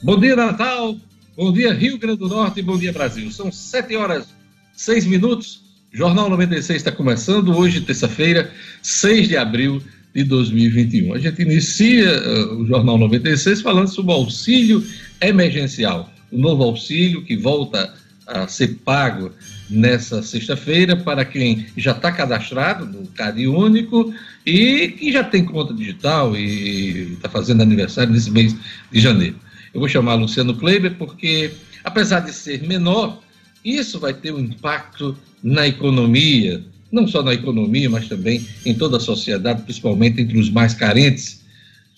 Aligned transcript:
Bom 0.00 0.16
dia, 0.16 0.36
Natal. 0.36 0.96
Bom 1.36 1.52
dia, 1.52 1.74
Rio 1.74 1.98
Grande 1.98 2.20
do 2.20 2.28
Norte. 2.28 2.62
Bom 2.62 2.78
dia, 2.78 2.92
Brasil. 2.92 3.32
São 3.32 3.50
7 3.50 3.96
horas 3.96 4.28
6 4.76 5.06
minutos. 5.06 5.60
Jornal 5.92 6.30
96 6.30 6.76
está 6.76 6.92
começando 6.92 7.56
hoje, 7.56 7.80
terça-feira, 7.80 8.48
6 8.80 9.26
de 9.26 9.36
abril 9.36 9.82
de 10.14 10.22
2021. 10.22 11.14
A 11.14 11.18
gente 11.18 11.42
inicia 11.42 12.22
uh, 12.22 12.60
o 12.60 12.66
Jornal 12.66 12.96
96 12.96 13.60
falando 13.60 13.88
sobre 13.88 14.12
o 14.12 14.14
auxílio 14.14 14.86
emergencial, 15.20 16.08
o 16.30 16.38
novo 16.38 16.62
auxílio 16.62 17.24
que 17.24 17.36
volta 17.36 17.92
a 18.24 18.46
ser 18.46 18.76
pago 18.84 19.32
nessa 19.68 20.22
sexta-feira 20.22 20.96
para 20.96 21.24
quem 21.24 21.66
já 21.76 21.90
está 21.90 22.12
cadastrado 22.12 22.86
no 22.86 23.06
CAD 23.08 23.48
único 23.48 24.14
e 24.46 24.88
que 24.88 25.10
já 25.10 25.24
tem 25.24 25.44
conta 25.44 25.74
digital 25.74 26.36
e 26.36 27.14
está 27.14 27.28
fazendo 27.28 27.62
aniversário 27.62 28.12
nesse 28.12 28.30
mês 28.30 28.54
de 28.92 29.00
janeiro. 29.00 29.47
Eu 29.78 29.80
vou 29.80 29.88
chamar 29.88 30.16
Luciano 30.16 30.56
Kleiber 30.56 30.96
porque, 30.98 31.52
apesar 31.84 32.18
de 32.18 32.32
ser 32.32 32.66
menor, 32.66 33.20
isso 33.64 34.00
vai 34.00 34.12
ter 34.12 34.34
um 34.34 34.40
impacto 34.40 35.16
na 35.40 35.68
economia, 35.68 36.64
não 36.90 37.06
só 37.06 37.22
na 37.22 37.32
economia, 37.32 37.88
mas 37.88 38.08
também 38.08 38.44
em 38.66 38.74
toda 38.74 38.96
a 38.96 39.00
sociedade, 39.00 39.62
principalmente 39.62 40.20
entre 40.20 40.36
os 40.36 40.50
mais 40.50 40.74
carentes. 40.74 41.44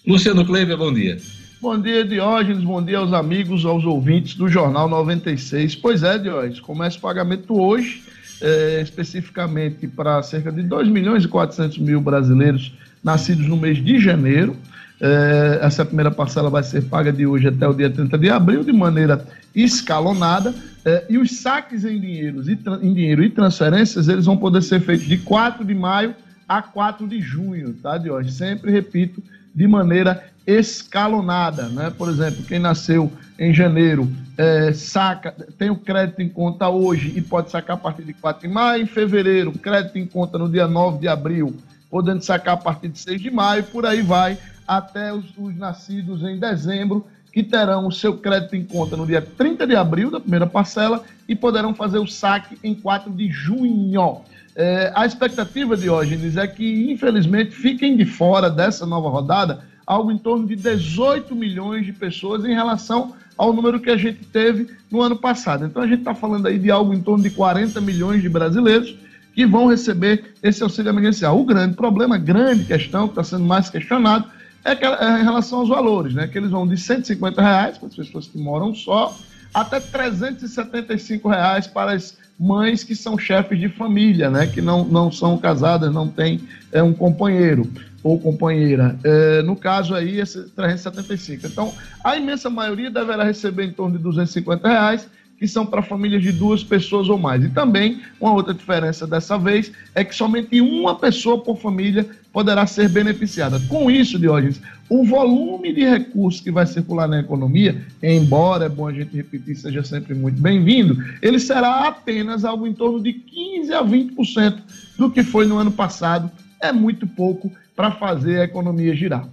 Luciano 0.07 0.45
Kleiber, 0.45 0.77
bom 0.77 0.93
dia. 0.93 1.17
Bom 1.59 1.81
dia, 1.81 2.05
Diógenes. 2.05 2.63
Bom 2.63 2.85
dia 2.85 2.99
aos 2.99 3.15
amigos, 3.15 3.65
aos 3.65 3.83
ouvintes 3.87 4.35
do 4.35 4.47
Jornal 4.47 4.87
96. 4.87 5.75
Pois 5.77 6.03
é, 6.03 6.19
Diógenes, 6.19 6.61
começa 6.61 6.99
o 6.99 7.01
pagamento 7.01 7.59
hoje, 7.59 8.03
é, 8.43 8.83
especificamente 8.83 9.89
para 9.89 10.23
cerca 10.23 10.53
de 10.53 10.63
2 10.63 10.87
milhões 10.89 11.25
e 11.25 11.29
400 11.29 11.79
mil 11.79 12.03
brasileiros 12.03 12.75
nascidos 13.03 13.47
no 13.47 13.57
mês 13.57 13.83
de 13.83 13.99
janeiro. 13.99 14.55
É, 15.01 15.61
essa 15.63 15.85
primeira 15.85 16.11
parcela 16.11 16.51
vai 16.51 16.63
ser 16.63 16.83
paga 16.83 17.13
de 17.13 17.27
hoje 17.27 17.49
até 17.49 17.67
o 17.67 17.73
dia 17.73 17.89
30 17.89 18.19
de 18.19 18.29
abril, 18.29 18.63
de 18.63 18.73
maneira 18.73 19.25
escalonada. 19.55 20.55
É, 20.85 21.05
e 21.09 21.19
os 21.19 21.41
saques 21.41 21.85
em, 21.85 21.99
dinheiros 21.99 22.49
e, 22.49 22.59
em 22.83 22.95
dinheiro 22.95 23.23
e 23.23 23.31
transferências, 23.31 24.09
eles 24.09 24.27
vão 24.27 24.37
poder 24.37 24.63
ser 24.63 24.81
feitos 24.81 25.07
de 25.07 25.19
4 25.19 25.65
de 25.65 25.75
maio 25.75 26.15
a 26.49 26.61
4 26.63 27.07
de 27.07 27.21
junho, 27.21 27.75
tá, 27.75 27.97
Diógenes? 27.97 28.35
Sempre 28.35 28.71
repito, 28.71 29.23
de 29.55 29.67
maneira 29.67 30.25
escalonada, 30.47 31.69
né? 31.69 31.93
Por 31.97 32.09
exemplo, 32.09 32.43
quem 32.45 32.59
nasceu 32.59 33.13
em 33.39 33.55
janeiro 33.55 34.11
é, 34.37 34.73
saca, 34.73 35.35
tem 35.59 35.71
o 35.71 35.77
crédito 35.77 36.21
em 36.21 36.29
conta 36.29 36.69
hoje 36.69 37.13
e 37.17 37.21
pode 37.21 37.51
sacar 37.51 37.77
a 37.77 37.79
partir 37.79 38.03
de 38.03 38.13
4 38.13 38.47
de 38.47 38.53
maio, 38.53 38.83
em 38.83 38.87
fevereiro, 38.87 39.53
crédito 39.53 39.99
em 39.99 40.07
conta 40.07 40.39
no 40.39 40.49
dia 40.49 40.67
9 40.67 40.99
de 40.99 41.09
abril, 41.09 41.57
podendo 41.91 42.23
sacar 42.23 42.55
a 42.55 42.57
partir 42.57 42.89
de 42.89 42.99
6 42.99 43.21
de 43.21 43.31
maio, 43.31 43.65
por 43.65 43.87
aí 43.87 44.03
vai, 44.03 44.39
até 44.71 45.13
os, 45.13 45.25
os 45.37 45.57
nascidos 45.57 46.23
em 46.23 46.39
dezembro, 46.39 47.05
que 47.33 47.43
terão 47.43 47.89
o 47.89 47.93
seu 47.93 48.17
crédito 48.17 48.55
em 48.55 48.65
conta 48.65 48.97
no 48.97 49.05
dia 49.05 49.21
30 49.21 49.67
de 49.67 49.75
abril, 49.75 50.13
da 50.13 50.21
primeira 50.21 50.47
parcela, 50.47 51.03
e 51.29 51.35
poderão 51.35 51.75
fazer 51.75 51.99
o 51.99 52.07
saque 52.07 52.57
em 52.63 52.73
4 52.73 53.11
de 53.11 53.29
junho. 53.33 54.21
É, 54.55 54.93
a 54.95 55.05
expectativa, 55.05 55.77
Diógenes, 55.77 56.37
é 56.37 56.47
que, 56.47 56.89
infelizmente, 56.89 57.51
fiquem 57.51 57.97
de 57.97 58.05
fora 58.05 58.49
dessa 58.49 58.87
nova 58.87 59.09
rodada 59.09 59.65
algo 59.85 60.13
em 60.13 60.19
torno 60.19 60.47
de 60.47 60.55
18 60.55 61.35
milhões 61.35 61.85
de 61.85 61.93
pessoas 61.93 62.45
em 62.45 62.55
relação 62.55 63.17
ao 63.37 63.53
número 63.53 63.81
que 63.81 63.91
a 63.91 63.97
gente 63.97 64.25
teve 64.25 64.69
no 64.89 65.03
ano 65.03 65.17
passado. 65.17 65.67
Então, 65.67 65.83
a 65.83 65.87
gente 65.89 66.01
está 66.01 66.15
falando 66.15 66.47
aí 66.47 66.61
de 66.61 66.71
algo 66.71 66.95
em 66.95 67.03
torno 67.03 67.25
de 67.25 67.31
40 67.31 67.81
milhões 67.81 68.23
de 68.23 68.29
brasileiros 68.29 68.95
que 69.35 69.45
vão 69.45 69.67
receber 69.67 70.33
esse 70.45 70.63
auxílio 70.63 70.91
emergencial. 70.91 71.41
O 71.41 71.45
grande 71.45 71.75
problema, 71.75 72.17
grande 72.17 72.65
questão 72.65 73.09
que 73.09 73.13
está 73.13 73.25
sendo 73.25 73.45
mais 73.45 73.69
questionado, 73.69 74.27
é, 74.65 74.75
que, 74.75 74.85
é 74.85 75.21
em 75.21 75.25
relação 75.25 75.61
aos 75.61 75.69
valores, 75.69 76.15
né? 76.15 76.27
Que 76.27 76.39
eles 76.39 76.51
vão 76.51 76.67
de 76.67 76.77
150 76.77 77.41
reais 77.41 77.79
para 77.79 77.89
as 77.89 77.95
pessoas 77.95 78.27
que 78.27 78.39
moram 78.39 78.75
só, 78.75 79.17
até 79.53 79.81
375 79.81 81.29
reais 81.29 81.67
para 81.67 81.93
as 81.93 82.17
mães 82.39 82.83
que 82.83 82.95
são 82.95 83.19
chefes 83.19 83.59
de 83.59 83.69
família, 83.69 84.31
né? 84.31 84.47
Que 84.47 84.61
não, 84.61 84.85
não 84.85 85.11
são 85.11 85.37
casadas, 85.39 85.93
não 85.93 86.09
têm 86.09 86.41
é, 86.73 86.83
um 86.83 86.93
companheiro 86.93 87.71
ou 88.03 88.19
companheira. 88.19 88.99
É, 89.05 89.43
no 89.43 89.55
caso 89.55 89.95
aí, 89.95 90.21
esse 90.21 90.43
375. 90.51 91.47
Então, 91.47 91.73
a 92.03 92.17
imensa 92.17 92.49
maioria 92.49 92.91
deverá 92.91 93.25
receber 93.25 93.65
em 93.65 93.73
torno 93.73 93.97
de 93.97 94.03
250 94.03 94.67
reais, 94.67 95.09
que 95.41 95.49
são 95.49 95.65
para 95.65 95.81
famílias 95.81 96.23
de 96.23 96.33
duas 96.33 96.63
pessoas 96.63 97.09
ou 97.09 97.17
mais. 97.17 97.43
E 97.43 97.49
também, 97.49 98.03
uma 98.21 98.35
outra 98.35 98.53
diferença 98.53 99.07
dessa 99.07 99.39
vez 99.39 99.73
é 99.95 100.05
que 100.05 100.15
somente 100.15 100.61
uma 100.61 100.95
pessoa 100.95 101.39
por 101.39 101.59
família 101.59 102.07
poderá 102.31 102.67
ser 102.67 102.91
beneficiada. 102.91 103.59
Com 103.61 103.91
isso, 103.91 104.19
Diógenes, 104.19 104.61
o 104.87 105.03
volume 105.03 105.73
de 105.73 105.81
recursos 105.81 106.43
que 106.43 106.51
vai 106.51 106.67
circular 106.67 107.09
na 107.09 107.21
economia, 107.21 107.83
embora 108.03 108.67
é 108.67 108.69
bom 108.69 108.87
a 108.87 108.93
gente 108.93 109.17
repetir, 109.17 109.57
seja 109.57 109.83
sempre 109.83 110.15
muito 110.15 110.39
bem-vindo, 110.39 111.03
ele 111.23 111.39
será 111.39 111.89
apenas 111.89 112.45
algo 112.45 112.67
em 112.67 112.75
torno 112.75 113.03
de 113.03 113.15
15 113.15 113.73
a 113.73 113.83
20% 113.83 114.59
do 114.99 115.11
que 115.11 115.23
foi 115.23 115.47
no 115.47 115.57
ano 115.57 115.73
passado. 115.73 116.31
É 116.61 116.71
muito 116.71 117.07
pouco 117.07 117.51
para 117.75 117.91
fazer 117.93 118.43
a 118.43 118.45
economia 118.45 118.95
girar. 118.95 119.27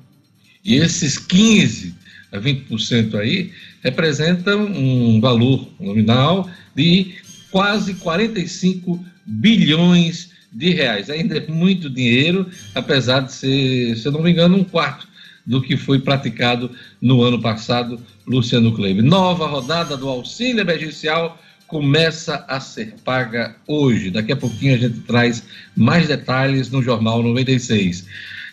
E 0.64 0.76
esses 0.76 1.18
15 1.18 2.07
a 2.32 2.40
20% 2.40 3.16
aí 3.16 3.52
representam 3.84 4.66
um 4.66 5.20
valor 5.22 5.68
nominal 5.80 6.50
de 6.76 7.16
quase 7.52 7.96
45 7.96 9.04
bilhões 9.26 10.32
de 10.52 10.70
reais. 10.72 11.10
Ainda 11.10 11.38
é 11.38 11.48
muito 11.48 11.90
dinheiro, 11.90 12.50
apesar 12.74 13.22
de 13.22 13.34
ser, 13.34 13.98
se 13.98 14.06
eu 14.06 14.12
não 14.12 14.22
me 14.22 14.32
engano, 14.32 14.58
um 14.58 14.64
quarto 14.64 15.08
do 15.46 15.62
que 15.62 15.78
foi 15.78 16.00
praticado 16.00 16.70
no 17.02 17.22
ano 17.24 17.42
passado, 17.42 18.00
Luciano 18.26 18.74
Kleber. 18.74 19.04
Nova 19.04 19.48
rodada 19.48 19.96
do 19.96 20.10
auxílio 20.10 20.60
emergencial 20.60 21.42
começa 21.68 22.46
a 22.48 22.60
ser 22.60 22.96
paga 23.04 23.56
hoje. 23.68 24.10
Daqui 24.10 24.32
a 24.32 24.38
pouquinho 24.38 24.76
a 24.76 24.78
gente 24.78 25.00
traz 25.02 25.44
mais 25.76 26.08
detalhes 26.08 26.72
no 26.72 26.82
Jornal 26.82 27.22
96. 27.22 28.06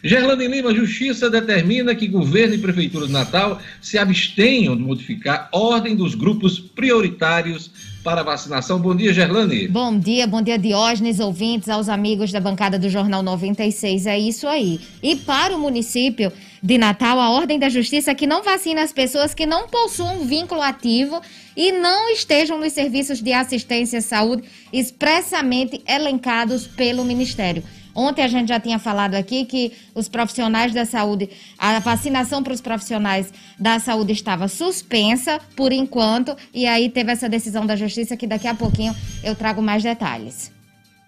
Gerlane 0.07 0.47
Lima, 0.47 0.75
Justiça 0.75 1.31
determina 1.31 1.95
que 1.95 2.07
governo 2.07 2.55
e 2.55 2.59
Prefeitura 2.59 3.07
de 3.07 3.13
Natal 3.13 3.59
se 3.81 3.97
abstenham 3.97 4.77
de 4.77 4.83
modificar 4.83 5.49
ordem 5.51 5.97
dos 5.97 6.15
grupos 6.15 6.61
prioritários 6.61 7.71
para 8.03 8.23
vacinação. 8.23 8.79
Bom 8.79 8.95
dia, 8.95 9.15
Gerlane. 9.15 9.67
Bom 9.67 9.99
dia, 9.99 10.27
bom 10.27 10.43
dia, 10.43 10.59
Diógenes, 10.59 11.21
ouvintes, 11.21 11.71
aos 11.71 11.89
amigos 11.89 12.31
da 12.31 12.39
bancada 12.39 12.79
do 12.79 12.91
Jornal 12.91 13.23
96. 13.23 14.05
É 14.05 14.19
isso 14.19 14.47
aí. 14.47 14.79
E 15.03 15.17
para 15.17 15.57
o 15.57 15.59
município 15.59 16.31
de 16.65 16.79
Natal, 16.79 17.21
a 17.21 17.29
Ordem 17.29 17.59
da 17.59 17.69
Justiça 17.69 18.11
é 18.11 18.15
que 18.15 18.27
não 18.27 18.43
vacina 18.43 18.83
as 18.83 18.91
pessoas 18.91 19.35
que 19.35 19.45
não 19.45 19.69
possuam 19.69 20.21
vínculo 20.21 20.63
ativo 20.63 21.21
e 21.55 21.71
não 21.71 22.09
estejam 22.09 22.59
nos 22.59 22.73
serviços 22.73 23.21
de 23.21 23.35
assistência 23.35 23.99
à 23.99 24.03
saúde 24.03 24.45
expressamente 24.73 25.83
elencados 25.87 26.67
pelo 26.67 27.05
Ministério. 27.05 27.63
Ontem 27.95 28.23
a 28.23 28.29
gente 28.29 28.49
já 28.49 28.59
tinha 28.59 28.79
falado 28.79 29.15
aqui 29.15 29.45
que 29.45 29.73
os 29.95 30.09
profissionais 30.09 30.73
da 30.73 30.87
saúde, 30.87 31.29
a 31.59 31.79
vacinação 31.81 32.43
para 32.43 32.55
os 32.55 32.63
profissionais 32.63 33.31
da 33.59 33.79
saúde 33.79 34.15
estava 34.15 34.49
suspensa 34.49 35.39
por 35.55 35.71
enquanto, 35.71 36.35
e 36.53 36.67
aí 36.67 36.89
teve 36.89 37.13
essa 37.13 37.29
decisão 37.29 37.67
da 37.67 37.77
Justiça 37.77 38.17
que 38.17 38.27
daqui 38.27 38.49
a 38.49 38.55
pouquinho 38.55 38.97
eu 39.23 39.35
trago 39.35 39.61
mais 39.61 39.83
detalhes. 39.83 40.51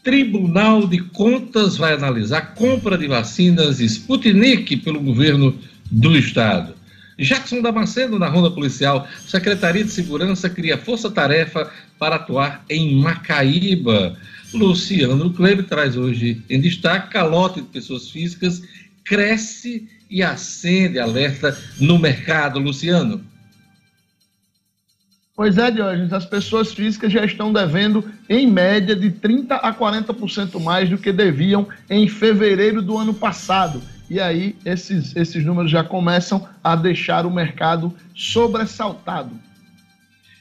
Tribunal 0.06 0.86
de 0.86 1.00
Contas 1.00 1.76
vai 1.76 1.92
analisar 1.92 2.54
compra 2.54 2.96
de 2.96 3.08
vacinas 3.08 3.80
Sputnik 3.80 4.76
pelo 4.76 5.00
governo 5.00 5.58
do 5.90 6.16
estado. 6.16 6.76
Jackson 7.18 7.60
Damasceno, 7.60 8.16
na 8.16 8.28
Ronda 8.28 8.52
Policial, 8.52 9.08
Secretaria 9.26 9.82
de 9.82 9.90
Segurança 9.90 10.48
cria 10.48 10.78
força-tarefa 10.78 11.68
para 11.98 12.14
atuar 12.14 12.64
em 12.70 12.94
Macaíba. 12.94 14.16
Luciano 14.54 15.32
Kleber 15.32 15.66
traz 15.66 15.96
hoje 15.96 16.40
em 16.48 16.60
destaque: 16.60 17.10
calote 17.10 17.60
de 17.60 17.66
pessoas 17.66 18.08
físicas 18.08 18.62
cresce 19.02 19.88
e 20.08 20.22
acende 20.22 21.00
alerta 21.00 21.58
no 21.80 21.98
mercado. 21.98 22.60
Luciano. 22.60 23.24
Pois 25.36 25.58
é, 25.58 25.70
Diógenes, 25.70 26.14
as 26.14 26.24
pessoas 26.24 26.72
físicas 26.72 27.12
já 27.12 27.22
estão 27.22 27.52
devendo, 27.52 28.02
em 28.26 28.50
média, 28.50 28.96
de 28.96 29.10
30% 29.10 29.60
a 29.62 29.70
40% 29.70 30.58
mais 30.62 30.88
do 30.88 30.96
que 30.96 31.12
deviam 31.12 31.68
em 31.90 32.08
fevereiro 32.08 32.80
do 32.80 32.96
ano 32.96 33.12
passado. 33.12 33.82
E 34.08 34.18
aí, 34.18 34.56
esses, 34.64 35.14
esses 35.14 35.44
números 35.44 35.70
já 35.70 35.84
começam 35.84 36.48
a 36.64 36.74
deixar 36.74 37.26
o 37.26 37.30
mercado 37.30 37.92
sobressaltado. 38.14 39.30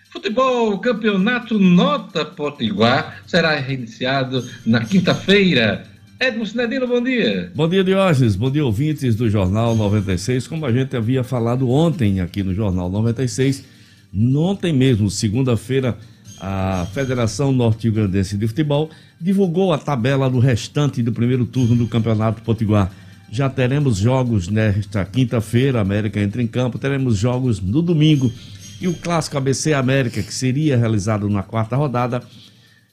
Futebol, 0.09 0.79
campeonato 0.79 1.59
Nota 1.59 2.23
Potiguar 2.23 3.21
será 3.27 3.53
reiniciado 3.55 4.47
na 4.65 4.85
quinta-feira. 4.85 5.85
Edmo 6.17 6.45
Sinedino, 6.45 6.87
bom 6.87 7.03
dia. 7.03 7.51
Bom 7.53 7.67
dia, 7.67 7.83
Diógenes. 7.83 8.37
Bom 8.37 8.49
dia, 8.49 8.65
ouvintes 8.65 9.13
do 9.17 9.29
Jornal 9.29 9.75
96. 9.75 10.47
Como 10.47 10.65
a 10.65 10.71
gente 10.71 10.95
havia 10.95 11.21
falado 11.21 11.69
ontem 11.69 12.21
aqui 12.21 12.41
no 12.43 12.53
Jornal 12.53 12.89
96, 12.89 13.74
ontem 14.15 14.71
mesmo, 14.71 15.09
segunda-feira, 15.09 15.97
a 16.39 16.87
Federação 16.93 17.51
Norte-Grandense 17.51 18.37
de 18.37 18.47
Futebol 18.47 18.89
divulgou 19.19 19.73
a 19.73 19.77
tabela 19.77 20.29
do 20.29 20.39
restante 20.39 21.01
do 21.01 21.11
primeiro 21.11 21.45
turno 21.45 21.75
do 21.75 21.87
Campeonato 21.87 22.41
Potiguar. 22.41 22.91
Já 23.31 23.49
teremos 23.49 23.97
jogos 23.97 24.47
nesta 24.47 25.03
quinta-feira, 25.03 25.81
América 25.81 26.19
entra 26.19 26.41
em 26.41 26.47
campo, 26.47 26.77
teremos 26.77 27.17
jogos 27.17 27.59
no 27.59 27.81
domingo. 27.81 28.31
E 28.79 28.87
o 28.87 28.93
clássico 28.93 29.37
ABC 29.37 29.73
América, 29.73 30.21
que 30.21 30.33
seria 30.33 30.77
realizado 30.77 31.29
na 31.29 31.41
quarta 31.41 31.75
rodada, 31.75 32.21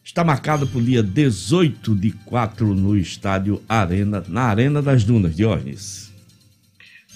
está 0.05 0.25
marcado 0.25 0.67
para 0.67 0.79
o 0.79 0.83
dia 0.83 1.03
18 1.03 1.95
de 1.95 2.13
4 2.13 2.75
no 2.75 2.97
estádio 2.97 3.61
Arena, 3.69 4.23
na 4.29 4.43
Arena 4.43 4.81
das 4.81 5.05
Dunas, 5.05 5.35
Diógenes. 5.35 6.12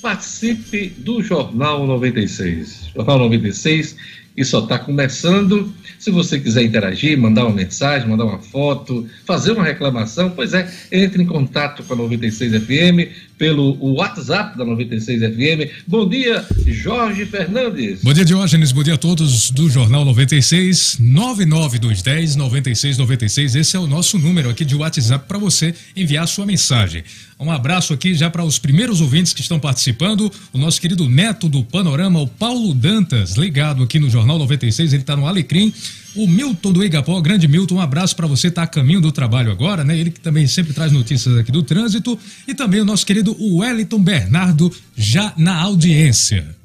Participe 0.07 0.95
do 0.99 1.21
Jornal 1.21 1.85
96. 1.85 2.91
Jornal 2.95 3.19
96 3.19 3.97
e 4.37 4.45
só 4.45 4.61
está 4.61 4.79
começando. 4.79 5.75
Se 5.99 6.13
você 6.13 6.39
quiser 6.39 6.63
interagir, 6.63 7.19
mandar 7.19 7.45
uma 7.45 7.57
mensagem, 7.57 8.09
mandar 8.09 8.25
uma 8.25 8.39
foto, 8.39 9.05
fazer 9.25 9.51
uma 9.51 9.65
reclamação, 9.65 10.31
pois 10.31 10.55
é, 10.55 10.73
entre 10.93 11.25
em 11.25 11.27
contato 11.27 11.83
com 11.83 11.95
a 11.95 11.97
96 11.97 12.53
FM 12.63 13.11
pelo 13.39 13.77
WhatsApp 13.95 14.57
da 14.57 14.65
96 14.65 15.21
FM. 15.21 15.87
Bom 15.87 16.09
dia, 16.09 16.45
Jorge 16.67 17.27
Fernandes. 17.27 18.03
Bom 18.03 18.13
dia, 18.13 18.25
Diógenes. 18.25 18.73
Bom 18.73 18.83
dia 18.83 18.95
a 18.95 18.99
todos 18.99 19.51
do 19.51 19.69
Jornal 19.69 20.05
96 20.05 20.99
99210 20.99 22.37
9696. 22.37 23.55
Esse 23.55 23.77
é 23.77 23.79
o 23.79 23.87
nosso 23.87 24.19
número 24.19 24.49
aqui 24.49 24.65
de 24.65 24.75
WhatsApp 24.75 25.27
para 25.29 25.39
você 25.39 25.75
enviar 25.95 26.27
sua 26.27 26.47
mensagem. 26.47 27.05
Um 27.39 27.51
abraço 27.51 27.93
aqui 27.93 28.15
já 28.15 28.31
para 28.31 28.45
os 28.45 28.59
primeiros 28.59 29.01
ouvintes 29.01 29.33
que 29.33 29.43
estão 29.43 29.61
participando. 29.61 30.33
O 30.53 30.59
nosso 30.59 30.81
querido 30.81 31.09
neto 31.09 31.49
do 31.49 31.63
Panorama, 31.63 32.21
o 32.21 32.27
Paulo 32.27 32.73
Dantas, 32.73 33.37
ligado 33.37 33.83
aqui 33.83 33.99
no 33.99 34.09
Jornal 34.09 34.39
96. 34.39 34.93
Ele 34.93 35.03
está 35.03 35.15
no 35.15 35.27
Alecrim. 35.27 35.73
O 36.17 36.27
Milton 36.27 36.73
do 36.73 36.83
Igapó, 36.83 37.21
grande 37.21 37.47
Milton, 37.47 37.75
um 37.75 37.81
abraço 37.81 38.17
para 38.17 38.27
você, 38.27 38.51
tá 38.51 38.63
a 38.63 38.67
caminho 38.67 39.03
do 39.03 39.13
trabalho 39.13 39.51
agora, 39.51 39.85
né? 39.85 39.99
Ele 39.99 40.11
que 40.11 40.19
também 40.19 40.47
sempre 40.47 40.73
traz 40.73 40.91
notícias 40.91 41.37
aqui 41.37 41.53
do 41.53 41.63
trânsito. 41.63 42.19
E 42.49 42.55
também 42.55 42.81
o 42.81 42.87
nosso 42.87 43.05
querido 43.05 43.37
Wellington 43.39 44.03
Bernardo, 44.03 44.73
já 44.97 45.35
na 45.37 45.55
audiência. 45.61 46.57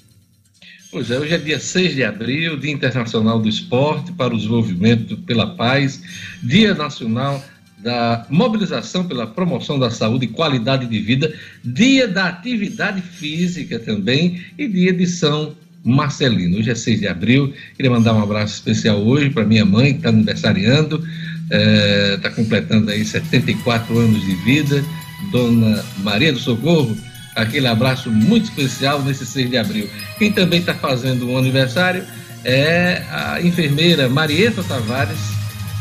Pois 0.89 1.12
é, 1.12 1.19
hoje 1.19 1.33
é 1.33 1.38
dia 1.38 1.59
6 1.59 1.95
de 1.95 2.03
abril, 2.03 2.57
Dia 2.57 2.71
Internacional 2.71 3.42
do 3.42 3.50
Esporte 3.50 4.12
para 4.13 4.33
o 4.33 4.38
Desenvolvimento 4.38 5.18
pela 5.18 5.48
Paz, 5.48 6.01
Dia 6.42 6.74
Nacional 6.74 7.44
da 7.77 8.25
Mobilização 8.30 9.06
pela 9.06 9.25
Promoção 9.25 9.80
da 9.80 9.89
Saúde 9.89 10.25
e 10.25 10.30
Qualidade 10.30 10.86
de 10.86 11.00
Vida, 11.00 11.33
Dia 11.63 12.07
da 12.07 12.27
Atividade 12.27 13.01
Física 13.01 13.80
também 13.80 14.42
e 14.57 14.68
Dia 14.68 14.94
de 14.94 15.07
São 15.07 15.56
Marcelino. 15.83 16.57
Hoje 16.57 16.72
é 16.72 16.75
6 16.75 17.00
de 17.00 17.07
abril, 17.07 17.54
queria 17.75 17.92
mandar 17.92 18.13
um 18.13 18.22
abraço 18.22 18.56
especial 18.56 18.98
hoje 18.98 19.30
para 19.30 19.45
minha 19.45 19.66
mãe, 19.66 19.94
que 19.94 19.98
está 19.98 20.10
aniversariando, 20.10 21.04
está 21.45 22.30
é, 22.30 22.31
completando 22.36 22.92
aí 22.92 23.04
74 23.04 23.98
anos 23.98 24.22
de 24.22 24.36
vida, 24.36 24.83
Dona 25.31 25.83
Maria 26.00 26.31
do 26.31 26.39
Socorro, 26.39 26.95
aquele 27.36 27.68
abraço 27.68 28.12
muito 28.12 28.45
especial 28.45 29.01
nesse 29.04 29.25
6 29.25 29.50
de 29.50 29.57
abril. 29.57 29.89
Quem 30.18 30.31
também 30.31 30.60
está 30.60 30.74
fazendo 30.74 31.30
um 31.30 31.38
aniversário 31.38 32.04
é 32.44 33.04
a 33.10 33.42
enfermeira 33.42 34.10
Marieta 34.10 34.63
Tavares, 34.63 35.19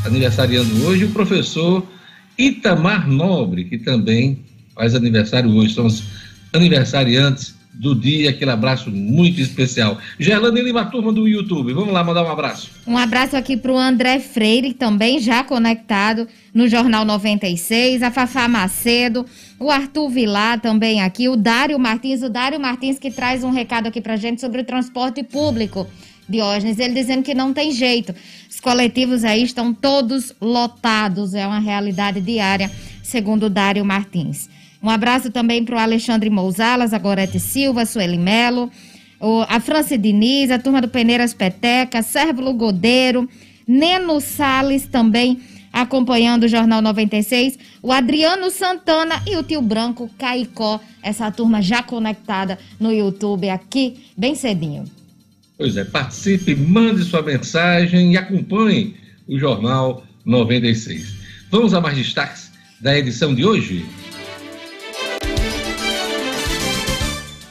aniversariando 0.04 0.84
hoje, 0.84 1.02
e 1.02 1.06
o 1.06 1.10
professor 1.10 1.86
Itamar 2.38 3.08
Nobre, 3.08 3.64
que 3.64 3.78
também 3.78 4.38
faz 4.74 4.94
aniversário 4.94 5.50
hoje. 5.50 5.74
São 5.74 5.86
os 5.86 6.04
aniversariantes 6.52 7.54
do 7.80 7.94
dia, 7.94 8.28
aquele 8.28 8.50
abraço 8.50 8.90
muito 8.90 9.40
especial. 9.40 9.96
Gerlane 10.18 10.60
Lima, 10.60 10.84
turma 10.84 11.10
do 11.14 11.26
YouTube, 11.26 11.72
vamos 11.72 11.94
lá 11.94 12.04
mandar 12.04 12.22
um 12.24 12.30
abraço. 12.30 12.70
Um 12.86 12.98
abraço 12.98 13.34
aqui 13.34 13.56
para 13.56 13.72
o 13.72 13.78
André 13.78 14.20
Freire, 14.20 14.74
também 14.74 15.18
já 15.18 15.42
conectado 15.42 16.28
no 16.52 16.68
Jornal 16.68 17.06
96, 17.06 18.02
a 18.02 18.10
Fafá 18.10 18.46
Macedo, 18.46 19.24
o 19.58 19.70
Arthur 19.70 20.10
Vilar 20.10 20.60
também 20.60 21.00
aqui, 21.00 21.26
o 21.30 21.36
Dário 21.36 21.78
Martins, 21.78 22.22
o 22.22 22.28
Dário 22.28 22.60
Martins 22.60 22.98
que 22.98 23.10
traz 23.10 23.42
um 23.42 23.50
recado 23.50 23.86
aqui 23.86 24.02
para 24.02 24.14
gente 24.14 24.42
sobre 24.42 24.60
o 24.60 24.64
transporte 24.64 25.22
público. 25.22 25.86
Diógenes, 26.28 26.78
ele 26.78 26.92
dizendo 26.92 27.22
que 27.22 27.34
não 27.34 27.54
tem 27.54 27.72
jeito. 27.72 28.14
Os 28.48 28.60
coletivos 28.60 29.24
aí 29.24 29.42
estão 29.42 29.72
todos 29.72 30.34
lotados, 30.38 31.32
é 31.32 31.46
uma 31.46 31.58
realidade 31.58 32.20
diária, 32.20 32.70
segundo 33.02 33.46
o 33.46 33.50
Dário 33.50 33.84
Martins. 33.86 34.50
Um 34.82 34.88
abraço 34.88 35.30
também 35.30 35.64
para 35.64 35.76
o 35.76 35.78
Alexandre 35.78 36.30
Mousalas, 36.30 36.94
a 36.94 36.98
Gorete 36.98 37.38
Silva, 37.38 37.84
Sueli 37.84 38.18
Melo, 38.18 38.70
a 39.48 39.60
Franci 39.60 39.98
Diniz, 39.98 40.50
a 40.50 40.58
turma 40.58 40.80
do 40.80 40.88
Peneiras 40.88 41.34
Peteca, 41.34 42.02
Sérvulo 42.02 42.54
Godeiro, 42.54 43.28
Neno 43.66 44.20
Sales 44.20 44.86
também 44.86 45.38
acompanhando 45.72 46.44
o 46.44 46.48
Jornal 46.48 46.82
96, 46.82 47.58
o 47.82 47.92
Adriano 47.92 48.50
Santana 48.50 49.22
e 49.26 49.36
o 49.36 49.42
tio 49.42 49.62
Branco 49.62 50.10
Caicó, 50.18 50.80
essa 51.02 51.30
turma 51.30 51.62
já 51.62 51.82
conectada 51.82 52.58
no 52.78 52.92
YouTube 52.92 53.48
aqui 53.48 53.96
bem 54.16 54.34
cedinho. 54.34 54.84
Pois 55.56 55.76
é, 55.76 55.84
participe, 55.84 56.54
mande 56.54 57.04
sua 57.04 57.22
mensagem 57.22 58.12
e 58.12 58.16
acompanhe 58.16 58.96
o 59.28 59.38
Jornal 59.38 60.02
96. 60.24 61.14
Vamos 61.50 61.74
a 61.74 61.80
mais 61.80 61.96
destaques 61.96 62.50
da 62.80 62.98
edição 62.98 63.34
de 63.34 63.44
hoje? 63.44 63.84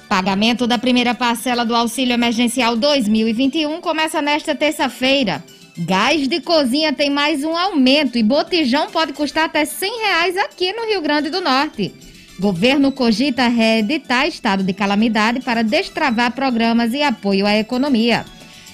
Pagamento 0.09 0.65
da 0.65 0.79
primeira 0.79 1.13
parcela 1.13 1.63
do 1.63 1.75
Auxílio 1.75 2.15
Emergencial 2.15 2.75
2021 2.75 3.79
começa 3.79 4.19
nesta 4.23 4.55
terça-feira. 4.55 5.43
Gás 5.77 6.27
de 6.27 6.41
cozinha 6.41 6.91
tem 6.91 7.11
mais 7.11 7.43
um 7.43 7.55
aumento 7.55 8.17
e 8.17 8.23
botijão 8.23 8.89
pode 8.89 9.13
custar 9.13 9.45
até 9.45 9.63
100 9.63 9.99
reais 10.01 10.35
aqui 10.35 10.73
no 10.73 10.87
Rio 10.87 10.99
Grande 10.99 11.29
do 11.29 11.39
Norte. 11.39 11.93
Governo 12.39 12.91
cogita 12.91 13.47
reeditar 13.47 14.27
estado 14.27 14.63
de 14.63 14.73
calamidade 14.73 15.41
para 15.41 15.63
destravar 15.63 16.31
programas 16.31 16.91
e 16.91 17.03
apoio 17.03 17.45
à 17.45 17.55
economia. 17.55 18.25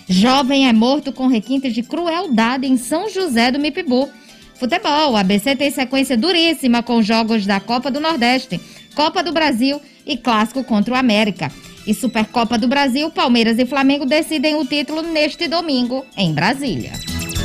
Jovem 0.07 0.69
é 0.69 0.73
morto 0.73 1.11
com 1.11 1.27
requintes 1.27 1.73
de 1.73 1.83
crueldade 1.83 2.65
em 2.65 2.77
São 2.77 3.09
José 3.09 3.51
do 3.51 3.59
Mipibu. 3.59 4.09
Futebol, 4.53 5.17
ABC 5.17 5.53
tem 5.53 5.69
sequência 5.69 6.15
duríssima 6.15 6.81
com 6.81 7.03
jogos 7.03 7.45
da 7.45 7.59
Copa 7.59 7.91
do 7.91 7.99
Nordeste, 7.99 8.57
Copa 8.95 9.21
do 9.21 9.33
Brasil 9.33 9.81
e 9.81 9.94
clássico 10.17 10.63
contra 10.63 10.93
o 10.93 10.97
América. 10.97 11.51
E 11.87 11.93
Supercopa 11.93 12.57
do 12.57 12.67
Brasil, 12.67 13.09
Palmeiras 13.11 13.59
e 13.59 13.65
Flamengo 13.65 14.05
decidem 14.05 14.55
o 14.55 14.65
título 14.65 15.01
neste 15.01 15.47
domingo 15.47 16.05
em 16.17 16.33
Brasília. 16.33 16.93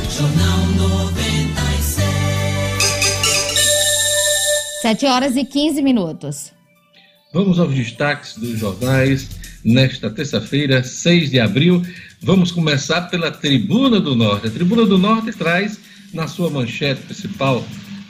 Jornal 0.09 0.65
96. 0.77 2.21
7 4.81 5.05
horas 5.05 5.35
e 5.35 5.45
15 5.45 5.81
minutos. 5.81 6.51
Vamos 7.33 7.59
aos 7.59 7.73
destaques 7.73 8.35
dos 8.35 8.59
jornais 8.59 9.29
nesta 9.63 10.09
terça-feira, 10.09 10.83
6 10.83 11.29
de 11.29 11.39
abril. 11.39 11.81
Vamos 12.21 12.51
começar 12.51 13.01
pela 13.03 13.31
Tribuna 13.31 13.99
do 13.99 14.15
Norte. 14.15 14.47
A 14.47 14.51
Tribuna 14.51 14.85
do 14.85 14.97
Norte 14.97 15.31
traz 15.31 15.79
na 16.13 16.27
sua 16.27 16.49
manchete 16.49 17.01
principal: 17.03 17.63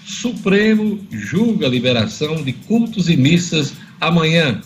Supremo 0.05 1.05
julga 1.11 1.67
a 1.67 1.69
liberação 1.69 2.41
de 2.41 2.53
cultos 2.53 3.09
e 3.09 3.17
missas 3.17 3.73
amanhã. 4.01 4.59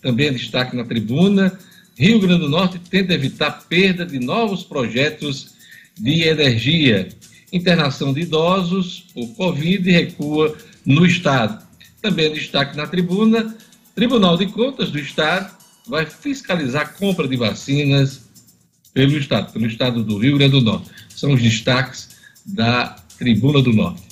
Também 0.00 0.32
destaque 0.32 0.74
na 0.74 0.84
tribuna: 0.84 1.58
Rio 1.98 2.20
Grande 2.20 2.40
do 2.40 2.48
Norte 2.48 2.78
tenta 2.78 3.12
evitar 3.12 3.66
perda 3.68 4.06
de 4.06 4.18
novos 4.18 4.62
projetos 4.62 5.54
de 5.98 6.22
energia. 6.22 7.08
Internação 7.52 8.14
de 8.14 8.22
idosos 8.22 9.04
por 9.12 9.28
Covid 9.34 9.90
recua 9.90 10.56
no 10.84 11.04
Estado. 11.04 11.62
Também 12.00 12.32
destaque 12.32 12.76
na 12.76 12.86
tribuna: 12.86 13.54
Tribunal 13.94 14.38
de 14.38 14.46
Contas 14.46 14.90
do 14.90 14.98
Estado 14.98 15.54
vai 15.88 16.06
fiscalizar 16.06 16.82
a 16.82 16.88
compra 16.88 17.28
de 17.28 17.36
vacinas 17.36 18.22
pelo 18.94 19.18
Estado, 19.18 19.52
pelo 19.52 19.66
Estado 19.66 20.02
do 20.02 20.18
Rio 20.18 20.38
Grande 20.38 20.52
do 20.52 20.62
Norte. 20.62 20.90
São 21.14 21.32
os 21.32 21.42
destaques 21.42 22.16
da 22.46 22.96
Tribuna 23.18 23.60
do 23.60 23.72
Norte. 23.72 24.02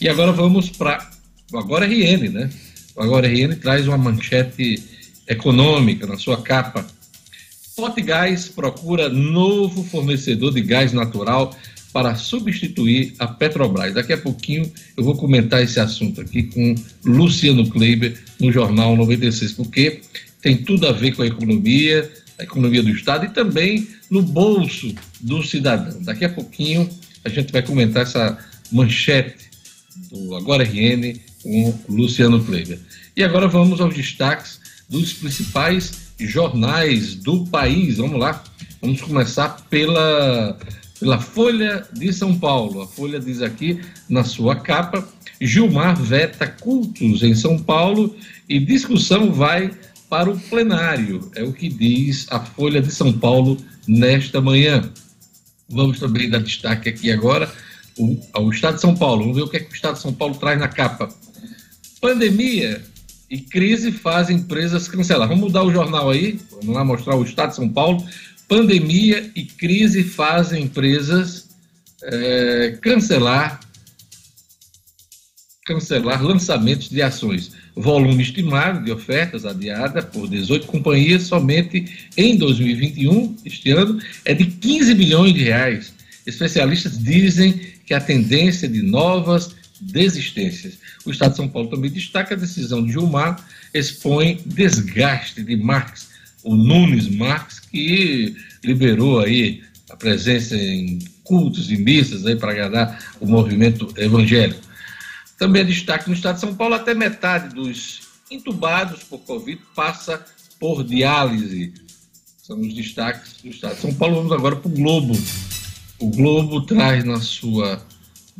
E 0.00 0.08
agora 0.08 0.32
vamos 0.32 0.70
para 0.70 1.10
Agora 1.58 1.86
RN, 1.86 2.28
né? 2.28 2.50
O 2.96 3.02
Agora 3.02 3.28
RN 3.28 3.56
traz 3.56 3.86
uma 3.86 3.98
manchete 3.98 4.82
econômica 5.26 6.06
na 6.06 6.18
sua 6.18 6.42
capa. 6.42 6.86
Gás 8.04 8.46
procura 8.48 9.08
novo 9.08 9.82
fornecedor 9.84 10.52
de 10.52 10.60
gás 10.60 10.92
natural 10.92 11.56
para 11.92 12.14
substituir 12.14 13.14
a 13.18 13.26
Petrobras. 13.26 13.94
Daqui 13.94 14.12
a 14.12 14.18
pouquinho 14.18 14.70
eu 14.96 15.02
vou 15.02 15.16
comentar 15.16 15.62
esse 15.62 15.80
assunto 15.80 16.20
aqui 16.20 16.42
com 16.44 16.74
Luciano 17.04 17.68
Kleiber 17.70 18.18
no 18.38 18.52
Jornal 18.52 18.96
96, 18.96 19.52
porque 19.52 20.00
tem 20.42 20.58
tudo 20.58 20.86
a 20.86 20.92
ver 20.92 21.12
com 21.12 21.22
a 21.22 21.26
economia, 21.26 22.10
a 22.38 22.42
economia 22.42 22.82
do 22.82 22.90
Estado 22.90 23.24
e 23.26 23.30
também 23.30 23.88
no 24.10 24.22
bolso 24.22 24.94
do 25.20 25.42
cidadão. 25.42 26.02
Daqui 26.02 26.24
a 26.24 26.28
pouquinho 26.28 26.88
a 27.24 27.28
gente 27.28 27.52
vai 27.52 27.62
comentar 27.62 28.02
essa 28.02 28.38
manchete 28.70 29.50
do 30.10 30.36
Agora 30.36 30.64
RN 30.64 31.18
com 31.42 31.78
Luciano 31.88 32.42
Kleiber. 32.44 32.78
E 33.16 33.22
agora 33.22 33.48
vamos 33.48 33.80
aos 33.80 33.94
destaques 33.94 34.60
dos 34.88 35.12
principais 35.12 36.10
jornais 36.18 37.14
do 37.14 37.46
país. 37.46 37.96
Vamos 37.96 38.18
lá, 38.18 38.42
vamos 38.80 39.00
começar 39.00 39.64
pela 39.70 40.58
pela 41.00 41.18
Folha 41.18 41.86
de 41.92 42.12
São 42.12 42.38
Paulo. 42.38 42.82
A 42.82 42.86
Folha 42.86 43.18
diz 43.18 43.40
aqui 43.40 43.80
na 44.08 44.22
sua 44.22 44.54
capa: 44.54 45.08
Gilmar 45.40 45.96
veta 46.00 46.46
cultos 46.46 47.22
em 47.22 47.34
São 47.34 47.58
Paulo 47.58 48.14
e 48.48 48.60
discussão 48.60 49.32
vai 49.32 49.70
para 50.10 50.30
o 50.30 50.38
plenário. 50.38 51.30
É 51.34 51.42
o 51.42 51.52
que 51.52 51.68
diz 51.68 52.26
a 52.30 52.40
Folha 52.40 52.82
de 52.82 52.92
São 52.92 53.12
Paulo 53.12 53.56
nesta 53.88 54.40
manhã. 54.40 54.92
Vamos 55.68 55.98
também 55.98 56.28
dar 56.28 56.42
destaque 56.42 56.88
aqui 56.88 57.10
agora 57.10 57.50
ao 58.32 58.50
Estado 58.50 58.74
de 58.74 58.80
São 58.80 58.94
Paulo. 58.94 59.22
Vamos 59.22 59.36
ver 59.36 59.42
o 59.44 59.48
que, 59.48 59.56
é 59.56 59.60
que 59.60 59.72
o 59.72 59.74
Estado 59.74 59.94
de 59.94 60.02
São 60.02 60.12
Paulo 60.12 60.34
traz 60.34 60.58
na 60.58 60.68
capa. 60.68 61.08
Pandemia 62.00 62.82
e 63.28 63.38
crise 63.38 63.92
fazem 63.92 64.38
empresas 64.38 64.88
cancelar. 64.88 65.28
Vamos 65.28 65.44
mudar 65.44 65.62
o 65.62 65.72
jornal 65.72 66.10
aí, 66.10 66.40
vamos 66.50 66.74
lá 66.74 66.84
mostrar 66.84 67.16
o 67.16 67.22
Estado 67.22 67.50
de 67.50 67.56
São 67.56 67.68
Paulo. 67.68 68.04
Pandemia 68.48 69.30
e 69.36 69.44
crise 69.44 70.02
fazem 70.02 70.64
empresas 70.64 71.48
é, 72.02 72.78
cancelar 72.80 73.60
cancelar 75.70 76.20
lançamentos 76.24 76.88
de 76.88 77.00
ações. 77.00 77.52
Volume 77.76 78.22
estimado 78.22 78.84
de 78.84 78.90
ofertas 78.90 79.46
adiada 79.46 80.02
por 80.02 80.26
18 80.28 80.66
companhias 80.66 81.22
somente 81.22 82.08
em 82.16 82.36
2021, 82.36 83.36
este 83.44 83.70
ano, 83.70 84.00
é 84.24 84.34
de 84.34 84.46
15 84.46 84.94
bilhões 84.94 85.32
de 85.32 85.44
reais. 85.44 85.94
Especialistas 86.26 86.98
dizem 86.98 87.52
que 87.86 87.94
a 87.94 88.00
tendência 88.00 88.68
de 88.68 88.82
novas 88.82 89.54
desistências. 89.80 90.78
O 91.04 91.10
Estado 91.10 91.32
de 91.32 91.36
São 91.36 91.48
Paulo 91.48 91.68
também 91.68 91.90
destaca 91.90 92.34
a 92.34 92.38
decisão 92.38 92.84
de 92.84 92.92
Gilmar, 92.92 93.44
expõe 93.72 94.40
desgaste 94.46 95.42
de 95.42 95.56
Marx, 95.56 96.10
o 96.42 96.54
Nunes 96.54 97.08
Marx, 97.08 97.60
que 97.60 98.36
liberou 98.62 99.20
aí 99.20 99.62
a 99.90 99.96
presença 99.96 100.56
em 100.56 100.98
cultos 101.24 101.70
e 101.70 101.76
missas 101.76 102.26
aí 102.26 102.36
para 102.36 102.52
agradar 102.52 103.16
o 103.20 103.26
movimento 103.26 103.92
evangélico. 103.96 104.60
Também 105.38 105.64
destaque 105.64 106.08
no 106.08 106.14
estado 106.14 106.34
de 106.34 106.40
São 106.42 106.54
Paulo, 106.54 106.74
até 106.74 106.94
metade 106.94 107.54
dos 107.54 108.00
entubados 108.30 109.02
por 109.02 109.18
Covid 109.20 109.60
passa 109.74 110.24
por 110.58 110.84
diálise. 110.84 111.72
São 112.42 112.60
os 112.60 112.74
destaques 112.74 113.36
do 113.42 113.48
estado 113.48 113.76
de 113.76 113.80
São 113.80 113.94
Paulo. 113.94 114.16
Vamos 114.16 114.32
agora 114.32 114.56
para 114.56 114.68
o 114.68 114.74
Globo. 114.74 115.14
O 115.98 116.10
Globo 116.10 116.62
traz 116.62 117.04
na 117.04 117.20
sua, 117.20 117.84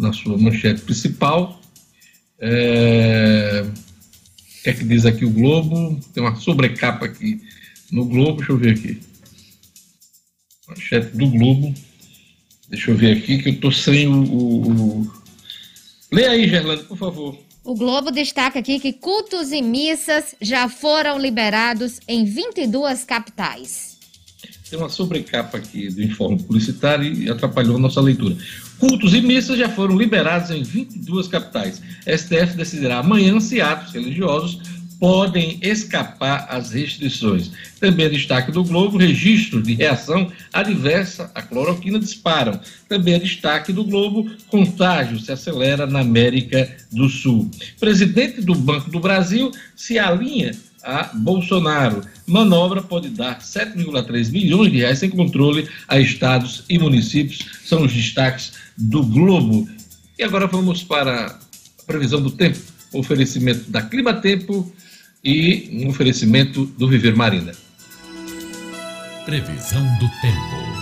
na 0.00 0.12
sua 0.12 0.36
manchete 0.36 0.80
principal. 0.80 1.60
É... 2.38 3.64
O 3.64 4.62
que 4.62 4.70
é 4.70 4.72
que 4.72 4.84
diz 4.84 5.06
aqui 5.06 5.24
o 5.24 5.30
Globo? 5.30 6.00
Tem 6.12 6.22
uma 6.22 6.36
sobrecapa 6.36 7.06
aqui 7.06 7.40
no 7.92 8.04
Globo, 8.04 8.38
deixa 8.38 8.52
eu 8.52 8.58
ver 8.58 8.72
aqui. 8.72 9.00
Manchete 10.68 11.16
do 11.16 11.28
Globo. 11.28 11.74
Deixa 12.68 12.90
eu 12.90 12.96
ver 12.96 13.16
aqui 13.16 13.38
que 13.42 13.48
eu 13.48 13.52
estou 13.54 13.72
sem 13.72 14.06
o, 14.06 14.22
o 14.22 15.12
Lê 16.12 16.26
aí, 16.26 16.48
Gerlando, 16.48 16.84
por 16.84 16.96
favor. 16.96 17.38
O 17.62 17.74
Globo 17.74 18.10
destaca 18.10 18.58
aqui 18.58 18.80
que 18.80 18.92
cultos 18.92 19.52
e 19.52 19.62
missas 19.62 20.34
já 20.40 20.68
foram 20.68 21.18
liberados 21.18 22.00
em 22.08 22.24
22 22.24 23.04
capitais. 23.04 23.98
Tem 24.68 24.78
uma 24.78 24.88
sobrecapa 24.88 25.58
aqui 25.58 25.88
do 25.88 26.02
informe 26.02 26.42
publicitário 26.42 27.12
e 27.12 27.28
atrapalhou 27.28 27.78
nossa 27.78 28.00
leitura. 28.00 28.36
Cultos 28.78 29.14
e 29.14 29.20
missas 29.20 29.58
já 29.58 29.68
foram 29.68 29.96
liberados 29.96 30.50
em 30.50 30.62
22 30.62 31.28
capitais. 31.28 31.82
STF 32.06 32.56
decidirá 32.56 32.98
amanhã 32.98 33.38
se 33.40 33.60
atos 33.60 33.92
religiosos 33.92 34.60
podem 35.00 35.58
escapar 35.62 36.46
às 36.50 36.72
restrições. 36.72 37.50
Também 37.80 38.10
destaque 38.10 38.52
do 38.52 38.62
Globo, 38.62 38.98
registros 38.98 39.62
de 39.62 39.74
reação 39.74 40.30
adversa 40.52 41.30
à 41.34 41.40
cloroquina 41.40 41.98
disparam. 41.98 42.60
Também 42.86 43.18
destaque 43.18 43.72
do 43.72 43.82
Globo, 43.82 44.30
contágio 44.48 45.18
se 45.18 45.32
acelera 45.32 45.86
na 45.86 46.00
América 46.00 46.70
do 46.92 47.08
Sul. 47.08 47.50
Presidente 47.80 48.42
do 48.42 48.54
Banco 48.54 48.90
do 48.90 49.00
Brasil 49.00 49.50
se 49.74 49.98
alinha 49.98 50.52
a 50.82 51.04
Bolsonaro. 51.14 52.02
Manobra 52.30 52.80
pode 52.80 53.08
dar 53.08 53.40
7,3 53.40 54.30
milhões 54.30 54.70
de 54.70 54.78
reais 54.78 55.00
sem 55.00 55.10
controle 55.10 55.68
a 55.88 55.98
estados 55.98 56.64
e 56.68 56.78
municípios. 56.78 57.40
São 57.64 57.82
os 57.82 57.92
destaques 57.92 58.52
do 58.78 59.02
Globo. 59.02 59.68
E 60.18 60.22
agora 60.22 60.46
vamos 60.46 60.82
para 60.82 61.26
a 61.26 61.82
previsão 61.84 62.22
do 62.22 62.30
tempo. 62.30 62.58
Oferecimento 62.92 63.68
da 63.70 63.82
Clima 63.82 64.14
Tempo 64.14 64.72
e 65.24 65.68
um 65.72 65.88
oferecimento 65.88 66.66
do 66.78 66.88
Viver 66.88 67.16
Marina. 67.16 67.52
Previsão 69.24 69.82
do 69.98 70.08
tempo. 70.20 70.79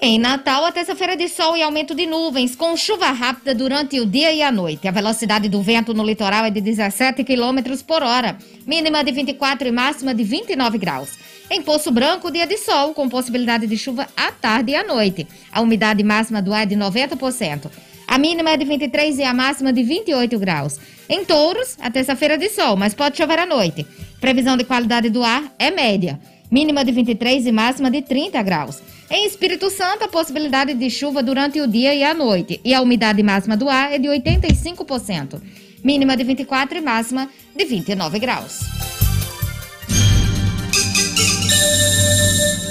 Em 0.00 0.16
Natal, 0.16 0.64
a 0.64 0.70
terça-feira 0.70 1.16
de 1.16 1.28
sol 1.28 1.56
e 1.56 1.62
aumento 1.62 1.92
de 1.92 2.06
nuvens, 2.06 2.54
com 2.54 2.76
chuva 2.76 3.10
rápida 3.10 3.52
durante 3.52 3.98
o 3.98 4.06
dia 4.06 4.32
e 4.32 4.40
a 4.40 4.52
noite. 4.52 4.86
A 4.86 4.92
velocidade 4.92 5.48
do 5.48 5.60
vento 5.60 5.92
no 5.92 6.04
litoral 6.04 6.44
é 6.44 6.50
de 6.50 6.60
17 6.60 7.24
km 7.24 7.82
por 7.84 8.04
hora, 8.04 8.38
mínima 8.64 9.02
de 9.02 9.10
24 9.10 9.66
e 9.66 9.72
máxima 9.72 10.14
de 10.14 10.22
29 10.22 10.78
graus. 10.78 11.18
Em 11.50 11.60
Poço 11.60 11.90
Branco, 11.90 12.30
dia 12.30 12.46
de 12.46 12.56
sol, 12.58 12.94
com 12.94 13.08
possibilidade 13.08 13.66
de 13.66 13.76
chuva 13.76 14.06
à 14.16 14.30
tarde 14.30 14.70
e 14.70 14.76
à 14.76 14.84
noite. 14.84 15.26
A 15.50 15.60
umidade 15.60 16.04
máxima 16.04 16.40
do 16.40 16.54
ar 16.54 16.62
é 16.62 16.66
de 16.66 16.76
90%. 16.76 17.68
A 18.06 18.18
mínima 18.18 18.50
é 18.50 18.56
de 18.56 18.64
23 18.64 19.18
e 19.18 19.24
a 19.24 19.34
máxima 19.34 19.72
de 19.72 19.82
28 19.82 20.38
graus. 20.38 20.78
Em 21.08 21.24
Touros, 21.24 21.76
a 21.80 21.90
terça-feira 21.90 22.38
de 22.38 22.48
sol, 22.50 22.76
mas 22.76 22.94
pode 22.94 23.16
chover 23.16 23.40
à 23.40 23.46
noite. 23.46 23.84
Previsão 24.20 24.56
de 24.56 24.62
qualidade 24.62 25.10
do 25.10 25.24
ar 25.24 25.42
é 25.58 25.72
média. 25.72 26.20
Mínima 26.50 26.84
de 26.84 26.92
23 26.92 27.46
e 27.46 27.52
máxima 27.52 27.90
de 27.90 28.00
30 28.00 28.42
graus. 28.42 28.80
Em 29.10 29.26
Espírito 29.26 29.68
Santo, 29.70 30.04
a 30.04 30.08
possibilidade 30.08 30.74
de 30.74 30.90
chuva 30.90 31.22
durante 31.22 31.60
o 31.60 31.66
dia 31.66 31.94
e 31.94 32.02
a 32.02 32.14
noite. 32.14 32.60
E 32.64 32.72
a 32.72 32.80
umidade 32.80 33.22
máxima 33.22 33.56
do 33.56 33.68
ar 33.68 33.92
é 33.92 33.98
de 33.98 34.08
85%. 34.08 35.40
Mínima 35.84 36.16
de 36.16 36.24
24 36.24 36.78
e 36.78 36.80
máxima 36.80 37.28
de 37.54 37.64
29 37.64 38.18
graus. 38.18 38.60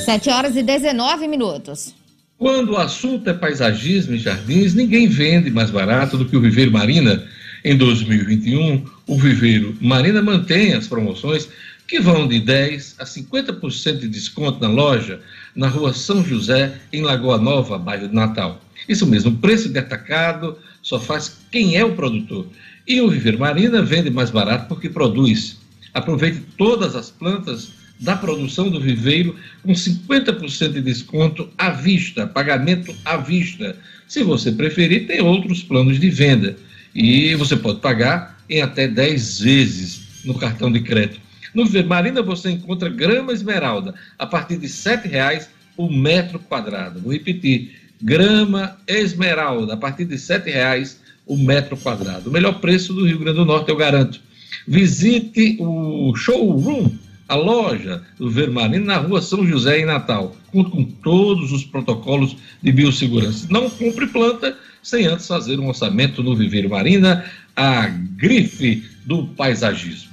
7 0.06 0.30
horas 0.30 0.56
e 0.56 0.64
19 0.64 1.28
minutos. 1.28 1.94
Quando 2.38 2.74
o 2.74 2.78
assunto 2.78 3.30
é 3.30 3.34
paisagismo 3.34 4.16
e 4.16 4.18
jardins, 4.18 4.74
ninguém 4.74 5.08
vende 5.08 5.50
mais 5.50 5.70
barato 5.70 6.18
do 6.18 6.26
que 6.26 6.38
o 6.38 6.42
Viveiro 6.42 6.72
Marina. 6.72 7.28
Em 7.64 7.76
2021, 7.76 8.86
o 9.08 9.18
Viveiro 9.18 9.76
Marina 9.82 10.22
mantém 10.22 10.74
as 10.74 10.88
promoções 10.88 11.50
que 11.88 12.00
vão 12.00 12.28
de 12.28 12.42
10% 12.42 12.96
a 13.00 13.06
50% 13.06 14.00
de 14.00 14.08
desconto 14.08 14.60
na 14.60 14.68
loja 14.68 15.22
na 15.56 15.68
rua 15.68 15.94
São 15.94 16.24
José, 16.24 16.80
em 16.92 17.02
Lagoa 17.02 17.38
Nova, 17.38 17.78
bairro 17.78 18.08
de 18.08 18.14
Natal. 18.14 18.62
Isso 18.88 19.08
mesmo, 19.08 19.38
preço 19.38 19.70
de 19.70 19.80
atacado 19.80 20.58
só 20.82 21.00
faz 21.00 21.38
quem 21.52 21.78
é 21.78 21.84
o 21.84 21.96
produtor. 21.96 22.48
E 22.86 23.02
o 23.02 23.10
Viveiro 23.10 23.40
Marina 23.40 23.82
vende 23.82 24.10
mais 24.10 24.30
barato 24.30 24.68
porque 24.68 24.90
produz. 24.90 25.58
Aproveite 25.94 26.42
todas 26.58 26.96
as 26.96 27.10
plantas 27.10 27.70
da 28.00 28.16
produção 28.16 28.70
do 28.70 28.80
viveiro 28.80 29.36
com 29.64 29.74
50% 29.74 30.74
de 30.74 30.82
desconto 30.82 31.50
à 31.58 31.72
vista, 31.72 32.28
pagamento 32.28 32.94
à 33.04 33.18
vista. 33.18 33.76
Se 34.08 34.24
você 34.24 34.52
preferir, 34.52 35.08
tem 35.08 35.22
outros 35.22 35.64
planos 35.64 36.00
de 36.00 36.10
venda 36.10 36.56
e 36.94 37.34
você 37.36 37.56
pode 37.56 37.80
pagar 37.80 38.40
em 38.50 38.62
até 38.62 38.88
10 38.88 39.40
vezes 39.40 40.24
no 40.24 40.36
cartão 40.36 40.72
de 40.72 40.82
crédito. 40.82 41.27
No 41.58 41.66
Viveiro 41.66 41.90
Marina 41.90 42.22
você 42.22 42.52
encontra 42.52 42.88
grama 42.88 43.34
esmeralda 43.34 43.96
a 44.20 44.28
partir 44.28 44.58
de 44.58 44.68
R$ 44.68 44.74
7,00 44.74 45.48
o 45.76 45.90
metro 45.90 46.38
quadrado. 46.38 47.00
Vou 47.00 47.12
repetir, 47.12 47.72
grama 48.00 48.78
esmeralda 48.88 49.74
a 49.74 49.78
partir 49.78 50.06
de 50.06 50.14
R$ 50.14 50.22
7,00 50.22 50.98
o 51.26 51.36
metro 51.36 51.76
quadrado. 51.76 52.30
O 52.30 52.32
melhor 52.32 52.60
preço 52.60 52.94
do 52.94 53.08
Rio 53.08 53.18
Grande 53.18 53.40
do 53.40 53.46
Norte, 53.46 53.70
eu 53.70 53.76
garanto. 53.76 54.22
Visite 54.68 55.58
o 55.60 56.16
showroom 56.16 56.92
a 57.28 57.34
loja 57.34 58.04
do 58.20 58.30
Vermarino 58.30 58.86
na 58.86 58.98
rua 58.98 59.20
São 59.20 59.44
José, 59.44 59.80
em 59.80 59.86
Natal, 59.86 60.36
junto 60.54 60.70
com 60.70 60.84
todos 60.84 61.52
os 61.52 61.64
protocolos 61.64 62.38
de 62.62 62.72
biossegurança. 62.72 63.48
Não 63.50 63.68
compre 63.68 64.06
planta 64.06 64.56
sem 64.84 65.08
antes 65.08 65.26
fazer 65.26 65.60
um 65.60 65.70
orçamento 65.70 66.22
no 66.22 66.36
Viveiro 66.36 66.70
Marina, 66.70 67.26
a 67.56 67.88
grife 67.88 68.86
do 69.08 69.26
paisagismo. 69.30 70.07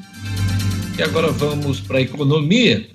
E 0.96 1.02
agora 1.02 1.32
vamos 1.32 1.80
para 1.80 1.98
a 1.98 2.02
economia. 2.02 2.88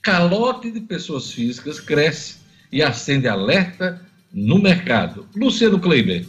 Calote 0.00 0.70
de 0.70 0.80
pessoas 0.80 1.32
físicas 1.32 1.80
cresce 1.80 2.36
e 2.70 2.82
acende 2.82 3.26
alerta 3.26 4.00
no 4.32 4.60
mercado. 4.60 5.26
Luciano 5.34 5.80
Kleiber. 5.80 6.24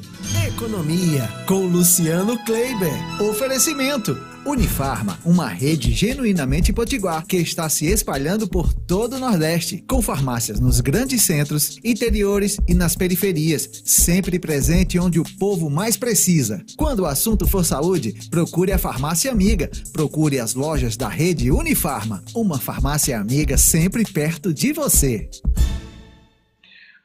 Economia, 0.48 1.30
com 1.46 1.68
Luciano 1.68 2.44
Kleiber. 2.46 3.22
Oferecimento. 3.22 4.18
Unifarma, 4.48 5.20
uma 5.26 5.50
rede 5.50 5.92
genuinamente 5.92 6.72
potiguar 6.72 7.28
que 7.28 7.36
está 7.36 7.68
se 7.68 7.86
espalhando 7.86 8.48
por 8.48 8.74
todo 8.74 9.18
o 9.18 9.20
Nordeste, 9.20 9.84
com 9.86 10.02
farmácias 10.02 10.58
nos 10.58 10.80
grandes 10.80 11.24
centros, 11.24 11.78
interiores 11.84 12.58
e 12.66 12.74
nas 12.74 12.96
periferias, 12.96 13.70
sempre 13.84 14.40
presente 14.40 14.98
onde 14.98 15.20
o 15.20 15.26
povo 15.38 15.70
mais 15.70 15.98
precisa. 15.98 16.64
Quando 16.78 17.02
o 17.02 17.06
assunto 17.06 17.46
for 17.46 17.66
saúde, 17.66 18.16
procure 18.32 18.72
a 18.72 18.78
farmácia 18.78 19.30
amiga. 19.30 19.70
Procure 19.92 20.40
as 20.40 20.54
lojas 20.54 20.96
da 20.96 21.10
rede 21.10 21.52
Unifarma, 21.52 22.24
uma 22.34 22.58
farmácia 22.58 23.20
amiga 23.20 23.58
sempre 23.58 24.06
perto 24.06 24.54
de 24.54 24.72
você. 24.72 25.30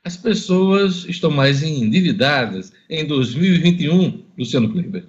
As 0.05 0.17
pessoas 0.17 1.07
estão 1.09 1.31
mais 1.33 1.61
endividadas 1.61 2.73
em 2.89 3.05
2021, 3.05 4.23
Luciano 4.39 4.71
Kleber. 4.71 5.07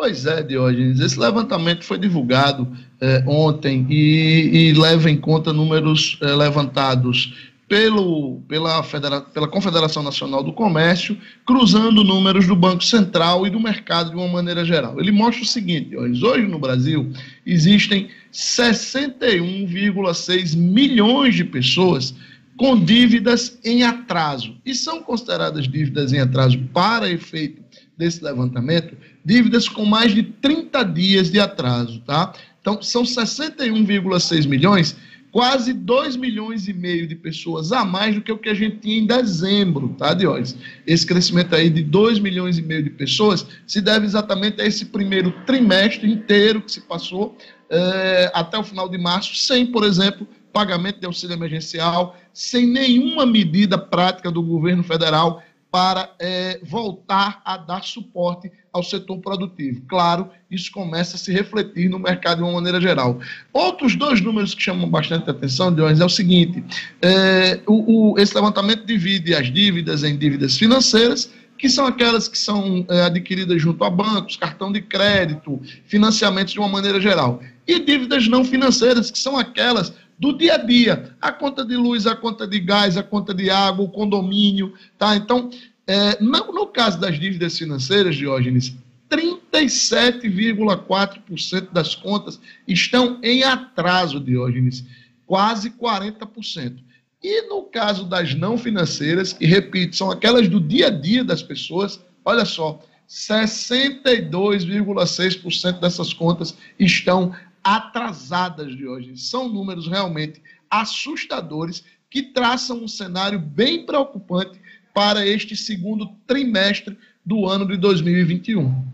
Pois 0.00 0.24
é, 0.24 0.42
Diógenes. 0.42 0.98
Esse 0.98 1.20
levantamento 1.20 1.84
foi 1.84 1.98
divulgado 1.98 2.66
é, 3.02 3.22
ontem 3.26 3.86
e, 3.90 4.48
e, 4.50 4.72
leva 4.72 5.10
em 5.10 5.16
conta 5.18 5.52
números 5.52 6.16
é, 6.22 6.34
levantados 6.34 7.50
pelo, 7.68 8.40
pela, 8.48 8.82
Federa 8.82 9.20
pela 9.20 9.46
Confederação 9.46 10.02
Nacional 10.02 10.42
do 10.42 10.54
Comércio, 10.54 11.18
cruzando 11.44 12.02
números 12.02 12.46
do 12.46 12.56
Banco 12.56 12.82
Central 12.82 13.46
e 13.46 13.50
do 13.50 13.60
mercado 13.60 14.08
de 14.08 14.16
uma 14.16 14.26
maneira 14.26 14.64
geral. 14.64 14.98
Ele 14.98 15.12
mostra 15.12 15.42
o 15.42 15.46
seguinte: 15.46 15.90
Diógenes, 15.90 16.22
hoje 16.22 16.46
no 16.46 16.58
Brasil 16.58 17.12
existem 17.44 18.08
61,6 18.32 20.56
milhões 20.56 21.34
de 21.34 21.44
pessoas 21.44 22.14
com 22.56 22.82
dívidas 22.82 23.58
em 23.62 23.82
atraso. 23.82 24.56
E 24.64 24.74
são 24.74 25.02
consideradas 25.02 25.68
dívidas 25.68 26.14
em 26.14 26.20
atraso 26.20 26.58
para 26.72 27.10
efeito 27.10 27.60
desse 27.98 28.24
levantamento 28.24 28.96
dívidas 29.24 29.68
com 29.68 29.84
mais 29.84 30.14
de 30.14 30.22
30 30.22 30.82
dias 30.84 31.30
de 31.30 31.38
atraso, 31.38 32.00
tá? 32.00 32.32
Então, 32.60 32.82
são 32.82 33.02
61,6 33.02 34.46
milhões, 34.46 34.96
quase 35.30 35.72
2 35.72 36.16
milhões 36.16 36.68
e 36.68 36.72
meio 36.72 37.06
de 37.06 37.14
pessoas 37.14 37.72
a 37.72 37.84
mais 37.84 38.14
do 38.14 38.20
que 38.20 38.32
o 38.32 38.38
que 38.38 38.48
a 38.48 38.54
gente 38.54 38.78
tinha 38.78 38.98
em 38.98 39.06
dezembro, 39.06 39.94
tá, 39.96 40.12
Diógenes? 40.12 40.56
Esse 40.86 41.06
crescimento 41.06 41.54
aí 41.54 41.70
de 41.70 41.82
2 41.82 42.18
milhões 42.18 42.58
e 42.58 42.62
meio 42.62 42.82
de 42.82 42.90
pessoas 42.90 43.46
se 43.66 43.80
deve 43.80 44.06
exatamente 44.06 44.60
a 44.60 44.66
esse 44.66 44.86
primeiro 44.86 45.32
trimestre 45.46 46.10
inteiro 46.10 46.60
que 46.60 46.72
se 46.72 46.80
passou 46.80 47.36
é, 47.70 48.30
até 48.34 48.58
o 48.58 48.64
final 48.64 48.88
de 48.88 48.98
março, 48.98 49.36
sem, 49.36 49.66
por 49.66 49.84
exemplo, 49.84 50.26
pagamento 50.52 50.98
de 50.98 51.06
auxílio 51.06 51.34
emergencial, 51.34 52.16
sem 52.32 52.66
nenhuma 52.66 53.24
medida 53.24 53.78
prática 53.78 54.30
do 54.30 54.42
governo 54.42 54.82
federal 54.82 55.42
para 55.70 56.10
é, 56.18 56.60
voltar 56.62 57.40
a 57.44 57.56
dar 57.56 57.84
suporte 57.84 58.50
ao 58.72 58.82
setor 58.82 59.18
produtivo. 59.18 59.82
Claro, 59.88 60.28
isso 60.50 60.70
começa 60.72 61.16
a 61.16 61.18
se 61.18 61.32
refletir 61.32 61.88
no 61.88 61.98
mercado 61.98 62.38
de 62.38 62.42
uma 62.42 62.52
maneira 62.52 62.80
geral. 62.80 63.20
Outros 63.52 63.94
dois 63.96 64.20
números 64.20 64.54
que 64.54 64.62
chamam 64.62 64.88
bastante 64.88 65.30
atenção, 65.30 65.72
Dionis, 65.74 66.00
é 66.00 66.04
o 66.04 66.08
seguinte: 66.08 66.64
é, 67.02 67.60
o, 67.66 68.12
o, 68.12 68.18
esse 68.18 68.34
levantamento 68.34 68.84
divide 68.84 69.34
as 69.34 69.52
dívidas 69.52 70.02
em 70.02 70.16
dívidas 70.16 70.56
financeiras, 70.56 71.32
que 71.56 71.68
são 71.68 71.86
aquelas 71.86 72.26
que 72.26 72.38
são 72.38 72.84
é, 72.88 73.02
adquiridas 73.02 73.60
junto 73.60 73.84
a 73.84 73.90
bancos, 73.90 74.36
cartão 74.36 74.72
de 74.72 74.80
crédito, 74.80 75.60
financiamentos 75.86 76.52
de 76.52 76.58
uma 76.58 76.68
maneira 76.68 77.00
geral, 77.00 77.40
e 77.66 77.78
dívidas 77.78 78.26
não 78.26 78.44
financeiras, 78.44 79.10
que 79.10 79.18
são 79.18 79.38
aquelas 79.38 79.92
do 80.20 80.36
dia 80.36 80.56
a 80.56 80.58
dia, 80.58 81.16
a 81.18 81.32
conta 81.32 81.64
de 81.64 81.74
luz, 81.74 82.06
a 82.06 82.14
conta 82.14 82.46
de 82.46 82.60
gás, 82.60 82.98
a 82.98 83.02
conta 83.02 83.32
de 83.32 83.48
água, 83.48 83.86
o 83.86 83.88
condomínio, 83.88 84.74
tá? 84.98 85.16
Então, 85.16 85.48
é, 85.86 86.22
no, 86.22 86.52
no 86.52 86.66
caso 86.66 87.00
das 87.00 87.18
dívidas 87.18 87.56
financeiras, 87.56 88.16
Diógenes, 88.16 88.74
37,4% 89.08 91.72
das 91.72 91.94
contas 91.94 92.38
estão 92.68 93.18
em 93.22 93.42
atraso, 93.42 94.20
Diógenes, 94.20 94.84
quase 95.26 95.70
40%. 95.70 96.76
E 97.22 97.48
no 97.48 97.62
caso 97.62 98.04
das 98.04 98.34
não 98.34 98.58
financeiras, 98.58 99.32
que 99.32 99.46
repito, 99.46 99.96
são 99.96 100.10
aquelas 100.10 100.48
do 100.48 100.60
dia 100.60 100.88
a 100.88 100.90
dia 100.90 101.24
das 101.24 101.42
pessoas, 101.42 101.98
olha 102.22 102.44
só, 102.44 102.78
62,6% 103.08 105.80
dessas 105.80 106.12
contas 106.12 106.54
estão 106.78 107.34
atrasadas 107.62 108.76
de 108.76 108.86
hoje. 108.86 109.16
São 109.16 109.48
números 109.48 109.88
realmente 109.88 110.42
assustadores 110.70 111.84
que 112.08 112.22
traçam 112.22 112.82
um 112.82 112.88
cenário 112.88 113.38
bem 113.38 113.86
preocupante 113.86 114.60
para 114.92 115.26
este 115.26 115.56
segundo 115.56 116.10
trimestre 116.26 116.96
do 117.24 117.46
ano 117.46 117.66
de 117.66 117.76
2021. 117.76 118.84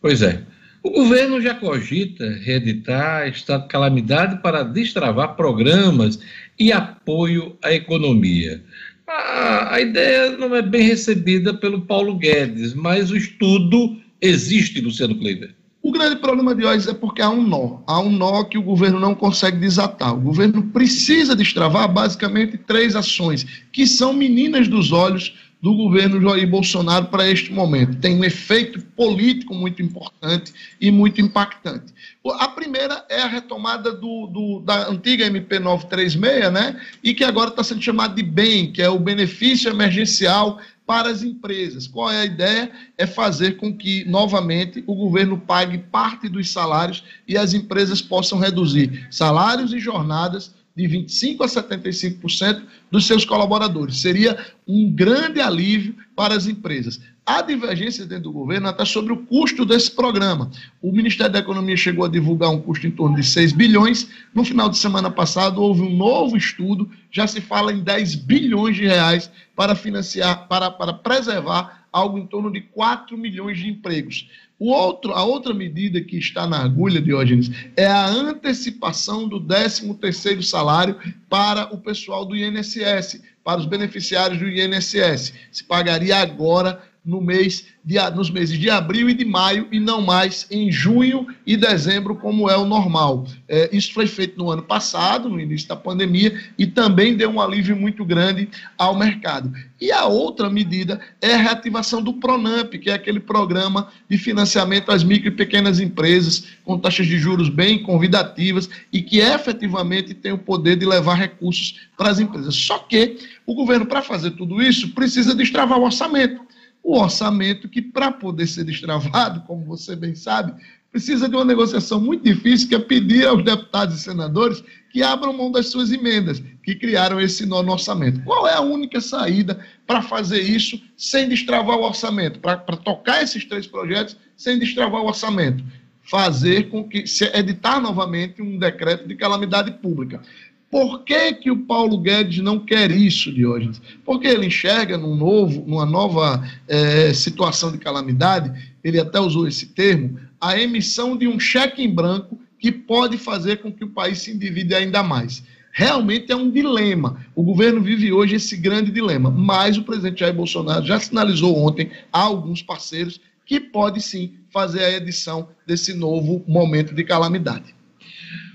Pois 0.00 0.22
é. 0.22 0.42
O 0.82 0.90
governo 0.90 1.40
já 1.40 1.52
cogita 1.52 2.24
reeditar 2.44 3.26
estado 3.28 3.62
de 3.62 3.68
calamidade 3.68 4.40
para 4.40 4.62
destravar 4.62 5.34
programas 5.34 6.20
e 6.56 6.70
apoio 6.70 7.56
à 7.60 7.72
economia. 7.72 8.62
A, 9.04 9.74
a 9.74 9.80
ideia 9.80 10.36
não 10.36 10.54
é 10.54 10.62
bem 10.62 10.82
recebida 10.82 11.52
pelo 11.52 11.80
Paulo 11.80 12.16
Guedes, 12.16 12.72
mas 12.72 13.10
o 13.10 13.16
estudo 13.16 14.00
existe, 14.20 14.80
Luciano 14.80 15.16
Kleiber. 15.16 15.55
O 15.86 15.92
grande 15.92 16.16
problema 16.16 16.52
de 16.52 16.66
hoje 16.66 16.90
é 16.90 16.92
porque 16.92 17.22
há 17.22 17.30
um 17.30 17.40
nó. 17.40 17.78
Há 17.86 18.00
um 18.00 18.10
nó 18.10 18.42
que 18.42 18.58
o 18.58 18.62
governo 18.62 18.98
não 18.98 19.14
consegue 19.14 19.56
desatar. 19.58 20.12
O 20.14 20.20
governo 20.20 20.60
precisa 20.60 21.36
destravar 21.36 21.86
basicamente 21.86 22.58
três 22.58 22.96
ações, 22.96 23.46
que 23.70 23.86
são 23.86 24.12
meninas 24.12 24.66
dos 24.66 24.90
olhos 24.90 25.32
do 25.62 25.76
governo 25.76 26.20
Jair 26.20 26.50
Bolsonaro 26.50 27.06
para 27.06 27.30
este 27.30 27.52
momento. 27.52 28.00
Tem 28.00 28.16
um 28.16 28.24
efeito 28.24 28.80
político 28.96 29.54
muito 29.54 29.80
importante 29.80 30.52
e 30.80 30.90
muito 30.90 31.20
impactante. 31.20 31.94
A 32.34 32.48
primeira 32.48 33.04
é 33.08 33.22
a 33.22 33.28
retomada 33.28 33.92
do, 33.92 34.26
do 34.26 34.62
da 34.64 34.88
antiga 34.88 35.24
MP 35.26 35.60
936, 35.60 36.52
né? 36.52 36.80
E 37.00 37.14
que 37.14 37.22
agora 37.22 37.50
está 37.50 37.62
sendo 37.62 37.80
chamada 37.80 38.12
de 38.12 38.24
BEM, 38.24 38.72
que 38.72 38.82
é 38.82 38.88
o 38.88 38.98
benefício 38.98 39.70
emergencial 39.70 40.58
para 40.86 41.10
as 41.10 41.22
empresas. 41.22 41.86
Qual 41.86 42.10
é 42.10 42.20
a 42.20 42.24
ideia? 42.24 42.70
É 42.96 43.06
fazer 43.06 43.56
com 43.56 43.76
que, 43.76 44.04
novamente, 44.04 44.84
o 44.86 44.94
governo 44.94 45.38
pague 45.38 45.78
parte 45.78 46.28
dos 46.28 46.50
salários 46.50 47.02
e 47.26 47.36
as 47.36 47.52
empresas 47.52 48.00
possam 48.00 48.38
reduzir 48.38 49.08
salários 49.10 49.72
e 49.72 49.80
jornadas 49.80 50.54
de 50.76 50.84
25% 50.84 51.40
a 51.40 51.46
75% 51.46 52.62
dos 52.90 53.06
seus 53.06 53.24
colaboradores. 53.24 53.98
Seria 53.98 54.38
um 54.68 54.90
grande 54.90 55.40
alívio 55.40 55.96
para 56.14 56.34
as 56.34 56.46
empresas. 56.46 57.00
Há 57.28 57.42
divergências 57.42 58.06
dentro 58.06 58.24
do 58.24 58.32
governo 58.32 58.68
até 58.68 58.84
sobre 58.84 59.12
o 59.12 59.16
custo 59.16 59.64
desse 59.64 59.90
programa. 59.90 60.48
O 60.80 60.92
Ministério 60.92 61.32
da 61.32 61.40
Economia 61.40 61.76
chegou 61.76 62.04
a 62.04 62.08
divulgar 62.08 62.50
um 62.50 62.60
custo 62.60 62.86
em 62.86 62.90
torno 62.92 63.16
de 63.16 63.24
6 63.24 63.52
bilhões. 63.52 64.08
No 64.32 64.44
final 64.44 64.68
de 64.68 64.78
semana 64.78 65.10
passado, 65.10 65.60
houve 65.60 65.82
um 65.82 65.96
novo 65.96 66.36
estudo, 66.36 66.88
já 67.10 67.26
se 67.26 67.40
fala 67.40 67.72
em 67.72 67.82
10 67.82 68.14
bilhões 68.14 68.76
de 68.76 68.86
reais 68.86 69.28
para 69.56 69.74
financiar, 69.74 70.46
para, 70.46 70.70
para 70.70 70.92
preservar 70.92 71.86
algo 71.92 72.16
em 72.16 72.26
torno 72.28 72.48
de 72.48 72.60
4 72.60 73.18
milhões 73.18 73.58
de 73.58 73.68
empregos. 73.68 74.28
O 74.56 74.70
outro, 74.70 75.12
a 75.12 75.24
outra 75.24 75.52
medida 75.52 76.00
que 76.00 76.16
está 76.16 76.46
na 76.46 76.62
agulha, 76.62 77.02
Diógenes, 77.02 77.50
é 77.76 77.86
a 77.86 78.06
antecipação 78.06 79.26
do 79.28 79.40
13º 79.40 80.42
salário 80.42 80.96
para 81.28 81.74
o 81.74 81.78
pessoal 81.78 82.24
do 82.24 82.36
INSS, 82.36 83.20
para 83.42 83.58
os 83.58 83.66
beneficiários 83.66 84.38
do 84.38 84.48
INSS. 84.48 85.34
Se 85.50 85.64
pagaria 85.64 86.18
agora 86.18 86.80
no 87.06 87.20
mês 87.20 87.66
de, 87.84 87.98
nos 88.10 88.28
meses 88.28 88.58
de 88.58 88.68
abril 88.68 89.08
e 89.08 89.14
de 89.14 89.24
maio 89.24 89.68
e 89.70 89.78
não 89.78 90.02
mais 90.02 90.44
em 90.50 90.72
junho 90.72 91.24
e 91.46 91.56
dezembro, 91.56 92.16
como 92.16 92.50
é 92.50 92.56
o 92.56 92.64
normal. 92.64 93.24
É, 93.48 93.70
isso 93.72 93.94
foi 93.94 94.08
feito 94.08 94.36
no 94.36 94.50
ano 94.50 94.62
passado, 94.62 95.28
no 95.28 95.38
início 95.38 95.68
da 95.68 95.76
pandemia, 95.76 96.36
e 96.58 96.66
também 96.66 97.16
deu 97.16 97.30
um 97.30 97.40
alívio 97.40 97.76
muito 97.76 98.04
grande 98.04 98.48
ao 98.76 98.98
mercado. 98.98 99.52
E 99.80 99.92
a 99.92 100.04
outra 100.06 100.50
medida 100.50 101.00
é 101.22 101.34
a 101.34 101.36
reativação 101.36 102.02
do 102.02 102.14
Pronamp, 102.14 102.72
que 102.72 102.90
é 102.90 102.94
aquele 102.94 103.20
programa 103.20 103.88
de 104.10 104.18
financiamento 104.18 104.90
às 104.90 105.04
micro 105.04 105.28
e 105.28 105.30
pequenas 105.30 105.78
empresas, 105.78 106.48
com 106.64 106.76
taxas 106.76 107.06
de 107.06 107.18
juros 107.18 107.48
bem 107.48 107.80
convidativas 107.84 108.68
e 108.92 109.00
que 109.00 109.20
efetivamente 109.20 110.12
tem 110.12 110.32
o 110.32 110.38
poder 110.38 110.74
de 110.74 110.84
levar 110.84 111.14
recursos 111.14 111.78
para 111.96 112.10
as 112.10 112.18
empresas. 112.18 112.56
Só 112.56 112.78
que 112.78 113.18
o 113.46 113.54
governo, 113.54 113.86
para 113.86 114.02
fazer 114.02 114.32
tudo 114.32 114.60
isso, 114.60 114.88
precisa 114.88 115.36
destravar 115.36 115.78
o 115.78 115.84
orçamento 115.84 116.46
o 116.86 117.00
orçamento 117.00 117.68
que, 117.68 117.82
para 117.82 118.12
poder 118.12 118.46
ser 118.46 118.62
destravado, 118.62 119.40
como 119.40 119.64
você 119.64 119.96
bem 119.96 120.14
sabe, 120.14 120.54
precisa 120.92 121.28
de 121.28 121.34
uma 121.34 121.44
negociação 121.44 122.00
muito 122.00 122.22
difícil, 122.22 122.68
que 122.68 122.76
é 122.76 122.78
pedir 122.78 123.26
aos 123.26 123.42
deputados 123.42 123.96
e 123.96 123.98
senadores 123.98 124.62
que 124.92 125.02
abram 125.02 125.32
mão 125.32 125.50
das 125.50 125.66
suas 125.66 125.90
emendas, 125.90 126.40
que 126.62 126.76
criaram 126.76 127.20
esse 127.20 127.44
nó 127.44 127.60
no 127.60 127.72
orçamento. 127.72 128.22
Qual 128.22 128.46
é 128.46 128.54
a 128.54 128.60
única 128.60 129.00
saída 129.00 129.58
para 129.84 130.00
fazer 130.00 130.40
isso 130.40 130.80
sem 130.96 131.28
destravar 131.28 131.76
o 131.76 131.82
orçamento, 131.82 132.38
para 132.38 132.56
tocar 132.56 133.20
esses 133.20 133.44
três 133.44 133.66
projetos 133.66 134.16
sem 134.36 134.56
destravar 134.56 135.02
o 135.02 135.08
orçamento? 135.08 135.64
Fazer 136.02 136.70
com 136.70 136.88
que, 136.88 137.04
se 137.04 137.24
editar 137.36 137.80
novamente 137.80 138.40
um 138.40 138.60
decreto 138.60 139.08
de 139.08 139.16
calamidade 139.16 139.72
pública. 139.72 140.22
Por 140.70 141.04
que, 141.04 141.32
que 141.34 141.50
o 141.50 141.58
Paulo 141.58 141.98
Guedes 141.98 142.42
não 142.42 142.58
quer 142.58 142.90
isso, 142.90 143.32
Diógenes? 143.32 143.80
Porque 144.04 144.26
ele 144.26 144.46
enxerga 144.46 144.98
num 144.98 145.14
novo, 145.14 145.64
numa 145.66 145.86
nova 145.86 146.46
é, 146.66 147.12
situação 147.14 147.70
de 147.70 147.78
calamidade, 147.78 148.52
ele 148.82 148.98
até 148.98 149.20
usou 149.20 149.46
esse 149.46 149.66
termo, 149.66 150.18
a 150.40 150.58
emissão 150.58 151.16
de 151.16 151.26
um 151.28 151.38
cheque 151.38 151.82
em 151.82 151.92
branco 151.92 152.38
que 152.58 152.72
pode 152.72 153.16
fazer 153.16 153.58
com 153.58 153.72
que 153.72 153.84
o 153.84 153.90
país 153.90 154.18
se 154.18 154.32
endivide 154.32 154.74
ainda 154.74 155.02
mais. 155.02 155.42
Realmente 155.72 156.32
é 156.32 156.36
um 156.36 156.50
dilema. 156.50 157.24
O 157.34 157.42
governo 157.42 157.80
vive 157.82 158.10
hoje 158.10 158.36
esse 158.36 158.56
grande 158.56 158.90
dilema, 158.90 159.30
mas 159.30 159.76
o 159.76 159.82
presidente 159.82 160.20
Jair 160.20 160.34
Bolsonaro 160.34 160.84
já 160.84 160.98
sinalizou 160.98 161.56
ontem 161.56 161.90
a 162.12 162.20
alguns 162.20 162.62
parceiros 162.62 163.20
que 163.44 163.60
pode 163.60 164.00
sim 164.00 164.34
fazer 164.50 164.82
a 164.82 164.92
edição 164.92 165.48
desse 165.66 165.94
novo 165.94 166.42
momento 166.48 166.94
de 166.94 167.04
calamidade. 167.04 167.74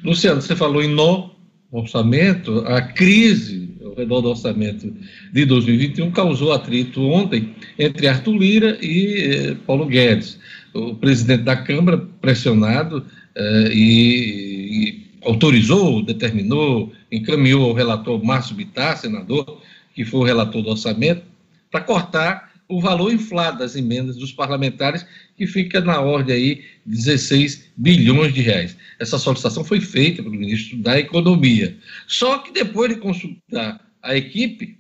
Luciano, 0.04 0.42
você 0.42 0.56
falou 0.56 0.84
em 0.84 0.88
no 0.88 1.31
orçamento, 1.72 2.60
a 2.68 2.82
crise 2.82 3.70
ao 3.84 3.96
redor 3.96 4.22
do 4.22 4.30
orçamento 4.30 4.94
de 5.32 5.46
2021 5.46 6.12
causou 6.12 6.52
atrito 6.52 7.02
ontem 7.02 7.56
entre 7.80 8.08
Arthur 8.08 8.38
Lira 8.38 8.78
e 8.82 9.18
eh, 9.22 9.58
Paulo 9.66 9.86
Guedes. 9.86 10.40
O 10.74 10.96
presidente 10.96 11.44
da 11.44 11.56
Câmara, 11.56 11.98
pressionado, 11.98 13.06
eh, 13.36 13.70
e, 13.72 14.90
e, 14.90 15.08
autorizou, 15.26 16.02
determinou, 16.04 16.92
encaminhou 17.12 17.70
ao 17.70 17.74
relator 17.74 18.24
Márcio 18.24 18.56
Bittar, 18.56 18.98
senador, 18.98 19.62
que 19.96 20.04
foi 20.04 20.20
o 20.20 20.24
relator 20.24 20.62
do 20.62 20.70
orçamento, 20.70 21.24
para 21.70 21.82
cortar 21.82 22.51
o 22.72 22.80
valor 22.80 23.12
inflado 23.12 23.60
das 23.60 23.76
emendas 23.76 24.16
dos 24.16 24.32
parlamentares, 24.32 25.06
que 25.36 25.46
fica 25.46 25.82
na 25.82 26.00
ordem 26.00 26.36
aí 26.36 26.56
de 26.86 26.96
16 27.04 27.72
bilhões 27.76 28.34
de 28.34 28.42
reais. 28.42 28.78
Essa 28.98 29.20
solicitação 29.20 29.64
foi 29.64 29.82
feita 29.82 30.24
pelo 30.24 30.36
ministro 30.36 30.78
da 30.78 30.98
Economia. 30.98 31.76
Só 32.08 32.38
que 32.38 32.54
depois 32.54 32.90
de 32.90 33.02
consultar 33.02 33.86
a 34.02 34.16
equipe, 34.16 34.78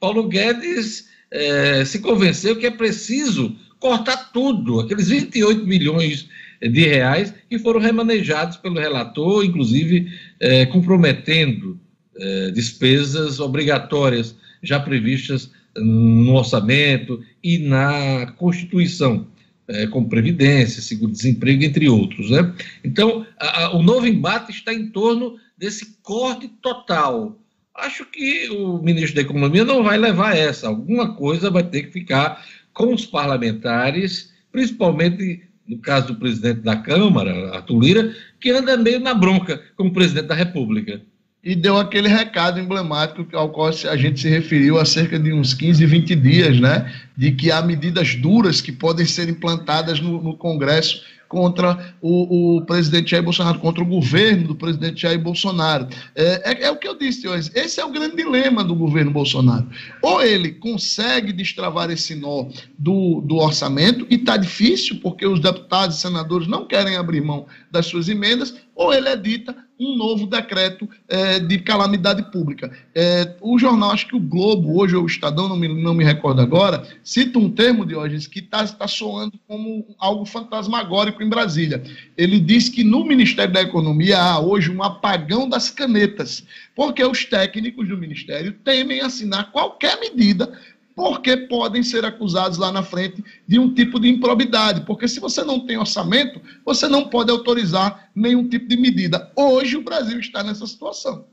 Paulo 0.00 0.26
Guedes 0.26 1.08
eh, 1.30 1.84
se 1.84 1.98
convenceu 1.98 2.56
que 2.56 2.66
é 2.66 2.70
preciso 2.70 3.54
cortar 3.78 4.32
tudo, 4.32 4.80
aqueles 4.80 5.08
28 5.08 5.66
milhões 5.66 6.28
de 6.62 6.86
reais 6.86 7.32
que 7.48 7.58
foram 7.58 7.78
remanejados 7.78 8.56
pelo 8.56 8.80
relator, 8.80 9.44
inclusive 9.44 10.10
eh, 10.40 10.64
comprometendo 10.66 11.78
eh, 12.18 12.50
despesas 12.52 13.38
obrigatórias 13.38 14.34
já 14.62 14.80
previstas 14.80 15.50
no 15.80 16.34
orçamento 16.34 17.22
e 17.42 17.58
na 17.58 18.32
Constituição, 18.36 19.26
é, 19.66 19.86
como 19.86 20.08
Previdência, 20.08 20.82
Seguro-Desemprego, 20.82 21.62
entre 21.64 21.88
outros. 21.88 22.30
Né? 22.30 22.54
Então, 22.82 23.26
a, 23.38 23.64
a, 23.64 23.76
o 23.76 23.82
novo 23.82 24.06
embate 24.06 24.50
está 24.52 24.72
em 24.72 24.88
torno 24.88 25.36
desse 25.56 25.98
corte 26.02 26.48
total. 26.62 27.38
Acho 27.74 28.04
que 28.06 28.48
o 28.50 28.78
ministro 28.78 29.16
da 29.16 29.22
Economia 29.22 29.64
não 29.64 29.82
vai 29.82 29.98
levar 29.98 30.36
essa. 30.36 30.68
Alguma 30.68 31.14
coisa 31.14 31.50
vai 31.50 31.62
ter 31.62 31.84
que 31.84 31.92
ficar 31.92 32.44
com 32.72 32.92
os 32.92 33.06
parlamentares, 33.06 34.32
principalmente 34.50 35.42
no 35.66 35.78
caso 35.78 36.08
do 36.08 36.16
presidente 36.16 36.60
da 36.60 36.76
Câmara, 36.76 37.54
Arthur 37.54 37.78
Lira, 37.78 38.16
que 38.40 38.50
anda 38.50 38.76
meio 38.76 39.00
na 39.00 39.12
bronca 39.12 39.62
com 39.76 39.88
o 39.88 39.92
presidente 39.92 40.26
da 40.26 40.34
República 40.34 41.02
e 41.42 41.54
deu 41.54 41.78
aquele 41.78 42.08
recado 42.08 42.58
emblemático 42.58 43.24
ao 43.36 43.50
qual 43.50 43.68
a 43.68 43.96
gente 43.96 44.20
se 44.20 44.28
referiu 44.28 44.78
há 44.78 44.84
cerca 44.84 45.18
de 45.18 45.32
uns 45.32 45.54
15, 45.54 45.86
20 45.86 46.16
dias, 46.16 46.60
né? 46.60 46.92
De 47.16 47.32
que 47.32 47.50
há 47.50 47.62
medidas 47.62 48.14
duras 48.16 48.60
que 48.60 48.72
podem 48.72 49.06
ser 49.06 49.28
implantadas 49.28 50.00
no, 50.00 50.20
no 50.22 50.36
Congresso 50.36 51.02
contra 51.28 51.94
o, 52.00 52.56
o, 52.56 52.62
presidente 52.64 53.10
Jair 53.10 53.22
Bolsonaro, 53.22 53.58
contra 53.58 53.82
o 53.82 53.86
governo 53.86 54.48
do 54.48 54.54
presidente 54.54 55.02
Jair 55.02 55.20
Bolsonaro. 55.20 55.86
É, 56.14 56.52
é, 56.52 56.64
é, 56.64 56.70
o 56.70 56.76
que 56.76 56.88
eu 56.88 56.98
disse 56.98 57.28
hoje. 57.28 57.50
Esse 57.54 57.80
é 57.80 57.84
o 57.84 57.92
grande 57.92 58.16
dilema 58.16 58.64
do 58.64 58.74
governo 58.74 59.10
Bolsonaro. 59.10 59.68
Ou 60.02 60.22
ele 60.22 60.52
consegue 60.52 61.32
destravar 61.32 61.90
esse 61.90 62.14
nó 62.14 62.46
do, 62.78 63.20
do 63.20 63.36
orçamento, 63.36 64.06
e 64.10 64.14
está 64.14 64.36
difícil, 64.36 65.00
porque 65.02 65.26
os 65.26 65.38
deputados 65.38 65.98
e 65.98 66.00
senadores 66.00 66.48
não 66.48 66.66
querem 66.66 66.96
abrir 66.96 67.20
mão 67.20 67.46
das 67.70 67.86
suas 67.86 68.08
emendas, 68.08 68.54
ou 68.74 68.92
ele 68.92 69.10
edita 69.10 69.54
um 69.78 69.96
novo 69.96 70.26
decreto 70.26 70.88
é, 71.08 71.38
de 71.38 71.58
calamidade 71.58 72.30
pública. 72.30 72.70
É, 72.94 73.36
o 73.40 73.58
jornal, 73.58 73.92
acho 73.92 74.08
que 74.08 74.16
o 74.16 74.20
Globo, 74.20 74.78
hoje 74.78 74.96
ou 74.96 75.04
o 75.04 75.06
Estadão, 75.06 75.48
não 75.48 75.56
me, 75.56 75.68
não 75.68 75.94
me 75.94 76.04
recordo 76.04 76.40
agora, 76.40 76.86
cita 77.02 77.38
um 77.38 77.50
termo, 77.50 77.86
de 77.86 77.94
hoje 77.94 78.28
que 78.28 78.40
está 78.40 78.66
tá 78.66 78.88
soando 78.88 79.38
como 79.46 79.86
algo 79.98 80.24
fantasmagórico 80.24 81.22
em 81.22 81.28
Brasília. 81.28 81.82
Ele 82.16 82.40
diz 82.40 82.68
que 82.68 82.82
no 82.82 83.04
Ministério 83.04 83.52
da 83.52 83.62
Economia 83.62 84.18
há 84.18 84.40
hoje 84.40 84.70
um 84.70 84.82
apagão 84.82 85.48
das 85.48 85.70
canetas, 85.70 86.44
porque 86.74 87.04
os 87.04 87.24
técnicos 87.24 87.88
do 87.88 87.96
Ministério 87.96 88.52
temem 88.64 89.00
assinar 89.00 89.52
qualquer 89.52 89.98
medida 90.00 90.52
porque 90.98 91.36
podem 91.36 91.80
ser 91.80 92.04
acusados 92.04 92.58
lá 92.58 92.72
na 92.72 92.82
frente 92.82 93.24
de 93.46 93.56
um 93.56 93.72
tipo 93.72 94.00
de 94.00 94.08
improbidade. 94.08 94.80
Porque 94.80 95.06
se 95.06 95.20
você 95.20 95.44
não 95.44 95.64
tem 95.64 95.78
orçamento, 95.78 96.42
você 96.64 96.88
não 96.88 97.08
pode 97.08 97.30
autorizar 97.30 98.10
nenhum 98.16 98.48
tipo 98.48 98.66
de 98.66 98.76
medida. 98.76 99.30
Hoje 99.36 99.76
o 99.76 99.84
Brasil 99.84 100.18
está 100.18 100.42
nessa 100.42 100.66
situação. 100.66 101.24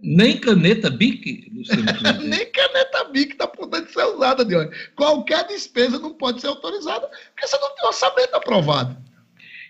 Nem 0.00 0.38
caneta 0.38 0.88
BIC, 0.88 1.50
Nem 2.22 2.52
caneta 2.52 3.04
BIC 3.10 3.32
está 3.32 3.48
podendo 3.48 3.90
ser 3.90 4.04
usada 4.04 4.44
de 4.44 4.54
hoje. 4.54 4.70
Qualquer 4.94 5.48
despesa 5.48 5.98
não 5.98 6.14
pode 6.14 6.40
ser 6.40 6.46
autorizada, 6.46 7.10
porque 7.34 7.48
você 7.48 7.58
não 7.58 7.74
tem 7.74 7.88
orçamento 7.88 8.34
aprovado. 8.36 8.96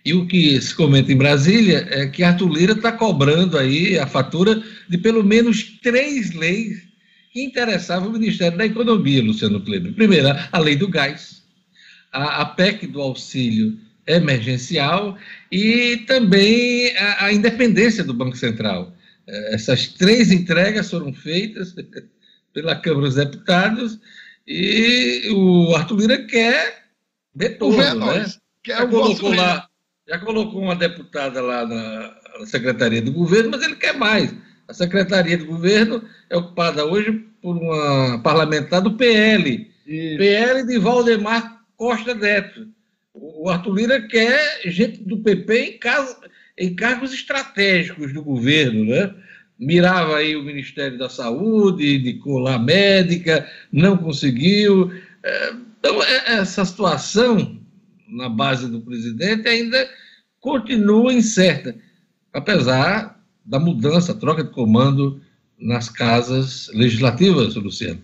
E 0.05 0.13
o 0.13 0.27
que 0.27 0.61
se 0.61 0.75
comenta 0.75 1.11
em 1.11 1.17
Brasília 1.17 1.89
é 1.91 2.07
que 2.07 2.23
Arthur 2.23 2.53
Lira 2.53 2.73
está 2.75 2.93
cobrando 2.93 3.57
aí 3.57 3.99
a 3.99 4.07
fatura 4.07 4.63
de 4.91 4.99
pelo 4.99 5.25
menos 5.25 5.79
três 5.81 6.35
leis 6.35 6.94
que 7.35 7.43
interessava 7.43 8.07
o 8.07 8.13
Ministério 8.13 8.57
da 8.57 8.65
Economia, 8.65 9.21
Luciano 9.21 9.61
Kleber. 9.61 9.93
Primeiro, 9.93 10.29
a 10.53 10.59
lei 10.61 10.77
do 10.77 10.87
gás, 10.87 11.43
a, 12.13 12.43
a 12.43 12.45
PEC 12.47 12.87
do 12.87 13.03
auxílio 13.03 13.77
emergencial 14.07 15.19
e 15.51 15.97
também 16.07 16.97
a, 16.97 17.25
a 17.25 17.33
independência 17.33 18.05
do 18.05 18.15
Banco 18.15 18.37
Central. 18.37 18.95
É, 19.27 19.55
essas 19.57 19.89
três 19.89 20.31
entregas 20.31 20.89
foram 20.89 21.13
feitas 21.13 21.75
pela 22.55 22.77
Câmara 22.77 23.07
dos 23.07 23.17
Deputados 23.17 23.99
e 24.47 25.29
o 25.35 25.75
Arthur 25.75 25.99
Lira 25.99 26.25
quer 26.27 26.85
retorno, 27.37 28.07
né? 28.07 28.27
Quer 28.63 28.77
já, 28.77 28.87
colocou 28.87 29.35
lá, 29.35 29.69
já 30.09 30.19
colocou 30.21 30.63
uma 30.63 30.77
deputada 30.77 31.43
lá 31.43 31.67
na 31.67 32.47
Secretaria 32.47 33.03
do 33.03 33.11
Governo, 33.11 33.51
mas 33.51 33.63
ele 33.65 33.75
quer 33.75 33.97
mais. 33.97 34.33
A 34.67 34.73
Secretaria 34.73 35.37
de 35.37 35.45
Governo 35.45 36.03
é 36.31 36.37
ocupada 36.37 36.85
hoje 36.85 37.25
por 37.43 37.57
uma 37.57 38.19
parlamentar 38.23 38.81
do 38.81 38.97
PL. 38.97 39.71
Isso. 39.87 40.17
PL 40.17 40.67
de 40.67 40.79
Valdemar 40.79 41.63
Costa 41.77 42.15
Neto. 42.15 42.69
O 43.13 43.49
Arthur 43.49 43.75
Lira 43.75 44.09
quer 44.09 44.63
gente 44.65 45.05
do 45.05 45.19
PP 45.19 45.59
em, 45.59 45.79
caso, 45.79 46.17
em 46.59 46.75
cargos 46.75 47.13
estratégicos 47.13 48.13
do 48.13 48.23
governo, 48.23 48.87
né? 48.87 49.15
Mirava 49.59 50.17
aí 50.17 50.35
o 50.35 50.43
Ministério 50.43 50.99
da 50.99 51.09
Saúde, 51.09 51.99
de 51.99 52.15
colar 52.15 52.59
médica, 52.59 53.49
não 53.71 53.97
conseguiu. 53.97 54.91
É, 55.23 55.53
então, 55.79 56.03
é, 56.03 56.39
essa 56.39 56.65
situação 56.65 57.61
na 58.09 58.29
base 58.29 58.69
do 58.69 58.81
presidente 58.81 59.47
ainda 59.47 59.89
continua 60.41 61.13
incerta, 61.13 61.77
apesar 62.33 63.23
da 63.45 63.59
mudança, 63.59 64.15
troca 64.15 64.43
de 64.43 64.51
comando 64.51 65.21
nas 65.59 65.89
casas 65.89 66.71
legislativas, 66.75 67.55
Luciano. 67.55 68.01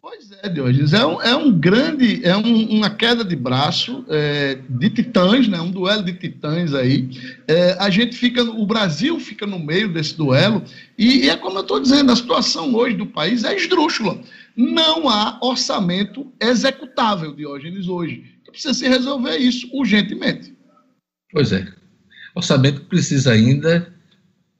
Pois 0.00 0.30
é, 0.42 0.48
Diogenes, 0.48 0.92
é 0.92 1.04
um, 1.04 1.22
é 1.22 1.34
um 1.34 1.50
grande, 1.50 2.24
é 2.24 2.36
um, 2.36 2.68
uma 2.70 2.90
queda 2.90 3.24
de 3.24 3.34
braço 3.34 4.04
é, 4.08 4.58
de 4.68 4.90
titãs, 4.90 5.48
né, 5.48 5.60
um 5.60 5.70
duelo 5.70 6.02
de 6.02 6.12
titãs 6.12 6.74
aí. 6.74 7.08
É, 7.48 7.76
a 7.80 7.88
gente 7.90 8.16
fica, 8.16 8.42
o 8.42 8.66
Brasil 8.66 9.18
fica 9.18 9.46
no 9.46 9.58
meio 9.58 9.92
desse 9.92 10.16
duelo, 10.16 10.62
e, 10.98 11.24
e 11.24 11.30
é 11.30 11.36
como 11.36 11.58
eu 11.58 11.62
estou 11.62 11.80
dizendo, 11.80 12.12
a 12.12 12.16
situação 12.16 12.74
hoje 12.74 12.96
do 12.96 13.06
país 13.06 13.44
é 13.44 13.56
esdrúxula. 13.56 14.20
Não 14.56 15.08
há 15.08 15.38
orçamento 15.42 16.30
executável, 16.40 17.34
Diógenes, 17.34 17.88
hoje. 17.88 18.24
Precisa 18.46 18.74
se 18.74 18.88
resolver 18.88 19.36
isso 19.36 19.68
urgentemente. 19.72 20.54
Pois 21.32 21.50
é. 21.50 21.66
Orçamento 22.36 22.82
precisa 22.82 23.32
ainda 23.32 23.93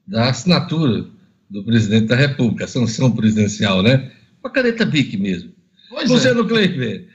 da 0.07 0.29
assinatura 0.31 1.07
do 1.49 1.65
presidente 1.65 2.07
da 2.07 2.17
República, 2.17 2.65
a 2.65 2.69
sanção 2.69 3.11
presidencial, 3.11 3.83
né? 3.83 4.11
Uma 4.43 4.51
caneta 4.51 4.85
BIC 4.85 5.17
mesmo. 5.17 5.53
Pois 5.89 6.11
é. 6.11 6.13
Luciano 6.13 6.41
é. 6.43 6.49
Kleiber, 6.49 7.09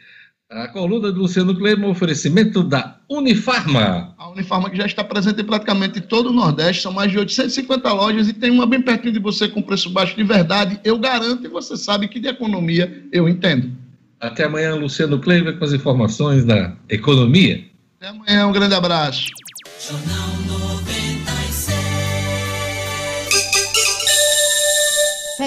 a 0.50 0.68
coluna 0.68 1.12
do 1.12 1.22
Luciano 1.22 1.56
Kleiber, 1.56 1.86
um 1.86 1.92
oferecimento 1.92 2.64
da 2.64 2.98
Unifarma. 3.10 4.16
A 4.18 4.30
Unifarma 4.32 4.70
que 4.70 4.78
já 4.78 4.86
está 4.86 5.04
presente 5.04 5.42
em 5.42 5.46
praticamente 5.46 6.02
todo 6.02 6.30
o 6.30 6.34
Nordeste, 6.34 6.82
são 6.82 6.92
mais 6.92 7.12
de 7.12 7.20
850 7.20 7.94
lojas 7.94 8.30
e 8.30 8.34
tem 8.34 8.50
uma 8.50 8.66
bem 8.66 8.82
pertinho 8.82 9.14
de 9.14 9.20
você 9.20 9.48
com 9.48 9.62
preço 9.62 9.90
baixo 9.92 10.16
de 10.16 10.24
verdade. 10.24 10.80
Eu 10.84 10.98
garanto 10.98 11.46
e 11.46 11.50
você 11.50 11.78
sabe 11.78 12.08
que 12.08 12.20
de 12.20 12.30
economia 12.30 13.04
eu 13.12 13.30
entendo. 13.30 13.72
Até 14.20 14.46
amanhã, 14.46 14.76
Luciano 14.76 15.20
Kleiber, 15.20 15.58
com 15.58 15.66
as 15.66 15.72
informações 15.72 16.44
da 16.44 16.76
economia. 16.90 17.64
Até 18.00 18.10
amanhã, 18.10 18.48
um 18.48 18.52
grande 18.52 18.74
abraço. 18.74 19.28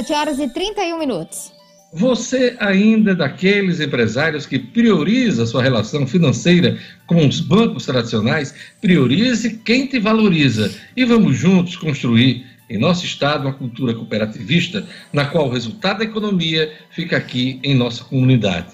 7 0.03 0.13
horas 0.13 0.39
e 0.41 0.49
31 0.49 0.99
minutos. 0.99 1.53
Você 1.93 2.57
ainda 2.59 3.13
é 3.13 3.15
daqueles 3.15 3.79
empresários 3.79 4.47
que 4.47 4.59
prioriza 4.59 5.47
sua 5.47 5.63
relação 5.63 6.07
financeira 6.07 6.79
com 7.07 7.27
os 7.27 7.39
bancos 7.41 7.87
tradicionais? 7.87 8.55
Priorize 8.81 9.59
quem 9.59 9.87
te 9.87 10.01
valoriza 10.01 10.75
e 10.97 11.05
vamos 11.05 11.37
juntos 11.37 11.77
construir 11.77 12.47
em 12.69 12.79
nosso 12.79 13.05
estado 13.05 13.43
uma 13.43 13.53
cultura 13.53 13.95
cooperativista 13.95 14.87
na 15.13 15.27
qual 15.27 15.49
o 15.49 15.53
resultado 15.53 15.99
da 15.99 16.05
economia 16.05 16.73
fica 16.91 17.17
aqui 17.17 17.61
em 17.63 17.75
nossa 17.75 18.03
comunidade. 18.03 18.69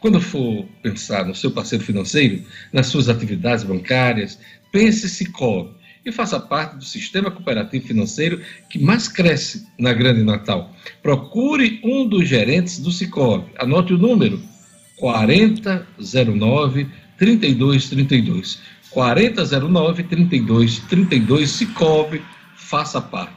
Quando 0.00 0.20
for 0.20 0.64
pensar 0.82 1.26
no 1.26 1.34
seu 1.34 1.50
parceiro 1.50 1.84
financeiro, 1.84 2.42
nas 2.72 2.86
suas 2.86 3.08
atividades 3.08 3.64
bancárias, 3.64 4.38
pense 4.72 5.08
Cicobi 5.08 5.76
e 6.06 6.12
faça 6.12 6.38
parte 6.38 6.76
do 6.76 6.84
sistema 6.84 7.30
cooperativo 7.30 7.86
financeiro 7.86 8.40
que 8.70 8.78
mais 8.78 9.08
cresce 9.08 9.66
na 9.76 9.92
Grande 9.92 10.22
Natal. 10.22 10.72
Procure 11.02 11.80
um 11.82 12.08
dos 12.08 12.28
gerentes 12.28 12.78
do 12.78 12.92
Cicobi. 12.92 13.50
Anote 13.58 13.92
o 13.92 13.98
número 13.98 14.40
4009 14.96 16.86
3232. 17.18 18.60
4009 18.90 20.04
3232 20.04 21.50
Cicobi, 21.50 22.22
faça 22.54 23.00
parte. 23.00 23.35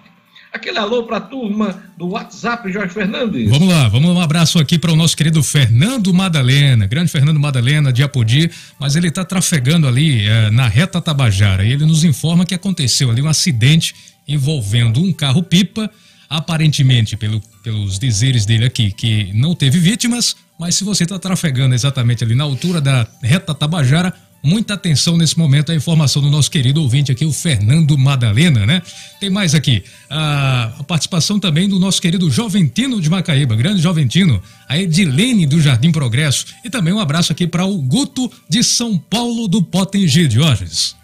Aquele 0.52 0.80
alô 0.80 1.04
para 1.04 1.18
a 1.18 1.22
turma 1.22 1.84
do 1.96 2.08
WhatsApp, 2.08 2.72
Jorge 2.72 2.92
Fernandes. 2.92 3.50
Vamos 3.50 3.70
lá, 3.70 3.88
vamos 3.88 4.10
um 4.10 4.20
abraço 4.20 4.58
aqui 4.58 4.80
para 4.80 4.92
o 4.92 4.96
nosso 4.96 5.16
querido 5.16 5.44
Fernando 5.44 6.12
Madalena, 6.12 6.88
grande 6.88 7.12
Fernando 7.12 7.40
Madalena 7.40 7.94
de 7.94 8.02
Apodi, 8.02 8.50
mas 8.80 8.96
ele 8.96 9.10
está 9.10 9.24
trafegando 9.24 9.88
ali 9.88 10.26
é, 10.26 10.50
na 10.50 10.68
reta 10.68 11.00
Tabajara 11.00 11.64
e 11.64 11.72
ele 11.72 11.86
nos 11.86 12.04
informa 12.04 12.48
que 12.48 12.56
aconteceu 12.56 13.12
ali 13.12 13.22
um 13.22 13.28
acidente 13.28 13.94
envolvendo 14.28 15.00
um 15.00 15.14
carro-pipa, 15.14 15.88
aparentemente, 16.28 17.16
pelo, 17.16 17.40
pelos 17.64 18.00
dizeres 18.00 18.44
dele 18.44 18.66
aqui, 18.66 18.92
que 18.92 19.32
não 19.34 19.54
teve 19.54 19.78
vítimas, 19.78 20.36
mas 20.60 20.74
se 20.74 20.84
você 20.84 21.04
está 21.04 21.20
trafegando 21.20 21.76
exatamente 21.76 22.24
ali 22.24 22.34
na 22.34 22.44
altura 22.44 22.82
da 22.82 23.08
reta 23.22 23.54
Tabajara, 23.54 24.14
Muita 24.42 24.76
atenção 24.76 25.18
nesse 25.18 25.38
momento 25.38 25.72
a 25.72 25.76
informação 25.76 26.22
do 26.22 26.30
nosso 26.30 26.50
querido 26.50 26.82
ouvinte 26.82 27.12
aqui, 27.12 27.26
o 27.26 27.34
Fernando 27.34 27.98
Madalena, 27.98 28.66
né? 28.66 28.82
Tem 29.20 29.30
mais 29.30 29.54
aqui 29.54 29.84
a, 30.10 30.76
a 30.80 30.84
participação 30.84 31.40
também 31.40 31.68
do 31.68 31.78
nosso 31.78 32.02
querido 32.02 32.30
Joventino 32.32 33.02
de 33.02 33.10
Macaíba, 33.10 33.56
grande 33.56 33.82
Joventino, 33.82 34.42
a 34.68 34.78
Edilene 34.78 35.46
do 35.46 35.62
Jardim 35.62 35.92
Progresso 35.92 36.46
e 36.64 36.70
também 36.70 36.94
um 36.94 37.00
abraço 37.00 37.32
aqui 37.32 37.46
para 37.46 37.66
o 37.66 37.78
Guto 37.82 38.32
de 38.48 38.64
São 38.64 38.98
Paulo 38.98 39.48
do 39.48 39.62
Potengi, 39.62 40.28
Diógenes. 40.28 40.99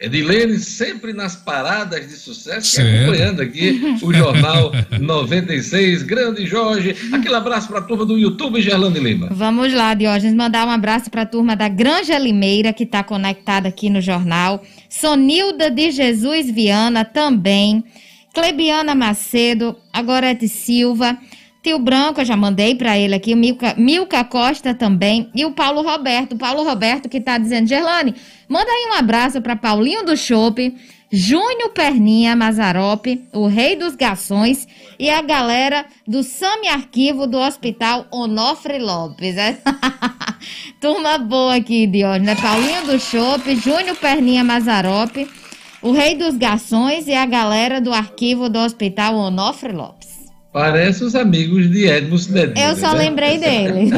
Edilene 0.00 0.58
sempre 0.58 1.12
nas 1.12 1.36
paradas 1.36 2.08
de 2.08 2.16
sucesso, 2.16 2.80
acompanhando 2.80 3.42
aqui 3.42 3.98
o 4.02 4.10
Jornal 4.14 4.72
96. 4.98 6.04
Grande 6.04 6.46
Jorge, 6.46 6.96
aquele 7.12 7.34
abraço 7.34 7.68
para 7.68 7.80
a 7.80 7.82
turma 7.82 8.06
do 8.06 8.16
YouTube, 8.16 8.62
Gerlando 8.62 8.98
Lima. 8.98 9.28
Vamos 9.30 9.74
lá, 9.74 9.92
Diógenes, 9.92 10.34
mandar 10.34 10.66
um 10.66 10.70
abraço 10.70 11.10
para 11.10 11.22
a 11.22 11.26
turma 11.26 11.54
da 11.54 11.68
Granja 11.68 12.18
Limeira, 12.18 12.72
que 12.72 12.84
está 12.84 13.04
conectada 13.04 13.68
aqui 13.68 13.90
no 13.90 14.00
jornal. 14.00 14.62
Sonilda 14.88 15.70
de 15.70 15.90
Jesus 15.90 16.50
Viana 16.50 17.04
também. 17.04 17.84
Clebiana 18.32 18.94
Macedo, 18.94 19.76
Agorete 19.92 20.48
Silva. 20.48 21.18
Tio 21.62 21.78
Branco, 21.78 22.22
eu 22.22 22.24
já 22.24 22.36
mandei 22.36 22.74
para 22.74 22.98
ele 22.98 23.14
aqui, 23.14 23.34
o 23.34 23.36
Milka, 23.36 23.74
Milka 23.76 24.24
Costa 24.24 24.74
também, 24.74 25.30
e 25.34 25.44
o 25.44 25.52
Paulo 25.52 25.82
Roberto. 25.82 26.36
Paulo 26.36 26.64
Roberto 26.64 27.08
que 27.08 27.18
está 27.18 27.36
dizendo, 27.36 27.68
Gerlane, 27.68 28.14
manda 28.48 28.70
aí 28.70 28.88
um 28.90 28.94
abraço 28.94 29.42
para 29.42 29.54
Paulinho 29.54 30.04
do 30.04 30.16
Chope, 30.16 30.74
Júnior 31.12 31.70
Perninha 31.74 32.34
Mazarope, 32.34 33.22
o 33.32 33.46
Rei 33.46 33.76
dos 33.76 33.94
Gações 33.94 34.66
e 34.98 35.10
a 35.10 35.20
galera 35.20 35.84
do 36.06 36.22
Sami 36.22 36.68
Arquivo 36.68 37.26
do 37.26 37.36
Hospital 37.36 38.06
Onofre 38.10 38.78
Lopes. 38.78 39.34
Turma 40.80 41.18
boa 41.18 41.56
aqui, 41.56 41.86
Diógenes, 41.86 42.26
né? 42.26 42.36
Paulinho 42.36 42.86
do 42.86 42.98
Chope, 42.98 43.56
Júnior 43.56 43.96
Perninha 43.96 44.42
Mazarope, 44.42 45.28
o 45.82 45.92
Rei 45.92 46.14
dos 46.14 46.36
Gações 46.36 47.06
e 47.06 47.12
a 47.12 47.26
galera 47.26 47.82
do 47.82 47.92
Arquivo 47.92 48.48
do 48.48 48.58
Hospital 48.60 49.16
Onofre 49.16 49.72
Lopes. 49.72 50.09
Parece 50.52 51.04
os 51.04 51.14
amigos 51.14 51.70
de 51.70 51.86
Edmo 51.86 52.18
Cinedino. 52.18 52.58
Eu 52.58 52.76
só 52.76 52.92
né? 52.92 53.04
lembrei 53.04 53.38
dele. 53.38 53.90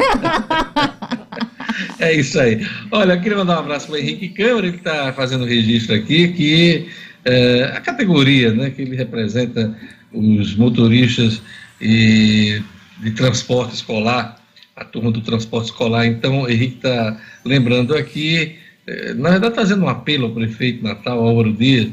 é 1.99 2.15
isso 2.15 2.39
aí. 2.39 2.67
Olha, 2.91 3.15
eu 3.15 3.21
queria 3.21 3.39
mandar 3.39 3.57
um 3.57 3.61
abraço 3.61 3.87
para 3.87 3.95
o 3.95 3.99
Henrique 3.99 4.29
Câmara, 4.29 4.71
que 4.71 4.77
está 4.77 5.13
fazendo 5.15 5.45
o 5.45 5.47
registro 5.47 5.95
aqui, 5.95 6.29
que 6.29 6.89
é, 7.25 7.73
a 7.75 7.81
categoria 7.81 8.53
né, 8.53 8.71
que 8.71 8.83
ele 8.83 8.95
representa 8.95 9.75
os 10.13 10.55
motoristas 10.55 11.41
e 11.81 12.61
de 13.01 13.11
transporte 13.13 13.75
escolar, 13.75 14.37
a 14.77 14.85
turma 14.85 15.11
do 15.11 15.23
transporte 15.23 15.67
escolar. 15.67 16.07
Então, 16.07 16.43
o 16.43 16.51
Henrique 16.51 16.77
está 16.77 17.19
lembrando 17.47 17.95
aqui, 17.95 18.57
é, 18.87 19.15
na 19.15 19.31
verdade, 19.31 19.55
fazendo 19.55 19.85
um 19.85 19.89
apelo 19.89 20.27
ao 20.27 20.33
prefeito 20.33 20.85
Natal, 20.85 21.19
Álvaro 21.19 21.53
Dias, 21.53 21.89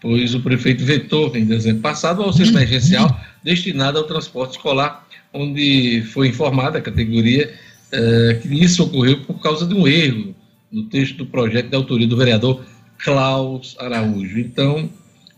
pois 0.00 0.34
o 0.34 0.40
prefeito 0.40 0.84
vetou 0.84 1.34
em 1.36 1.44
dezembro 1.44 1.82
passado 1.82 2.20
o 2.20 2.24
auxílio 2.24 2.52
emergencial 2.52 3.20
destinado 3.42 3.98
ao 3.98 4.04
transporte 4.04 4.52
escolar, 4.52 5.06
onde 5.32 6.02
foi 6.12 6.28
informada 6.28 6.78
a 6.78 6.82
categoria 6.82 7.52
eh, 7.92 8.38
que 8.42 8.48
isso 8.48 8.84
ocorreu 8.84 9.20
por 9.24 9.40
causa 9.40 9.66
de 9.66 9.74
um 9.74 9.86
erro 9.86 10.34
no 10.70 10.84
texto 10.84 11.16
do 11.16 11.26
projeto 11.26 11.68
de 11.68 11.76
autoria 11.76 12.06
do 12.06 12.16
vereador 12.16 12.64
Klaus 12.98 13.76
Araújo. 13.78 14.38
Então, 14.38 14.90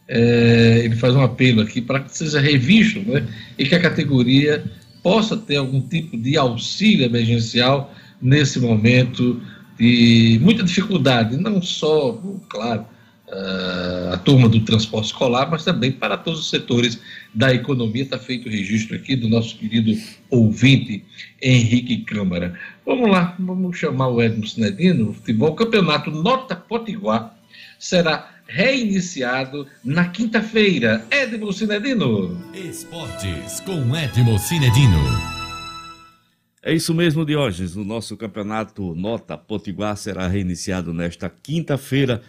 eh, 0.08 0.82
ele 0.84 0.96
faz 0.96 1.14
um 1.14 1.22
apelo 1.22 1.60
aqui 1.60 1.80
para 1.80 2.00
que 2.00 2.16
seja 2.16 2.40
revisto 2.40 3.00
né, 3.00 3.26
e 3.58 3.64
que 3.64 3.74
a 3.74 3.80
categoria 3.80 4.64
possa 5.02 5.36
ter 5.36 5.56
algum 5.56 5.80
tipo 5.80 6.16
de 6.16 6.36
auxílio 6.36 7.06
emergencial 7.06 7.94
nesse 8.20 8.58
momento 8.58 9.40
de 9.78 10.38
muita 10.42 10.62
dificuldade, 10.62 11.36
não 11.36 11.62
só, 11.62 12.20
claro, 12.48 12.84
uh, 13.28 14.12
a 14.12 14.18
turma 14.18 14.48
do 14.48 14.60
transporte 14.60 15.06
escolar, 15.06 15.50
mas 15.50 15.64
também 15.64 15.90
para 15.90 16.18
todos 16.18 16.40
os 16.40 16.50
setores 16.50 17.00
da 17.32 17.52
economia. 17.54 18.02
Está 18.02 18.18
feito 18.18 18.48
o 18.48 18.50
registro 18.50 18.96
aqui 18.96 19.16
do 19.16 19.28
nosso 19.28 19.56
querido 19.56 19.92
ouvinte 20.30 21.04
Henrique 21.40 21.98
Câmara. 21.98 22.58
Vamos 22.84 23.10
lá, 23.10 23.36
vamos 23.38 23.76
chamar 23.76 24.08
o 24.08 24.22
Edmo 24.22 24.46
Sinedino. 24.46 25.10
O 25.10 25.14
futebol 25.14 25.54
campeonato 25.54 26.10
Nota 26.10 26.56
Potiguar 26.56 27.36
será 27.78 28.30
reiniciado 28.46 29.66
na 29.84 30.08
quinta-feira. 30.08 31.04
Edmo 31.10 31.52
Sinedino. 31.52 32.40
Esportes 32.54 33.60
com 33.60 33.96
Edmo 33.96 34.38
Sinedino. 34.38 34.98
É 36.62 36.74
isso 36.74 36.92
mesmo, 36.92 37.24
Diógenes. 37.24 37.74
O 37.76 37.84
nosso 37.84 38.16
campeonato 38.16 38.94
Nota 38.94 39.38
Potiguar 39.38 39.96
será 39.96 40.26
reiniciado 40.28 40.92
nesta 40.92 41.30
quinta-feira 41.30 42.22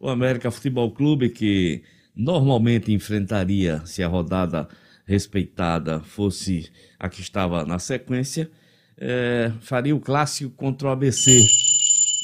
o 0.00 0.08
América 0.08 0.50
Futebol 0.50 0.90
Clube, 0.90 1.30
que 1.30 1.82
normalmente 2.16 2.92
enfrentaria, 2.92 3.84
se 3.84 4.02
a 4.02 4.08
rodada 4.08 4.66
respeitada 5.04 6.00
fosse 6.00 6.70
a 6.98 7.08
que 7.08 7.20
estava 7.20 7.64
na 7.64 7.78
sequência, 7.78 8.50
é, 8.98 9.52
faria 9.60 9.94
o 9.94 10.00
clássico 10.00 10.50
contra 10.56 10.88
o 10.88 10.90
ABC 10.90 11.46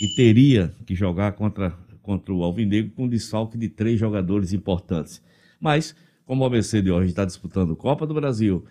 e 0.00 0.08
teria 0.16 0.72
que 0.86 0.94
jogar 0.94 1.32
contra, 1.32 1.70
contra 2.00 2.32
o 2.32 2.42
Alvinegro 2.42 2.90
com 2.92 3.06
desfalque 3.06 3.58
de 3.58 3.68
três 3.68 4.00
jogadores 4.00 4.52
importantes. 4.52 5.22
Mas, 5.60 5.94
como 6.24 6.42
o 6.42 6.46
ABC 6.46 6.80
de 6.80 6.90
hoje 6.90 7.10
está 7.10 7.24
disputando 7.24 7.76
Copa 7.76 8.06
do 8.06 8.14
Brasil, 8.14 8.64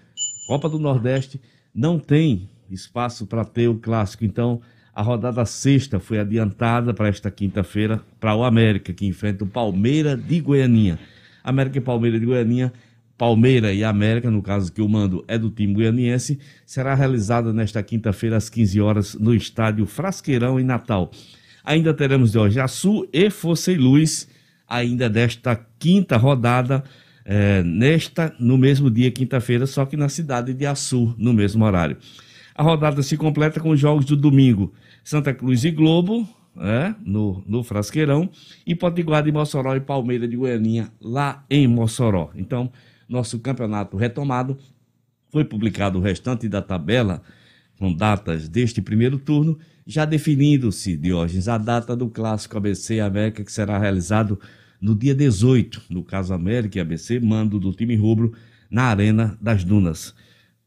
Copa 0.48 0.68
do 0.68 0.80
Nordeste, 0.80 1.40
não 1.74 2.00
tem 2.00 2.50
espaço 2.70 3.26
para 3.28 3.46
ter 3.46 3.68
o 3.68 3.78
clássico. 3.78 4.26
Então, 4.26 4.62
a 4.94 5.02
rodada 5.02 5.46
sexta 5.46 6.00
foi 6.00 6.20
adiantada 6.20 6.94
para 6.94 7.08
esta 7.08 7.32
quinta-feira 7.32 8.02
para 8.20 8.36
o 8.36 8.44
América, 8.44 8.94
que 8.94 9.06
enfrenta 9.06 9.44
o 9.44 9.48
Palmeira 9.48 10.18
de 10.18 10.40
Goianinha. 10.42 11.00
América 11.44 11.78
e 11.78 11.82
Palmeira 11.82 12.20
de 12.20 12.26
Goianinha, 12.26 12.74
Palmeira 13.18 13.72
e 13.72 13.84
América, 13.84 14.32
no 14.32 14.42
caso 14.42 14.72
que 14.72 14.82
o 14.82 14.90
mando 14.90 15.24
é 15.28 15.38
do 15.38 15.52
time 15.52 15.74
goianiense, 15.74 16.40
será 16.66 16.96
realizada 16.96 17.54
nesta 17.54 17.82
quinta-feira 17.84 18.36
às 18.36 18.50
15 18.50 18.82
horas 18.82 19.14
no 19.14 19.34
estádio 19.34 19.86
Frasqueirão 19.86 20.60
em 20.60 20.64
Natal. 20.64 21.12
Ainda 21.64 21.94
teremos 21.94 22.32
de 22.32 22.40
hoje 22.40 22.60
Açu 22.60 23.08
e 23.14 23.30
Fosse 23.30 23.76
Luz, 23.76 24.28
ainda 24.68 25.08
desta 25.08 25.56
quinta 25.78 26.18
rodada, 26.18 26.84
é, 27.24 27.62
nesta, 27.62 28.34
no 28.40 28.58
mesmo 28.58 28.90
dia, 28.90 29.12
quinta-feira, 29.12 29.68
só 29.68 29.86
que 29.86 29.96
na 29.96 30.10
cidade 30.10 30.54
de 30.54 30.66
Açu, 30.66 31.14
no 31.18 31.32
mesmo 31.32 31.64
horário. 31.64 31.98
A 32.56 32.64
rodada 32.64 33.02
se 33.02 33.18
completa 33.18 33.60
com 33.60 33.70
os 33.70 33.80
jogos 33.80 34.06
do 34.06 34.16
domingo. 34.16 34.74
Santa 35.04 35.34
Cruz 35.34 35.64
e 35.64 35.72
Globo, 35.72 36.28
é, 36.58 36.94
no, 37.04 37.44
no 37.48 37.64
Frasqueirão, 37.64 38.30
e 38.66 38.76
Potiguar 38.76 39.24
de 39.24 39.32
Mossoró 39.32 39.76
e 39.76 39.80
Palmeira 39.80 40.28
de 40.28 40.36
Goianinha, 40.36 40.92
lá 41.00 41.46
em 41.50 41.68
Mossoró. 41.68 42.30
Então, 42.36 42.72
nosso 43.12 43.40
campeonato 43.40 43.98
retomado. 43.98 44.58
Foi 45.30 45.46
publicado 45.46 45.98
o 45.98 46.02
restante 46.02 46.48
da 46.50 46.62
tabela 46.62 47.22
com 47.78 47.94
datas 47.94 48.48
deste 48.48 48.82
primeiro 48.82 49.18
turno, 49.18 49.58
já 49.88 50.06
definindo-se, 50.06 50.96
Diógenes, 50.96 51.48
a 51.48 51.58
data 51.58 51.96
do 51.96 52.10
clássico 52.10 52.58
ABC 52.58 53.00
América, 53.00 53.44
que 53.44 53.52
será 53.52 53.78
realizado 53.78 54.40
no 54.80 54.96
dia 54.96 55.16
18, 55.16 55.84
no 55.90 56.04
caso 56.04 56.34
América 56.34 56.78
e 56.78 56.82
ABC, 56.82 57.20
mando 57.20 57.60
do 57.60 57.74
time 57.74 57.96
rubro, 57.96 58.34
na 58.70 58.84
Arena 58.84 59.38
das 59.42 59.64
Dunas. 59.64 60.14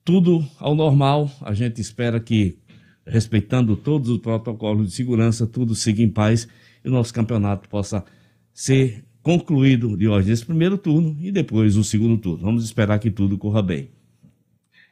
Tudo 0.05 0.47
ao 0.59 0.75
normal, 0.75 1.31
a 1.41 1.55
gente 1.55 1.81
espera 1.81 2.21
que, 2.21 2.59
respeitando 3.07 3.75
todos 3.75 4.11
os 4.11 4.19
protocolos 4.19 4.89
de 4.89 4.95
segurança, 4.95 5.47
tudo 5.47 5.75
siga 5.75 6.03
em 6.03 6.11
paz 6.11 6.47
e 6.85 6.89
o 6.89 6.93
nosso 6.93 7.15
campeonato 7.15 7.71
possa 7.71 8.05
ser 8.53 9.03
concluído 9.23 9.97
de 9.97 10.07
hoje 10.07 10.29
nesse 10.29 10.45
primeiro 10.45 10.77
turno 10.77 11.17
e 11.23 11.33
depois 11.33 11.79
o 11.79 11.83
segundo 11.83 12.19
turno. 12.19 12.45
Vamos 12.45 12.65
esperar 12.65 12.99
que 12.99 13.11
tudo 13.11 13.39
corra 13.39 13.63
bem. 13.63 13.89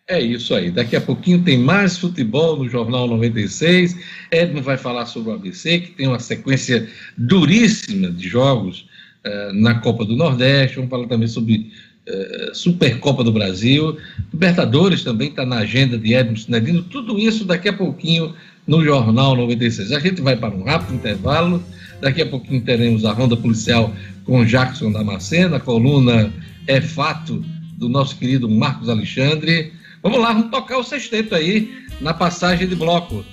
É 0.08 0.18
isso 0.18 0.54
aí. 0.54 0.70
Daqui 0.70 0.96
a 0.96 1.00
pouquinho 1.00 1.44
tem 1.44 1.58
mais 1.58 1.98
futebol 1.98 2.56
no 2.56 2.66
Jornal 2.66 3.06
96. 3.06 3.94
Edmo 4.30 4.62
vai 4.62 4.78
falar 4.78 5.04
sobre 5.04 5.30
o 5.30 5.34
ABC, 5.34 5.80
que 5.80 5.90
tem 5.92 6.08
uma 6.08 6.18
sequência 6.18 6.88
duríssima 7.18 8.10
de 8.10 8.26
jogos 8.28 8.88
uh, 9.26 9.52
na 9.52 9.78
Copa 9.80 10.06
do 10.06 10.16
Nordeste. 10.16 10.76
Vamos 10.76 10.90
falar 10.90 11.06
também 11.06 11.28
sobre 11.28 11.70
uh, 12.08 12.54
Supercopa 12.54 13.24
do 13.24 13.32
Brasil. 13.32 13.96
Libertadores 14.32 15.02
também 15.02 15.28
está 15.28 15.44
na 15.44 15.58
agenda 15.58 15.98
de 15.98 16.14
Edmo 16.14 16.36
Sinedino. 16.36 16.82
Tudo 16.82 17.18
isso 17.18 17.44
daqui 17.44 17.68
a 17.68 17.72
pouquinho 17.72 18.34
no 18.66 18.82
Jornal 18.84 19.36
96. 19.36 19.92
A 19.92 20.00
gente 20.00 20.20
vai 20.20 20.36
para 20.36 20.54
um 20.54 20.64
rápido 20.64 20.94
intervalo. 20.94 21.62
Daqui 22.00 22.22
a 22.22 22.26
pouquinho 22.26 22.60
teremos 22.62 23.04
a 23.04 23.12
ronda 23.12 23.36
policial 23.36 23.94
com 24.24 24.44
Jackson 24.44 24.90
Damasceno, 24.90 25.56
a 25.56 25.60
coluna 25.60 26.32
É 26.66 26.80
Fato 26.80 27.44
do 27.76 27.88
nosso 27.88 28.16
querido 28.16 28.48
Marcos 28.48 28.88
Alexandre. 28.88 29.72
Vamos 30.02 30.20
lá, 30.20 30.32
vamos 30.32 30.50
tocar 30.50 30.78
o 30.78 30.84
sexteto 30.84 31.34
aí 31.34 31.70
na 32.00 32.12
passagem 32.12 32.66
de 32.66 32.74
bloco. 32.74 33.24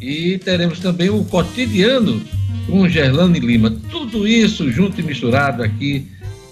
E 0.00 0.38
teremos 0.38 0.80
também 0.80 1.08
o 1.08 1.24
cotidiano 1.24 2.20
com 2.66 2.88
Gerlane 2.88 3.38
Lima. 3.38 3.70
Tudo 3.90 4.26
isso 4.26 4.70
junto 4.70 5.00
e 5.00 5.04
misturado 5.04 5.62
aqui 5.62 6.08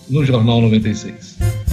no 0.08 0.24
Jornal 0.24 0.60
96. 0.62 1.63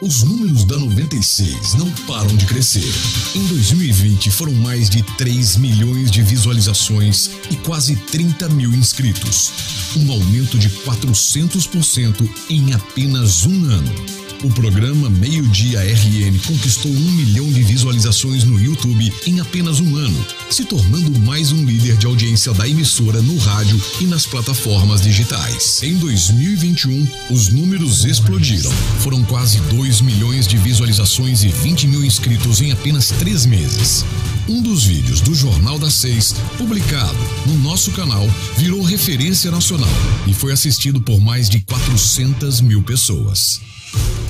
Os 0.00 0.22
números 0.22 0.64
da 0.64 0.78
96 0.78 1.74
não 1.74 1.90
param 2.06 2.36
de 2.36 2.46
crescer. 2.46 2.88
Em 3.34 3.44
2020 3.46 4.30
foram 4.30 4.52
mais 4.52 4.88
de 4.88 5.02
3 5.02 5.56
milhões 5.56 6.08
de 6.08 6.22
visualizações 6.22 7.30
e 7.50 7.56
quase 7.56 7.96
30 7.96 8.48
mil 8.50 8.72
inscritos. 8.72 9.52
Um 9.96 10.12
aumento 10.12 10.56
de 10.56 10.70
400% 10.70 12.30
em 12.48 12.72
apenas 12.74 13.44
um 13.44 13.64
ano. 13.64 14.27
O 14.44 14.50
programa 14.50 15.10
Meio 15.10 15.48
Dia 15.48 15.80
RN 15.80 16.38
conquistou 16.46 16.92
um 16.92 17.10
milhão 17.10 17.50
de 17.52 17.60
visualizações 17.64 18.44
no 18.44 18.60
YouTube 18.60 19.12
em 19.26 19.40
apenas 19.40 19.80
um 19.80 19.96
ano, 19.96 20.26
se 20.48 20.64
tornando 20.64 21.18
mais 21.18 21.50
um 21.50 21.64
líder 21.64 21.96
de 21.96 22.06
audiência 22.06 22.54
da 22.54 22.68
emissora 22.68 23.20
no 23.20 23.36
rádio 23.36 23.80
e 24.00 24.04
nas 24.04 24.26
plataformas 24.26 25.00
digitais. 25.00 25.82
Em 25.82 25.96
2021, 25.96 27.08
os 27.30 27.48
números 27.48 28.04
explodiram. 28.04 28.70
Foram 29.00 29.24
quase 29.24 29.58
2 29.62 30.02
milhões 30.02 30.46
de 30.46 30.56
visualizações 30.56 31.42
e 31.42 31.48
20 31.48 31.88
mil 31.88 32.04
inscritos 32.04 32.60
em 32.60 32.70
apenas 32.70 33.08
três 33.08 33.44
meses. 33.44 34.04
Um 34.48 34.62
dos 34.62 34.84
vídeos 34.84 35.20
do 35.20 35.34
Jornal 35.34 35.80
das 35.80 35.94
Seis, 35.94 36.36
publicado 36.56 37.18
no 37.44 37.58
nosso 37.58 37.90
canal, 37.90 38.26
virou 38.56 38.82
referência 38.82 39.50
nacional 39.50 39.90
e 40.28 40.32
foi 40.32 40.52
assistido 40.52 41.00
por 41.00 41.20
mais 41.20 41.50
de 41.50 41.58
400 41.62 42.60
mil 42.60 42.82
pessoas. 42.82 43.60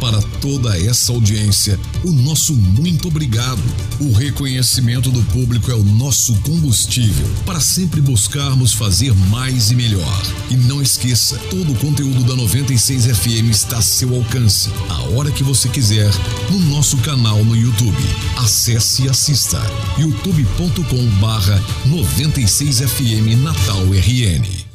Para 0.01 0.23
toda 0.40 0.79
essa 0.79 1.12
audiência, 1.12 1.79
o 2.05 2.12
nosso 2.12 2.55
muito 2.55 3.09
obrigado. 3.09 3.62
O 3.99 4.12
reconhecimento 4.12 5.11
do 5.11 5.23
público 5.25 5.71
é 5.71 5.75
o 5.75 5.83
nosso 5.83 6.35
combustível 6.42 7.29
para 7.44 7.61
sempre 7.61 8.01
buscarmos 8.01 8.73
fazer 8.73 9.12
mais 9.29 9.73
e 9.73 9.75
melhor. 9.75 10.23
E 10.51 10.57
não 10.57 10.81
esqueça, 10.81 11.37
todo 11.51 11.73
o 11.73 11.77
conteúdo 11.77 12.23
da 12.23 12.37
96 12.37 13.07
FM 13.07 13.51
está 13.51 13.79
a 13.79 13.83
seu 13.83 14.14
alcance, 14.14 14.71
a 14.88 15.01
hora 15.11 15.33
que 15.33 15.42
você 15.42 15.68
quiser, 15.68 16.11
no 16.49 16.59
nosso 16.61 16.97
canal 16.99 17.44
no 17.44 17.57
YouTube. 17.57 17.99
Acesse 18.37 19.03
e 19.03 19.09
assista. 19.09 19.61
youtube.com/barra 19.99 21.61
96 21.87 22.79
FM 22.79 23.42
Natal 23.42 23.83
RN. 23.92 24.68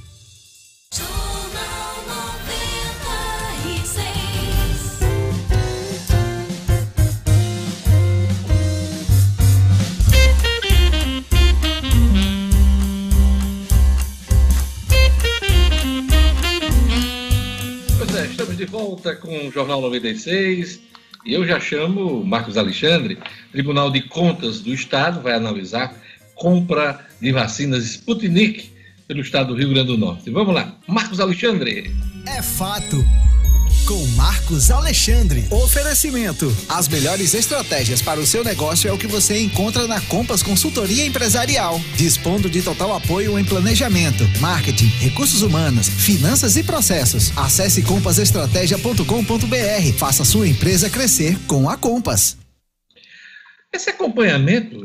De 18.55 18.65
volta 18.65 19.15
com 19.15 19.47
o 19.47 19.51
Jornal 19.51 19.81
96 19.81 20.79
e 21.25 21.33
eu 21.33 21.45
já 21.45 21.59
chamo 21.59 22.23
Marcos 22.23 22.55
Alexandre. 22.55 23.17
Tribunal 23.51 23.89
de 23.89 24.01
Contas 24.01 24.59
do 24.59 24.73
Estado 24.73 25.21
vai 25.21 25.33
analisar 25.33 25.95
compra 26.35 27.05
de 27.19 27.31
vacinas 27.31 27.83
Sputnik 27.83 28.71
pelo 29.07 29.21
Estado 29.21 29.53
do 29.53 29.59
Rio 29.59 29.69
Grande 29.69 29.87
do 29.87 29.97
Norte. 29.97 30.29
Vamos 30.29 30.53
lá, 30.53 30.75
Marcos 30.87 31.19
Alexandre. 31.19 31.91
É 32.27 32.41
fato 32.41 32.97
com 33.86 34.06
Marcos 34.15 34.72
Alexandre. 34.72 35.46
Oferecimento: 35.50 36.56
as 36.69 36.88
melhores 36.88 37.34
estratégias 37.34 38.02
para 38.02 38.19
o 38.19 38.26
seu 38.26 38.43
negócio 38.43 38.89
é 38.89 38.93
o 38.93 38.98
que 38.98 39.08
você 39.08 39.39
encontra 39.39 39.88
na 39.88 40.02
Compass 40.02 40.43
Consultoria 40.43 41.06
Empresarial, 41.06 41.80
dispondo 41.96 42.50
de 42.50 42.62
total 42.62 42.96
apoio 42.96 43.38
em 43.38 43.46
planejamento, 43.46 44.24
marketing, 44.39 44.88
recursos 45.00 45.41
humanos, 45.41 45.88
finanças 45.88 46.58
e 46.58 46.63
processos. 46.63 47.32
Acesse 47.38 47.82
compassestratégia.com.br. 47.84 49.98
Faça 49.98 50.26
sua 50.26 50.48
empresa 50.48 50.89
crescer 50.89 51.38
com 51.48 51.69
a 51.69 51.78
Compass. 51.78 52.38
Esse 53.74 53.89
acompanhamento, 53.89 54.78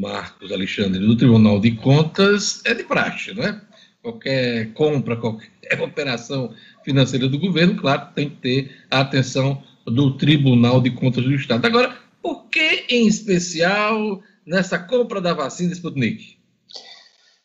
Marcos 0.00 0.50
Alexandre, 0.50 0.98
do 0.98 1.16
Tribunal 1.16 1.60
de 1.60 1.70
Contas 1.72 2.60
é 2.64 2.74
de 2.74 2.82
praxe, 2.82 3.32
não 3.32 3.44
é? 3.44 3.60
Qualquer 4.06 4.72
compra, 4.72 5.16
qualquer 5.16 5.48
operação 5.82 6.54
financeira 6.84 7.28
do 7.28 7.40
governo, 7.40 7.74
claro, 7.74 8.12
tem 8.14 8.30
que 8.30 8.36
ter 8.36 8.76
a 8.88 9.00
atenção 9.00 9.60
do 9.84 10.16
Tribunal 10.16 10.80
de 10.80 10.92
Contas 10.92 11.24
do 11.24 11.34
Estado. 11.34 11.66
Agora, 11.66 11.98
por 12.22 12.44
que 12.44 12.84
em 12.88 13.08
especial 13.08 14.22
nessa 14.46 14.78
compra 14.78 15.20
da 15.20 15.34
vacina 15.34 15.72
Sputnik? 15.72 16.38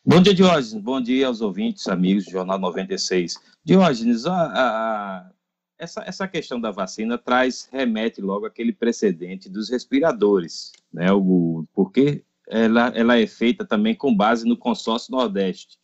Bom 0.06 0.22
dia, 0.22 0.32
Diógenes. 0.32 0.80
Bom 0.80 1.00
dia 1.00 1.26
aos 1.26 1.40
ouvintes, 1.40 1.88
amigos 1.88 2.26
do 2.26 2.30
Jornal 2.30 2.60
96. 2.60 3.34
Diógenes, 3.64 4.24
a, 4.24 4.32
a, 4.32 5.30
essa, 5.76 6.04
essa 6.06 6.28
questão 6.28 6.60
da 6.60 6.70
vacina 6.70 7.18
traz, 7.18 7.68
remete 7.72 8.20
logo 8.20 8.46
aquele 8.46 8.72
precedente 8.72 9.50
dos 9.50 9.68
respiradores, 9.68 10.70
né? 10.92 11.10
O, 11.10 11.66
porque 11.74 12.22
ela, 12.48 12.92
ela 12.94 13.18
é 13.18 13.26
feita 13.26 13.64
também 13.64 13.96
com 13.96 14.14
base 14.14 14.46
no 14.46 14.56
consórcio 14.56 15.10
Nordeste 15.10 15.81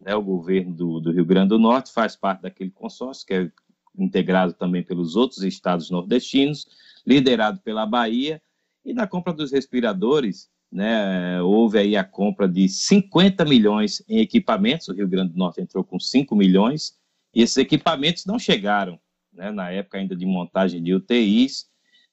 né, 0.00 0.14
o 0.14 0.22
governo 0.22 0.74
do, 0.74 1.00
do, 1.00 1.12
Rio 1.12 1.24
Grande 1.24 1.50
do 1.50 1.58
Norte 1.58 1.92
faz 1.92 2.16
parte 2.16 2.42
daquele 2.42 2.70
consórcio, 2.70 3.26
que 3.26 3.34
é 3.34 3.50
integrado 3.98 4.52
também 4.54 4.82
pelos 4.82 5.16
outros 5.16 5.42
estados 5.42 5.90
nordestinos, 5.90 6.66
liderado 7.06 7.60
pela 7.60 7.84
Bahia, 7.84 8.40
e 8.84 8.94
na 8.94 9.06
compra 9.06 9.32
dos 9.32 9.52
respiradores, 9.52 10.48
né, 10.72 11.42
houve 11.42 11.78
aí 11.78 11.96
a 11.96 12.04
compra 12.04 12.48
de 12.48 12.68
50 12.68 13.44
milhões 13.44 14.02
em 14.08 14.20
equipamentos, 14.20 14.88
o 14.88 14.94
Rio 14.94 15.08
Grande 15.08 15.32
do 15.32 15.38
Norte 15.38 15.60
entrou 15.60 15.84
com 15.84 15.98
5 15.98 16.34
milhões, 16.34 16.98
e 17.34 17.42
esses 17.42 17.56
equipamentos 17.58 18.24
não 18.24 18.38
chegaram, 18.38 18.98
né, 19.32 19.50
na 19.50 19.70
época 19.70 19.98
ainda 19.98 20.16
de 20.16 20.24
montagem 20.24 20.82
de 20.82 20.94
UTIs, 20.94 21.68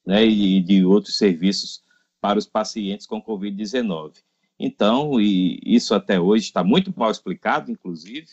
né, 0.05 0.25
e 0.25 0.61
de 0.61 0.83
outros 0.83 1.17
serviços 1.17 1.81
para 2.19 2.39
os 2.39 2.47
pacientes 2.47 3.05
com 3.05 3.21
Covid-19. 3.21 4.15
Então, 4.59 5.19
e 5.19 5.59
isso 5.63 5.93
até 5.93 6.19
hoje 6.19 6.45
está 6.45 6.63
muito 6.63 6.91
mal 6.95 7.11
explicado, 7.11 7.71
inclusive, 7.71 8.27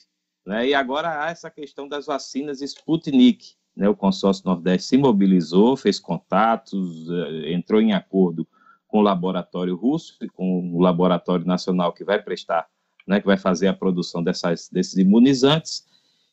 né? 0.46 0.68
e 0.68 0.74
agora 0.74 1.24
há 1.24 1.30
essa 1.30 1.50
questão 1.50 1.86
das 1.86 2.06
vacinas 2.06 2.62
Sputnik. 2.62 3.54
Né? 3.76 3.88
O 3.88 3.96
consórcio 3.96 4.44
Nordeste 4.46 4.88
se 4.88 4.96
mobilizou, 4.96 5.76
fez 5.76 5.98
contatos, 5.98 7.08
eh, 7.10 7.52
entrou 7.52 7.80
em 7.80 7.92
acordo 7.92 8.46
com 8.86 8.98
o 8.98 9.02
laboratório 9.02 9.74
russo 9.74 10.16
e 10.22 10.28
com 10.28 10.72
o 10.72 10.80
laboratório 10.80 11.44
nacional 11.44 11.92
que 11.92 12.04
vai 12.04 12.22
prestar, 12.22 12.68
né, 13.06 13.20
que 13.20 13.26
vai 13.26 13.36
fazer 13.36 13.66
a 13.66 13.74
produção 13.74 14.22
dessas, 14.22 14.68
desses 14.68 14.96
imunizantes, 14.96 15.84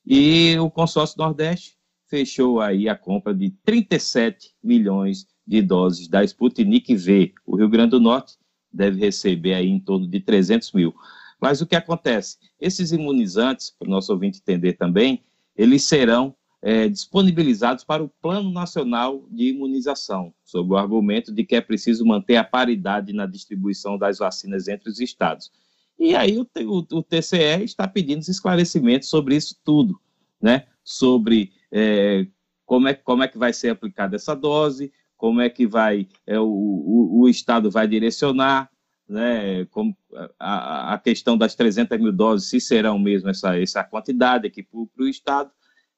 e 0.05 0.55
o 0.59 0.69
consórcio 0.69 1.17
Nordeste 1.17 1.75
fechou 2.07 2.59
aí 2.59 2.87
a 2.87 2.95
compra 2.95 3.33
de 3.33 3.51
37 3.65 4.53
milhões 4.63 5.25
de 5.45 5.61
doses 5.61 6.07
da 6.07 6.23
Sputnik 6.23 6.93
V. 6.95 7.33
O 7.45 7.55
Rio 7.55 7.69
Grande 7.69 7.91
do 7.91 7.99
Norte 7.99 8.37
deve 8.73 8.99
receber 8.99 9.53
aí 9.53 9.67
em 9.67 9.79
torno 9.79 10.07
de 10.07 10.19
300 10.19 10.71
mil. 10.73 10.93
Mas 11.39 11.61
o 11.61 11.65
que 11.65 11.75
acontece? 11.75 12.37
Esses 12.59 12.91
imunizantes, 12.91 13.71
para 13.71 13.87
o 13.87 13.91
nosso 13.91 14.11
ouvinte 14.13 14.39
entender 14.39 14.73
também, 14.73 15.23
eles 15.55 15.83
serão 15.83 16.35
é, 16.61 16.87
disponibilizados 16.87 17.83
para 17.83 18.03
o 18.03 18.09
Plano 18.21 18.51
Nacional 18.51 19.25
de 19.31 19.49
Imunização, 19.49 20.33
sob 20.43 20.73
o 20.73 20.77
argumento 20.77 21.33
de 21.33 21.43
que 21.43 21.55
é 21.55 21.61
preciso 21.61 22.05
manter 22.05 22.35
a 22.35 22.43
paridade 22.43 23.11
na 23.11 23.25
distribuição 23.25 23.97
das 23.97 24.19
vacinas 24.19 24.67
entre 24.67 24.89
os 24.89 24.99
estados. 24.99 25.51
E 25.97 26.15
aí 26.15 26.37
o, 26.37 26.47
o, 26.65 26.97
o 26.97 27.03
TCE 27.03 27.63
está 27.63 27.87
pedindo 27.87 28.21
esclarecimentos 28.21 29.09
sobre 29.09 29.35
isso 29.35 29.55
tudo, 29.63 29.99
né? 30.39 30.67
Sobre 30.83 31.51
é, 31.71 32.27
como, 32.65 32.87
é, 32.87 32.93
como 32.93 33.23
é 33.23 33.27
que 33.27 33.37
vai 33.37 33.53
ser 33.53 33.69
aplicada 33.69 34.15
essa 34.15 34.35
dose, 34.35 34.91
como 35.21 35.39
é 35.39 35.51
que 35.51 35.67
vai 35.67 36.07
é, 36.25 36.39
o, 36.39 36.47
o, 36.47 37.21
o 37.21 37.29
Estado 37.29 37.69
vai 37.69 37.87
direcionar, 37.87 38.71
né, 39.07 39.65
como 39.65 39.95
a, 40.39 40.95
a, 40.95 40.97
questão 40.97 41.37
das 41.37 41.53
300 41.53 41.99
mil 41.99 42.11
doses, 42.11 42.49
se 42.49 42.59
serão 42.59 42.97
mesmo 42.97 43.29
essa, 43.29 43.55
essa 43.55 43.83
quantidade 43.83 44.47
aqui 44.47 44.63
para 44.63 44.79
o 45.03 45.07
Estado, 45.07 45.51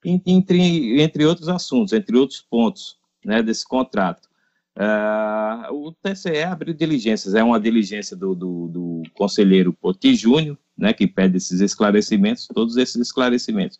entre, 0.03 1.01
entre 1.01 1.25
outros 1.25 1.47
assuntos, 1.47 1.93
entre 1.93 2.17
outros 2.17 2.41
pontos 2.41 2.97
né, 3.23 3.41
desse 3.41 3.65
contrato. 3.65 4.27
Uh, 4.75 5.73
o 5.73 5.93
TCE 5.93 6.43
abriu 6.43 6.73
diligências, 6.73 7.33
é 7.33 7.41
uma 7.41 7.61
diligência 7.61 8.17
do, 8.17 8.35
do, 8.35 8.67
do 8.67 9.03
conselheiro 9.13 9.71
Poti 9.71 10.15
Júnior, 10.15 10.57
né, 10.77 10.91
que 10.91 11.07
pede 11.07 11.37
esses 11.37 11.61
esclarecimentos, 11.61 12.45
todos 12.53 12.75
esses 12.75 12.97
esclarecimentos. 12.97 13.79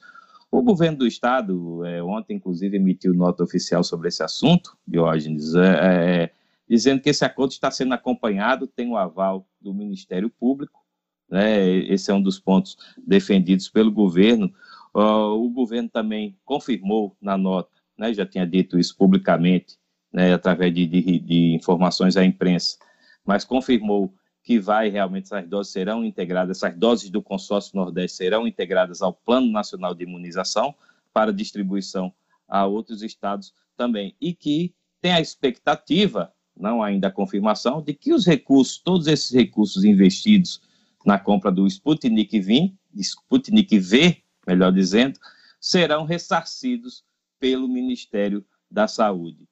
O 0.54 0.62
governo 0.62 1.00
do 1.00 1.08
Estado, 1.08 1.84
é, 1.84 2.04
ontem, 2.04 2.36
inclusive, 2.36 2.78
emitiu 2.78 3.12
nota 3.12 3.44
oficial 3.44 3.84
sobre 3.84 4.10
esse 4.10 4.22
assunto, 4.22 4.78
Diógenes, 4.88 5.56
é, 5.56 6.26
é, 6.26 6.32
dizendo 6.70 7.02
que 7.02 7.10
esse 7.10 7.26
acordo 7.26 7.54
está 7.54 7.72
sendo 7.72 7.96
acompanhado, 7.96 8.68
tem 8.68 8.88
o 8.88 8.96
aval 8.96 9.48
do 9.60 9.74
Ministério 9.74 10.30
Público, 10.30 10.80
né, 11.28 11.68
esse 11.68 12.12
é 12.12 12.14
um 12.14 12.22
dos 12.22 12.40
pontos 12.40 12.78
defendidos 13.04 13.68
pelo 13.68 13.92
governo. 13.92 14.54
Uh, 14.94 15.44
o 15.44 15.50
governo 15.50 15.90
também 15.90 16.38
confirmou 16.46 17.18
na 17.20 17.36
nota, 17.36 17.72
né, 17.98 18.14
já 18.14 18.24
tinha 18.24 18.46
dito 18.46 18.78
isso 18.78 18.96
publicamente, 18.96 19.80
né, 20.14 20.36
através 20.36 20.72
de, 20.72 20.86
de, 20.86 21.20
de 21.20 21.56
informações 21.56 22.16
à 22.16 22.24
imprensa, 22.24 22.78
mas 23.26 23.44
confirmou 23.44 24.14
que 24.44 24.60
vai 24.60 24.90
realmente, 24.90 25.26
essas 25.26 25.48
doses 25.48 25.72
serão 25.72 26.04
integradas, 26.04 26.58
essas 26.58 26.78
doses 26.78 27.10
do 27.10 27.22
consórcio 27.22 27.78
Nordeste 27.78 28.18
serão 28.18 28.46
integradas 28.46 29.02
ao 29.02 29.14
Plano 29.14 29.50
Nacional 29.50 29.96
de 29.96 30.04
Imunização 30.04 30.76
para 31.14 31.32
distribuição 31.32 32.14
a 32.48 32.66
outros 32.66 33.02
estados 33.02 33.54
também, 33.78 34.16
e 34.20 34.34
que 34.34 34.76
tem 35.02 35.14
a 35.14 35.22
expectativa, 35.22 36.32
não 36.56 36.84
ainda 36.84 37.08
a 37.08 37.12
confirmação, 37.12 37.82
de 37.82 37.94
que 37.94 38.14
os 38.14 38.26
recursos, 38.26 38.78
todos 38.78 39.08
esses 39.08 39.32
recursos 39.32 39.84
investidos 39.86 40.62
na 41.06 41.18
compra 41.18 41.52
do 41.52 41.66
Sputnik 41.66 42.40
V, 42.40 42.74
Sputnik 42.96 43.80
V, 43.80 44.18
melhor 44.46 44.72
dizendo, 44.72 45.20
serão 45.60 46.04
ressarcidos 46.04 47.04
pelo 47.40 47.68
Ministério 47.68 48.46
da 48.70 48.88
Saúde. 48.88 49.48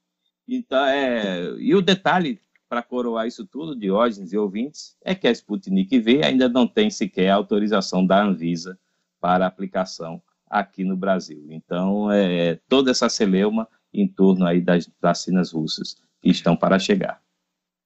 Então, 0.48 0.86
é, 0.86 1.56
e 1.60 1.74
o 1.74 1.82
detalhe 1.82 2.40
para 2.72 2.82
coroar 2.82 3.28
isso 3.28 3.46
tudo, 3.46 3.76
Diógenes 3.76 4.32
e 4.32 4.38
ouvintes, 4.38 4.96
é 5.04 5.14
que 5.14 5.28
a 5.28 5.32
Sputnik 5.32 6.00
V 6.00 6.24
ainda 6.24 6.48
não 6.48 6.66
tem 6.66 6.90
sequer 6.90 7.30
autorização 7.30 8.06
da 8.06 8.24
Anvisa 8.24 8.80
para 9.20 9.46
aplicação 9.46 10.22
aqui 10.50 10.86
no 10.86 10.96
Brasil. 10.96 11.48
Então, 11.50 12.10
é 12.10 12.58
toda 12.70 12.90
essa 12.90 13.10
celeuma 13.10 13.68
em 13.94 14.08
torno 14.08 14.46
aí 14.46 14.62
das 14.62 14.90
vacinas 15.02 15.52
russas 15.52 15.98
que 16.22 16.30
estão 16.30 16.56
para 16.56 16.80
chegar. 16.80 17.22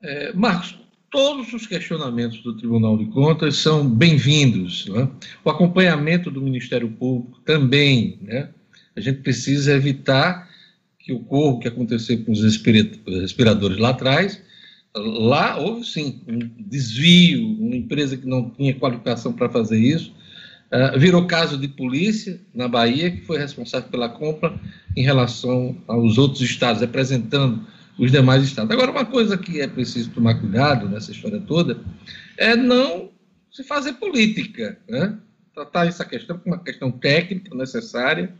É, 0.04 0.32
Marcos, 0.34 0.78
todos 1.10 1.52
os 1.52 1.66
questionamentos 1.66 2.44
do 2.44 2.56
Tribunal 2.56 2.96
de 2.96 3.08
Contas 3.08 3.56
são 3.56 3.90
bem-vindos. 3.90 4.86
Né? 4.86 5.10
O 5.44 5.50
acompanhamento 5.50 6.30
do 6.30 6.44
Ministério 6.44 6.92
Público 6.92 7.40
também. 7.40 8.20
Né? 8.22 8.52
A 8.96 9.02
gente 9.02 9.22
precisa 9.22 9.74
evitar 9.74 10.48
que 11.00 11.12
ocorra 11.12 11.56
o 11.56 11.60
que 11.60 11.68
aconteceu 11.68 12.24
com 12.24 12.32
os 12.32 12.44
respiradores 12.44 13.80
lá 13.80 13.90
atrás, 13.90 14.46
Lá 14.96 15.58
houve 15.58 15.86
sim 15.86 16.22
um 16.28 16.40
desvio, 16.58 17.46
uma 17.60 17.76
empresa 17.76 18.16
que 18.16 18.26
não 18.26 18.50
tinha 18.50 18.74
qualificação 18.74 19.34
para 19.34 19.50
fazer 19.50 19.78
isso. 19.78 20.14
Uh, 20.72 20.98
virou 20.98 21.28
caso 21.28 21.58
de 21.58 21.68
polícia 21.68 22.40
na 22.54 22.68
Bahia, 22.68 23.12
que 23.12 23.22
foi 23.22 23.38
responsável 23.38 23.90
pela 23.90 24.10
compra 24.10 24.58
em 24.96 25.04
relação 25.04 25.78
aos 25.88 26.18
outros 26.18 26.42
estados, 26.42 26.82
representando 26.82 27.66
os 27.98 28.12
demais 28.12 28.44
estados. 28.44 28.72
Agora, 28.72 28.92
uma 28.92 29.06
coisa 29.06 29.38
que 29.38 29.62
é 29.62 29.68
preciso 29.68 30.12
tomar 30.12 30.36
cuidado 30.36 30.90
nessa 30.90 31.12
história 31.12 31.40
toda 31.40 31.80
é 32.38 32.56
não 32.56 33.10
se 33.52 33.64
fazer 33.64 33.94
política, 33.94 34.78
né? 34.90 35.18
tratar 35.54 35.88
essa 35.88 36.04
questão 36.04 36.38
como 36.38 36.56
uma 36.56 36.64
questão 36.64 36.92
técnica 36.92 37.56
necessária 37.56 38.34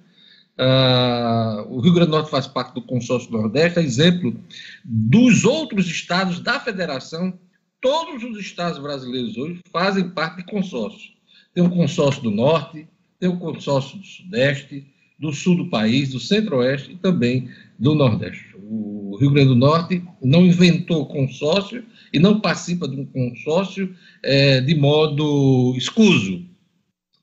Uh, 0.58 1.68
o 1.70 1.82
Rio 1.82 1.94
Grande 1.94 2.12
do 2.12 2.18
Norte 2.18 2.32
faz 2.32 2.48
parte 2.48 2.74
do 2.74 2.82
consórcio 2.82 3.30
Nordeste, 3.32 3.80
é 3.80 3.84
exemplo 3.84 4.40
dos 4.84 5.44
outros 5.44 5.88
estados 5.88 6.40
da 6.40 6.60
federação. 6.60 7.38
Todos 7.82 8.24
os 8.24 8.40
estados 8.40 8.80
brasileiros 8.80 9.36
hoje 9.38 9.60
fazem 9.72 10.10
parte 10.10 10.38
de 10.38 10.46
consórcio. 10.46 11.12
Tem 11.54 11.64
o 11.64 11.70
consórcio 11.70 12.24
do 12.24 12.32
Norte, 12.32 12.88
tem 13.20 13.30
o 13.30 13.38
consórcio 13.38 13.98
do 13.98 14.06
Sudeste, 14.06 14.86
do 15.20 15.34
Sul 15.34 15.58
do 15.58 15.70
país, 15.70 16.12
do 16.12 16.20
Centro-Oeste 16.20 16.94
e 16.94 16.96
também 16.96 17.50
do 17.78 17.94
Nordeste. 17.94 18.56
O 18.58 19.18
Rio 19.20 19.32
Grande 19.32 19.50
do 19.50 19.56
Norte 19.56 20.04
não 20.22 20.46
inventou 20.46 21.06
consórcio 21.06 21.86
e 22.12 22.20
não 22.20 22.40
participa 22.40 22.88
de 22.88 23.00
um 23.00 23.06
consórcio 23.06 23.96
é, 24.24 24.62
de 24.62 24.76
modo 24.76 25.74
escuso. 25.78 26.46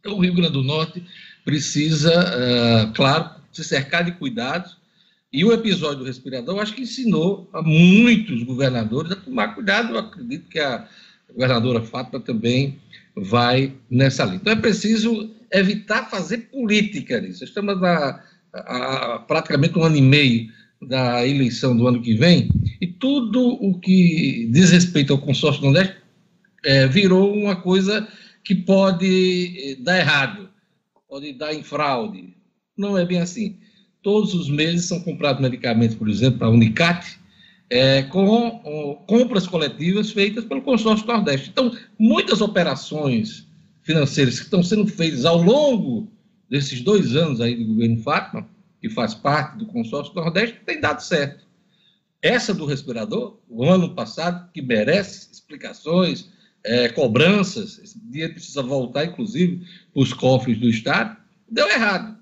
Então, 0.00 0.16
o 0.16 0.20
Rio 0.20 0.34
Grande 0.34 0.52
do 0.52 0.62
Norte 0.62 1.02
precisa, 1.45 2.12
uh, 2.12 2.93
claro, 2.93 3.30
se 3.53 3.64
cercar 3.64 4.05
de 4.05 4.12
cuidados. 4.12 4.76
E 5.32 5.45
o 5.45 5.53
episódio 5.53 6.01
do 6.01 6.05
respirador, 6.05 6.61
acho 6.61 6.74
que 6.74 6.82
ensinou 6.82 7.49
a 7.53 7.62
muitos 7.62 8.43
governadores 8.43 9.12
a 9.12 9.16
tomar 9.16 9.55
cuidado. 9.55 9.95
Eu 9.95 9.99
acredito 9.99 10.49
que 10.49 10.59
a 10.59 10.86
governadora 11.32 11.82
Fátima 11.82 12.20
também 12.20 12.78
vai 13.16 13.72
nessa 13.90 14.24
linha. 14.24 14.36
Então 14.36 14.53
é 14.53 14.57
preciso 14.57 15.30
evitar 15.51 16.11
fazer 16.11 16.38
política 16.51 17.20
nisso. 17.20 17.45
Estamos 17.45 17.82
a, 17.82 18.22
a, 18.53 19.14
a 19.14 19.18
praticamente 19.20 19.78
um 19.78 19.84
ano 19.84 19.97
e 19.97 20.03
meio 20.03 20.51
da 20.86 21.26
eleição 21.26 21.76
do 21.76 21.86
ano 21.86 22.03
que 22.03 22.14
vem, 22.14 22.51
e 22.80 22.86
tudo 22.86 23.40
o 23.40 23.78
que 23.78 24.49
diz 24.51 24.70
respeito 24.70 25.12
ao 25.12 25.18
consórcio 25.18 25.62
Nordeste 25.62 25.95
é, 26.64 26.86
virou 26.86 27.32
uma 27.32 27.57
coisa 27.57 28.07
que 28.45 28.55
pode 28.55 29.55
eh, 29.57 29.76
dar 29.80 29.99
errado 29.99 30.49
pode 31.12 31.30
dar 31.34 31.52
em 31.52 31.62
fraude. 31.62 32.34
Não 32.74 32.96
é 32.96 33.04
bem 33.04 33.20
assim. 33.20 33.58
Todos 34.02 34.32
os 34.32 34.48
meses 34.48 34.86
são 34.86 34.98
comprados 35.02 35.42
medicamentos, 35.42 35.94
por 35.94 36.08
exemplo, 36.08 36.38
para 36.38 36.48
a 36.48 36.50
Unicat, 36.50 37.18
é, 37.68 38.04
com 38.04 39.04
compras 39.06 39.46
coletivas 39.46 40.10
feitas 40.10 40.46
pelo 40.46 40.62
consórcio 40.62 41.06
Nordeste. 41.06 41.50
Então, 41.50 41.76
muitas 41.98 42.40
operações 42.40 43.46
financeiras 43.82 44.38
que 44.38 44.44
estão 44.46 44.62
sendo 44.62 44.86
feitas 44.86 45.26
ao 45.26 45.42
longo 45.42 46.10
desses 46.48 46.80
dois 46.80 47.14
anos 47.14 47.42
aí 47.42 47.56
do 47.56 47.66
governo 47.66 47.98
Fátima, 47.98 48.48
que 48.80 48.88
faz 48.88 49.14
parte 49.14 49.58
do 49.58 49.66
consórcio 49.66 50.14
Nordeste, 50.14 50.60
têm 50.64 50.80
dado 50.80 51.00
certo. 51.00 51.44
Essa 52.22 52.54
do 52.54 52.64
respirador, 52.64 53.38
o 53.50 53.66
ano 53.66 53.94
passado, 53.94 54.50
que 54.50 54.62
merece 54.62 55.30
explicações, 55.30 56.30
é, 56.64 56.88
cobranças, 56.88 57.78
esse 57.78 57.98
dinheiro 57.98 58.34
precisa 58.34 58.62
voltar, 58.62 59.04
inclusive, 59.04 59.66
para 59.92 60.02
os 60.02 60.12
cofres 60.12 60.58
do 60.58 60.68
Estado, 60.68 61.16
deu 61.48 61.68
errado. 61.68 62.16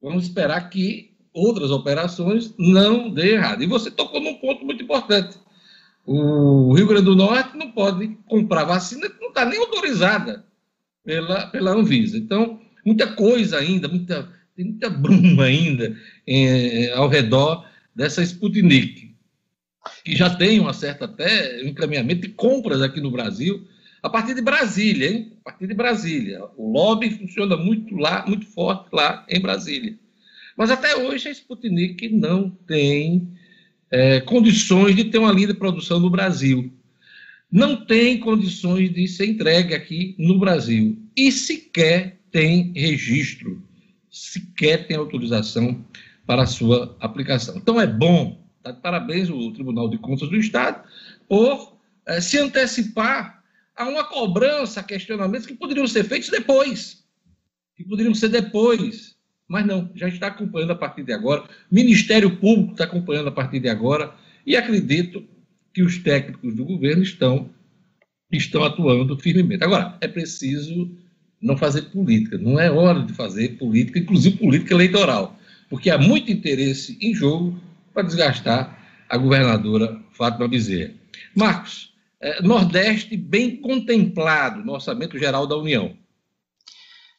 Vamos 0.00 0.24
esperar 0.24 0.68
que 0.70 1.14
outras 1.32 1.70
operações 1.70 2.54
não 2.58 3.10
dê 3.10 3.34
errado. 3.34 3.62
E 3.62 3.66
você 3.66 3.90
tocou 3.90 4.20
num 4.20 4.34
ponto 4.34 4.64
muito 4.64 4.82
importante. 4.82 5.36
O 6.04 6.72
Rio 6.74 6.86
Grande 6.86 7.04
do 7.04 7.16
Norte 7.16 7.56
não 7.56 7.72
pode 7.72 8.16
comprar 8.28 8.64
vacina 8.64 9.10
que 9.10 9.20
não 9.20 9.28
está 9.28 9.44
nem 9.44 9.58
autorizada 9.58 10.44
pela, 11.04 11.46
pela 11.48 11.72
Anvisa. 11.72 12.16
Então, 12.16 12.60
muita 12.84 13.12
coisa 13.14 13.58
ainda, 13.58 13.88
muita, 13.88 14.28
tem 14.54 14.66
muita 14.66 14.88
bruma 14.88 15.44
ainda 15.44 15.96
é, 16.26 16.92
ao 16.94 17.08
redor 17.08 17.66
dessa 17.94 18.22
Sputnik 18.22 19.05
que 20.04 20.16
já 20.16 20.30
tem 20.30 20.60
uma 20.60 20.72
certa 20.72 21.04
até 21.04 21.62
encaminhamento 21.64 22.22
de 22.22 22.28
compras 22.28 22.82
aqui 22.82 23.00
no 23.00 23.10
Brasil, 23.10 23.66
a 24.02 24.08
partir 24.08 24.34
de 24.34 24.40
Brasília, 24.40 25.10
hein? 25.10 25.32
A 25.40 25.50
partir 25.50 25.66
de 25.66 25.74
Brasília. 25.74 26.44
O 26.56 26.70
lobby 26.70 27.10
funciona 27.10 27.56
muito 27.56 27.96
lá, 27.96 28.24
muito 28.26 28.46
forte 28.46 28.88
lá 28.92 29.26
em 29.28 29.40
Brasília. 29.40 29.98
Mas 30.56 30.70
até 30.70 30.96
hoje 30.96 31.28
a 31.28 31.32
Sputnik 31.32 32.08
não 32.08 32.50
tem 32.50 33.28
é, 33.90 34.20
condições 34.20 34.94
de 34.94 35.04
ter 35.04 35.18
uma 35.18 35.32
linha 35.32 35.48
de 35.48 35.54
produção 35.54 36.00
no 36.00 36.08
Brasil. 36.08 36.72
Não 37.50 37.84
tem 37.84 38.18
condições 38.18 38.92
de 38.92 39.06
ser 39.06 39.26
entregue 39.26 39.74
aqui 39.74 40.14
no 40.18 40.38
Brasil. 40.38 40.98
E 41.16 41.30
sequer 41.30 42.18
tem 42.30 42.72
registro, 42.74 43.62
sequer 44.10 44.86
tem 44.86 44.96
autorização 44.96 45.84
para 46.26 46.42
a 46.42 46.46
sua 46.46 46.96
aplicação. 47.00 47.56
Então 47.56 47.80
é 47.80 47.86
bom 47.86 48.45
Tá 48.66 48.72
parabéns 48.72 49.30
o 49.30 49.52
Tribunal 49.52 49.88
de 49.88 49.98
Contas 49.98 50.28
do 50.28 50.36
Estado 50.36 50.82
por 51.28 51.76
é, 52.06 52.20
se 52.20 52.38
antecipar 52.38 53.42
a 53.76 53.88
uma 53.88 54.04
cobrança, 54.04 54.82
questionamentos 54.82 55.46
que 55.46 55.54
poderiam 55.54 55.86
ser 55.86 56.04
feitos 56.04 56.30
depois. 56.30 57.04
Que 57.76 57.84
poderiam 57.84 58.14
ser 58.14 58.28
depois. 58.28 59.14
Mas 59.46 59.64
não, 59.64 59.90
já 59.94 60.08
está 60.08 60.28
acompanhando 60.28 60.72
a 60.72 60.76
partir 60.76 61.04
de 61.04 61.12
agora. 61.12 61.42
O 61.42 61.74
Ministério 61.74 62.36
Público 62.38 62.72
está 62.72 62.84
acompanhando 62.84 63.28
a 63.28 63.32
partir 63.32 63.60
de 63.60 63.68
agora. 63.68 64.12
E 64.44 64.56
acredito 64.56 65.24
que 65.72 65.82
os 65.82 65.98
técnicos 65.98 66.54
do 66.54 66.64
governo 66.64 67.02
estão 67.02 67.50
estão 68.32 68.64
atuando 68.64 69.16
firmemente. 69.18 69.62
Agora, 69.62 69.96
é 70.00 70.08
preciso 70.08 70.90
não 71.40 71.56
fazer 71.56 71.82
política, 71.82 72.36
não 72.36 72.58
é 72.58 72.70
hora 72.70 73.04
de 73.04 73.12
fazer 73.12 73.50
política, 73.56 74.00
inclusive 74.00 74.36
política 74.36 74.74
eleitoral, 74.74 75.38
porque 75.68 75.90
há 75.90 75.98
muito 75.98 76.32
interesse 76.32 76.98
em 77.00 77.14
jogo 77.14 77.60
para 77.96 78.02
desgastar 78.02 78.78
a 79.08 79.16
governadora 79.16 79.98
Fátima 80.12 80.46
Bezerra. 80.46 80.92
Marcos, 81.34 81.94
é, 82.20 82.42
Nordeste 82.42 83.16
bem 83.16 83.56
contemplado 83.56 84.62
no 84.62 84.74
Orçamento 84.74 85.18
Geral 85.18 85.46
da 85.46 85.56
União. 85.56 85.96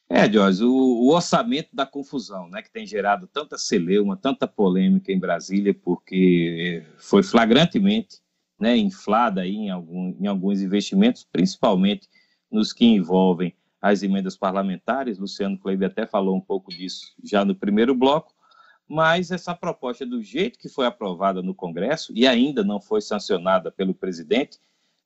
É, 0.08 0.32
Jorge, 0.32 0.64
o, 0.64 0.70
o, 0.70 1.16
orçamento 1.16 1.70
da 1.74 1.84
confusão, 1.84 2.48
né, 2.48 2.62
que 2.62 2.72
tem 2.72 2.86
gerado 2.86 3.26
tanta 3.26 3.58
celeuma, 3.58 4.16
tanta 4.16 4.48
polêmica 4.48 5.12
em 5.12 5.20
Brasília, 5.20 5.74
porque 5.74 6.84
foi 7.00 7.24
flagrantemente 7.24 8.20
né, 8.60 8.78
inflada 8.78 9.42
aí 9.42 9.56
em, 9.56 9.72
algum, 9.72 10.16
em 10.20 10.28
alguns 10.28 10.62
investimentos, 10.62 11.28
principalmente 11.30 12.08
nos 12.52 12.72
que 12.72 12.86
envolvem 12.86 13.52
as 13.82 14.04
emendas 14.04 14.38
parlamentares. 14.38 15.18
Luciano 15.18 15.58
Kleber 15.58 15.90
até 15.90 16.06
falou 16.06 16.36
um 16.36 16.42
pouco 16.42 16.70
disso 16.70 17.16
já 17.24 17.44
no 17.44 17.56
primeiro 17.56 17.96
bloco, 17.96 18.37
mas 18.88 19.32
essa 19.32 19.54
proposta, 19.54 20.06
do 20.06 20.22
jeito 20.22 20.58
que 20.58 20.70
foi 20.70 20.86
aprovada 20.86 21.42
no 21.42 21.54
Congresso 21.54 22.14
e 22.16 22.26
ainda 22.26 22.64
não 22.64 22.80
foi 22.80 23.02
sancionada 23.02 23.70
pelo 23.70 23.94
presidente, 23.94 24.60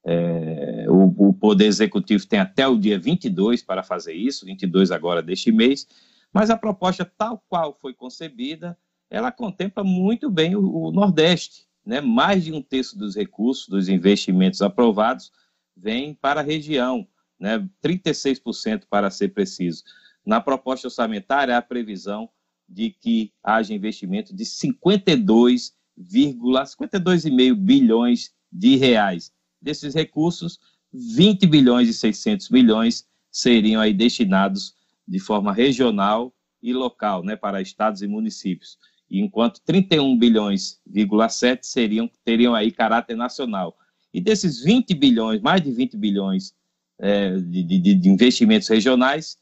é, 0.04 0.86
o, 0.88 1.30
o, 1.30 1.34
Poder 1.34 1.66
Executivo 1.66 2.28
tem 2.28 2.40
até 2.40 2.68
o 2.68 2.78
dia 2.78 3.00
22 3.00 3.64
para 3.64 3.84
fazer 3.84 4.14
isso, 4.14 4.46
22 4.46 4.92
agora 4.92 5.22
deste 5.22 5.52
mês, 5.52 5.88
mas 6.34 6.50
a 6.50 6.58
proposta 6.58 7.06
tal 7.06 7.44
qual 7.50 7.78
foi 7.80 7.94
concebida, 7.94 8.78
ela 9.10 9.32
contempla 9.32 9.84
muito 9.84 10.30
bem 10.30 10.56
o, 10.56 10.88
o 10.88 10.92
Nordeste. 10.92 11.68
Né? 11.86 12.00
Mais 12.00 12.44
de 12.44 12.54
um 12.54 12.62
terço 12.62 12.98
dos 12.98 13.16
recursos, 13.16 13.68
dos 13.68 13.90
investimentos 13.90 14.62
aprovados, 14.62 15.32
vem 15.76 16.14
para 16.14 16.42
a 16.42 16.44
região, 16.44 17.08
né? 17.40 17.68
36% 17.84 18.84
para 18.90 19.10
ser 19.10 19.30
preciso. 19.30 19.84
Na 20.24 20.40
proposta 20.40 20.88
orçamentária, 20.88 21.58
há 21.58 21.62
previsão 21.62 22.30
de 22.72 22.92
que 22.92 23.34
haja 23.44 23.74
investimento 23.74 24.34
de 24.34 24.46
52,5 24.46 26.66
52 26.66 27.26
bilhões 27.58 28.34
de 28.52 28.78
reais 28.78 29.32
desses 29.62 29.94
recursos, 29.94 30.60
20 30.94 31.46
bilhões 31.48 31.90
e 31.90 31.94
600 31.94 32.50
milhões 32.50 33.06
seriam 33.32 33.82
aí 33.82 33.94
destinados 33.94 34.76
de 35.08 35.20
forma 35.20 35.54
regional 35.54 36.34
e 36.62 36.74
local, 36.74 37.24
né, 37.24 37.36
para 37.36 37.62
estados 37.62 38.02
e 38.02 38.08
municípios, 38.08 38.78
enquanto 39.10 39.62
31 39.62 40.18
bilhões,7 40.18 41.64
seriam 41.64 42.10
teriam 42.24 42.56
aí 42.56 42.72
caráter 42.72 43.18
nacional. 43.18 43.76
E 44.14 44.22
desses 44.22 44.64
20 44.64 44.94
bilhões, 44.94 45.42
mais 45.42 45.62
de 45.62 45.72
20 45.72 45.98
bilhões 45.98 46.54
é, 47.00 47.36
de, 47.38 47.64
de, 47.64 47.96
de 47.96 48.10
investimentos 48.10 48.68
regionais, 48.68 49.38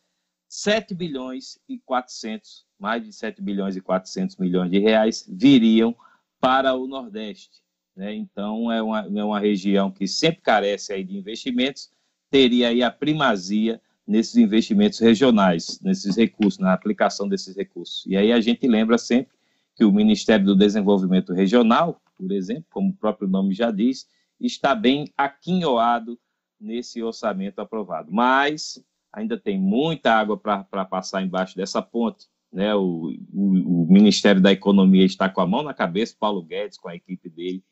7 0.47 0.95
bilhões 0.95 1.59
e 1.67 1.77
400, 1.80 2.68
mais 2.80 3.03
de 3.03 3.11
7 3.11 3.41
bilhões 3.41 3.75
e 3.75 3.82
400 3.82 4.38
milhões 4.38 4.71
de 4.71 4.80
reais 4.80 5.25
viriam 5.27 5.95
para 6.39 6.73
o 6.73 6.88
Nordeste. 6.88 7.61
Né? 7.95 8.15
Então, 8.15 8.71
é 8.71 8.82
uma, 8.82 8.99
é 8.99 9.23
uma 9.23 9.39
região 9.39 9.91
que 9.91 10.07
sempre 10.07 10.41
carece 10.41 10.93
aí 10.93 11.03
de 11.03 11.17
investimentos, 11.17 11.89
teria 12.30 12.69
aí 12.69 12.82
a 12.82 12.89
primazia 12.89 13.82
nesses 14.07 14.38
investimentos 14.38 14.99
regionais, 14.99 15.80
nesses 15.82 16.15
recursos, 16.15 16.57
na 16.57 16.73
aplicação 16.73 17.27
desses 17.27 17.55
recursos. 17.55 18.05
E 18.07 18.17
aí 18.17 18.32
a 18.32 18.41
gente 18.41 18.67
lembra 18.67 18.97
sempre 18.97 19.38
que 19.75 19.86
o 19.86 19.91
Ministério 19.91 20.45
do 20.45 20.55
Desenvolvimento 20.55 21.34
Regional, 21.34 22.01
por 22.17 22.32
exemplo, 22.32 22.65
como 22.71 22.89
o 22.89 22.95
próprio 22.95 23.27
nome 23.27 23.53
já 23.53 23.69
diz, 23.69 24.07
está 24.39 24.73
bem 24.73 25.11
aquinhoado 25.17 26.19
nesse 26.59 27.03
orçamento 27.03 27.59
aprovado. 27.59 28.11
Mas 28.11 28.84
ainda 29.11 29.38
tem 29.38 29.59
muita 29.59 30.13
água 30.13 30.38
para 30.38 30.86
passar 30.86 31.21
embaixo 31.21 31.55
dessa 31.55 31.82
ponte. 31.82 32.27
Né? 32.52 32.74
O, 32.76 33.14
o, 33.34 33.84
o 33.84 33.88
Ministério 33.89 34.41
da 34.41 34.52
Economia 34.52 35.06
está 35.06 35.30
com 35.30 35.41
a 35.41 35.47
mão 35.47 35.64
na 35.64 35.74
cabeça, 35.74 36.16
Paulo 36.20 36.43
Guedes, 36.43 36.78
com 36.78 36.89
a 36.89 36.95
equipe 36.95 37.30
dele, 37.30 37.64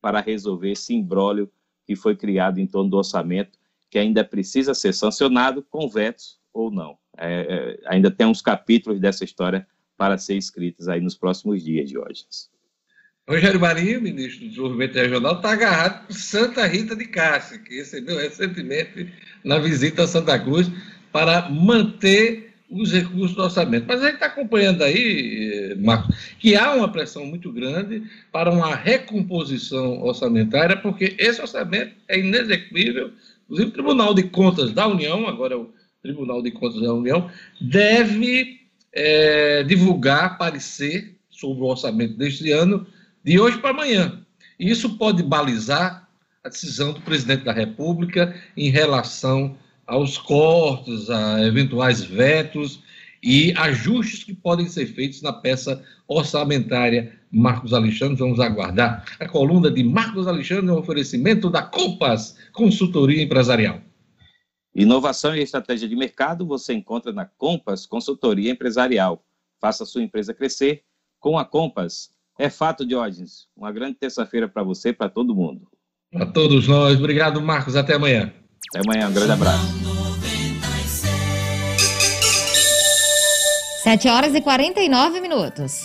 para 0.00 0.20
resolver 0.20 0.72
esse 0.72 0.94
imbróglio 0.94 1.50
que 1.86 1.94
foi 1.94 2.16
criado 2.16 2.58
em 2.58 2.66
torno 2.66 2.90
do 2.90 2.96
orçamento, 2.96 3.58
que 3.90 3.98
ainda 3.98 4.24
precisa 4.24 4.74
ser 4.74 4.92
sancionado 4.92 5.62
com 5.62 5.88
vetos 5.88 6.38
ou 6.52 6.70
não. 6.70 6.98
É, 7.16 7.78
é, 7.80 7.80
ainda 7.86 8.10
tem 8.10 8.26
uns 8.26 8.42
capítulos 8.42 9.00
dessa 9.00 9.24
história 9.24 9.66
para 9.96 10.18
ser 10.18 10.36
escritos 10.36 10.88
aí 10.88 11.00
nos 11.00 11.14
próximos 11.14 11.62
dias, 11.62 11.88
Diógenes. 11.88 12.50
Rogério 13.26 13.58
Marinho, 13.58 14.02
ministro 14.02 14.40
do 14.40 14.48
Desenvolvimento 14.48 14.94
Regional, 14.96 15.36
está 15.36 15.52
agarrado 15.52 16.06
por 16.06 16.14
Santa 16.14 16.66
Rita 16.66 16.94
de 16.94 17.06
Cássia, 17.06 17.58
que 17.58 17.76
recebeu 17.76 18.18
recentemente 18.18 19.10
na 19.42 19.58
visita 19.58 20.04
a 20.04 20.06
Santa 20.06 20.38
Cruz 20.38 20.70
para 21.10 21.48
manter 21.48 22.43
os 22.70 22.92
recursos 22.92 23.36
do 23.36 23.42
orçamento. 23.42 23.86
Mas 23.86 24.00
a 24.02 24.06
gente 24.06 24.14
está 24.14 24.26
acompanhando 24.26 24.82
aí, 24.82 25.76
Marcos, 25.78 26.16
que 26.38 26.56
há 26.56 26.72
uma 26.72 26.90
pressão 26.90 27.26
muito 27.26 27.52
grande 27.52 28.02
para 28.32 28.50
uma 28.50 28.74
recomposição 28.74 30.02
orçamentária, 30.02 30.76
porque 30.76 31.14
esse 31.18 31.40
orçamento 31.40 31.94
é 32.08 32.18
inexequível. 32.18 33.12
Inclusive, 33.44 33.68
o 33.68 33.72
Tribunal 33.72 34.14
de 34.14 34.24
Contas 34.24 34.72
da 34.72 34.86
União, 34.86 35.26
agora 35.28 35.54
é 35.54 35.56
o 35.56 35.70
Tribunal 36.02 36.42
de 36.42 36.50
Contas 36.50 36.80
da 36.80 36.92
União, 36.92 37.30
deve 37.60 38.60
é, 38.92 39.62
divulgar 39.62 40.38
parecer 40.38 41.14
sobre 41.30 41.62
o 41.62 41.66
orçamento 41.66 42.14
deste 42.16 42.50
ano 42.50 42.86
de 43.22 43.38
hoje 43.38 43.58
para 43.58 43.70
amanhã. 43.70 44.20
E 44.58 44.70
isso 44.70 44.96
pode 44.96 45.22
balizar 45.22 46.08
a 46.42 46.48
decisão 46.48 46.92
do 46.92 47.00
presidente 47.00 47.44
da 47.44 47.52
República 47.52 48.34
em 48.56 48.70
relação 48.70 49.56
aos 49.86 50.18
cortes, 50.18 51.10
a 51.10 51.42
eventuais 51.44 52.02
vetos 52.02 52.82
e 53.22 53.54
ajustes 53.56 54.22
que 54.22 54.34
podem 54.34 54.68
ser 54.68 54.86
feitos 54.86 55.22
na 55.22 55.32
peça 55.32 55.82
orçamentária 56.06 57.18
Marcos 57.30 57.72
Alexandre. 57.72 58.16
Vamos 58.16 58.38
aguardar. 58.38 59.04
A 59.18 59.28
coluna 59.28 59.70
de 59.70 59.82
Marcos 59.82 60.26
Alexandre 60.26 60.70
um 60.70 60.78
oferecimento 60.78 61.48
da 61.48 61.62
Compass 61.62 62.36
Consultoria 62.52 63.22
Empresarial. 63.22 63.80
Inovação 64.74 65.34
e 65.34 65.40
estratégia 65.40 65.88
de 65.88 65.96
mercado 65.96 66.46
você 66.46 66.74
encontra 66.74 67.12
na 67.12 67.24
Compass 67.24 67.86
Consultoria 67.86 68.50
Empresarial. 68.50 69.24
Faça 69.60 69.86
sua 69.86 70.02
empresa 70.02 70.34
crescer 70.34 70.82
com 71.18 71.38
a 71.38 71.44
Compass. 71.44 72.10
É 72.38 72.50
fato, 72.50 72.84
Diógenes. 72.84 73.46
Uma 73.56 73.72
grande 73.72 73.94
terça-feira 73.94 74.48
para 74.48 74.62
você 74.62 74.90
e 74.90 74.92
para 74.92 75.08
todo 75.08 75.34
mundo. 75.34 75.68
Para 76.12 76.26
todos 76.26 76.68
nós. 76.68 76.98
Obrigado, 76.98 77.40
Marcos. 77.40 77.76
Até 77.76 77.94
amanhã. 77.94 78.32
Até 78.74 78.80
amanhã, 78.80 79.08
um 79.08 79.12
grande 79.12 79.30
abraço. 79.30 79.72
7 83.84 84.08
horas 84.08 84.34
e 84.34 84.40
49 84.40 85.20
minutos. 85.20 85.82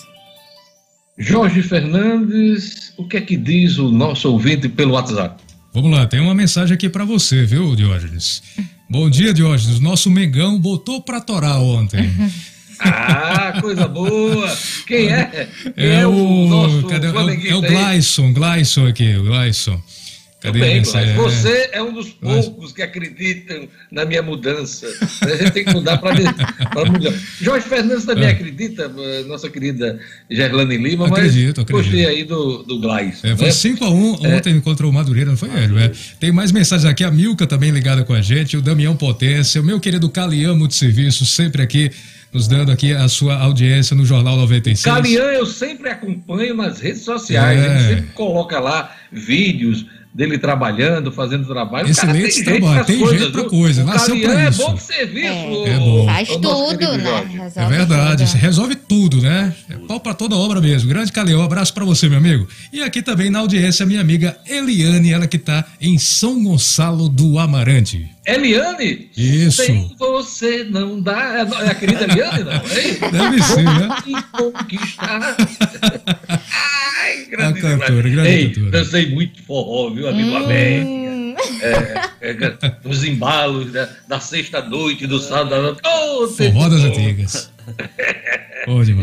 Jorge 1.16 1.62
Fernandes, 1.62 2.92
o 2.98 3.08
que 3.08 3.18
é 3.18 3.22
que 3.22 3.38
diz 3.38 3.78
o 3.78 3.92
nosso 3.92 4.32
ouvinte 4.32 4.68
pelo 4.68 4.94
WhatsApp? 4.94 5.40
Vamos 5.72 5.92
lá, 5.92 6.08
tem 6.08 6.20
uma 6.20 6.34
mensagem 6.34 6.74
aqui 6.74 6.90
para 6.90 7.06
você, 7.06 7.46
viu, 7.46 7.76
Diógenes? 7.76 8.42
Bom 8.90 9.08
dia, 9.08 9.36
Diógenes. 9.36 9.80
Nosso 9.80 10.10
Mengão 10.10 10.60
botou 10.60 11.00
pra 11.00 11.22
torar 11.22 11.60
ontem. 11.60 12.10
Ah, 12.82 13.60
coisa 13.60 13.90
boa! 13.90 14.58
Quem 14.88 15.10
é? 15.10 15.50
Quem 15.76 15.86
é, 15.86 15.96
é 15.96 16.08
o, 16.08 16.12
o 16.12 16.48
nosso 16.48 16.88
cadê, 16.88 17.08
é, 17.08 17.12
o, 17.12 17.30
é 17.30 17.56
o 17.56 17.62
Glyson, 17.62 18.32
Glyson 18.32 18.88
aqui, 18.88 19.18
o 19.18 19.24
Glyson. 19.26 19.82
Cadê 20.42 20.58
bem, 20.58 20.78
é... 20.78 21.14
Você 21.16 21.70
é 21.74 21.84
um 21.84 21.94
dos 21.94 22.10
poucos 22.12 22.72
que 22.72 22.82
acreditam 22.82 23.68
na 23.92 24.06
minha 24.06 24.22
mudança. 24.22 24.88
A 25.22 25.36
gente 25.36 25.52
tem 25.52 25.66
que 25.66 25.74
mudar 25.74 25.98
para 25.98 26.16
mudar. 26.90 27.14
Jorge 27.42 27.68
Fernandes 27.68 28.06
também 28.06 28.24
é. 28.24 28.32
acredita, 28.32 28.90
eh, 28.98 29.24
nossa 29.28 29.50
querida 29.50 30.00
Gerlane 30.32 30.78
Lima, 30.78 31.08
acredito, 31.08 31.58
mas 31.58 31.66
acredito. 31.66 31.72
gostei 31.72 32.06
aí 32.06 32.24
do, 32.24 32.64
do 32.64 32.80
Glais. 32.80 33.22
É, 33.22 33.36
foi 33.36 33.50
5x1 33.50 34.22
né? 34.22 34.38
ontem 34.38 34.56
é. 34.56 34.62
contra 34.62 34.88
o 34.88 34.94
Madureira, 34.94 35.30
não 35.30 35.38
foi 35.38 35.50
ele? 35.50 35.78
É. 35.78 35.92
Tem 36.22 36.32
mais 36.32 36.54
mensagens 36.54 36.90
aqui, 36.90 37.04
a 37.04 37.12
Milka 37.12 37.46
também 37.46 37.72
ligada 37.72 38.06
com 38.06 38.14
a 38.14 38.22
gente, 38.22 38.56
o 38.56 38.62
Damião 38.62 38.96
Potência, 38.96 39.60
o 39.60 39.64
meu 39.64 39.78
querido 39.78 40.10
Calian 40.10 40.56
Multiserviço, 40.56 41.26
sempre 41.26 41.62
aqui 41.62 41.92
nos 42.32 42.48
dando 42.48 42.72
aqui 42.72 42.94
a 42.94 43.08
sua 43.08 43.36
audiência 43.36 43.96
no 43.96 44.06
Jornal 44.06 44.38
96. 44.38 44.84
Calian 44.84 45.32
eu 45.32 45.46
sempre 45.46 45.90
acompanho 45.90 46.56
nas 46.56 46.80
redes 46.80 47.02
sociais, 47.02 47.60
é. 47.60 47.66
ele 47.66 47.96
sempre 47.96 48.14
coloca 48.14 48.60
lá 48.60 48.96
vídeos 49.12 49.86
dele 50.20 50.38
trabalhando, 50.38 51.14
fazendo 51.14 51.48
trabalho. 51.48 51.90
Excelente 51.90 52.44
tem 52.44 52.44
trabalho, 52.44 52.86
tem 52.86 53.00
coisas, 53.00 53.20
jeito 53.20 53.32
pra 53.32 53.44
coisa. 53.46 53.84
Nasceu 53.86 54.20
pra 54.20 54.42
é 54.42 54.50
isso. 54.50 54.62
É 54.62 54.66
bom 54.66 54.78
serviço. 54.78 55.26
É, 55.26 55.70
é 55.70 55.78
bom. 55.78 56.06
Faz 56.06 56.28
tudo, 56.28 56.98
né? 56.98 57.26
Resolve 57.32 57.56
é 57.56 57.78
verdade, 57.78 58.26
tudo. 58.26 58.38
resolve 58.38 58.76
tudo, 58.76 59.22
né? 59.22 59.56
É 59.70 59.76
pau 59.88 59.98
pra 59.98 60.14
toda 60.14 60.36
obra 60.36 60.60
mesmo. 60.60 60.90
Grande 60.90 61.10
Caleão, 61.10 61.40
um 61.40 61.46
abraço 61.46 61.74
pra 61.74 61.86
você, 61.86 62.10
meu 62.10 62.18
amigo. 62.18 62.46
E 62.74 62.84
aqui 62.84 63.02
também 63.02 63.30
na 63.30 63.40
audiência, 63.40 63.86
minha 63.86 64.02
amiga 64.02 64.36
Eliane, 64.46 65.14
ela 65.14 65.26
que 65.26 65.38
tá 65.38 65.64
em 65.80 65.98
São 65.98 66.44
Gonçalo 66.44 67.08
do 67.08 67.40
Amarante. 67.40 68.06
Eliane? 68.36 69.10
Isso. 69.16 69.64
Sem 69.64 69.96
você 69.98 70.64
não 70.64 71.00
dá. 71.00 71.48
É 71.66 71.70
a 71.72 71.76
querida 71.76 72.04
Eliane, 72.04 72.44
não? 72.44 72.52
É? 72.54 73.12
Deve 73.12 73.44
ser, 73.44 73.64
né? 73.64 73.90
conquistar. 74.32 75.38
Ai, 76.28 77.26
grande 77.30 77.60
a 77.60 77.78
cantora, 77.78 78.10
grande 78.10 78.30
Ei, 78.30 78.50
cantora. 78.50 78.72
Dancei 78.72 79.10
muito 79.14 79.44
forró, 79.44 79.90
viu, 79.90 80.08
amigo 80.08 80.30
hum. 80.30 80.38
Amém? 80.38 81.36
é, 81.62 82.32
é, 82.32 82.56
os 82.84 83.04
embalos 83.04 83.72
da, 83.72 83.90
da 84.08 84.20
sexta-noite, 84.20 85.08
do 85.08 85.20
sábado. 85.20 85.78
Oh, 85.86 86.28
Forró 86.28 86.70
das 86.70 86.82
antigas. 86.82 87.52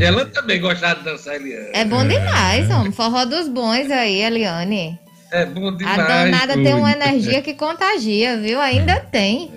Ela 0.01 0.27
também 0.27 0.61
gostava 0.61 0.97
de 0.97 1.05
dançar, 1.05 1.37
Eliane. 1.37 1.71
É 1.73 1.85
bom 1.85 2.07
demais, 2.07 2.71
homem. 2.71 2.93
Forró 2.93 3.25
dos 3.25 3.49
bons 3.49 3.91
aí, 3.91 4.23
Eliane. 4.23 4.99
É 5.31 5.45
bom 5.45 5.75
demais. 5.77 5.99
A 5.99 6.07
danada 6.07 6.55
tem 6.55 6.75
uma 6.75 6.93
energia 6.93 7.43
que 7.43 7.55
contagia, 7.55 8.39
viu? 8.39 8.61
Ainda 8.61 9.01
tem. 9.01 9.51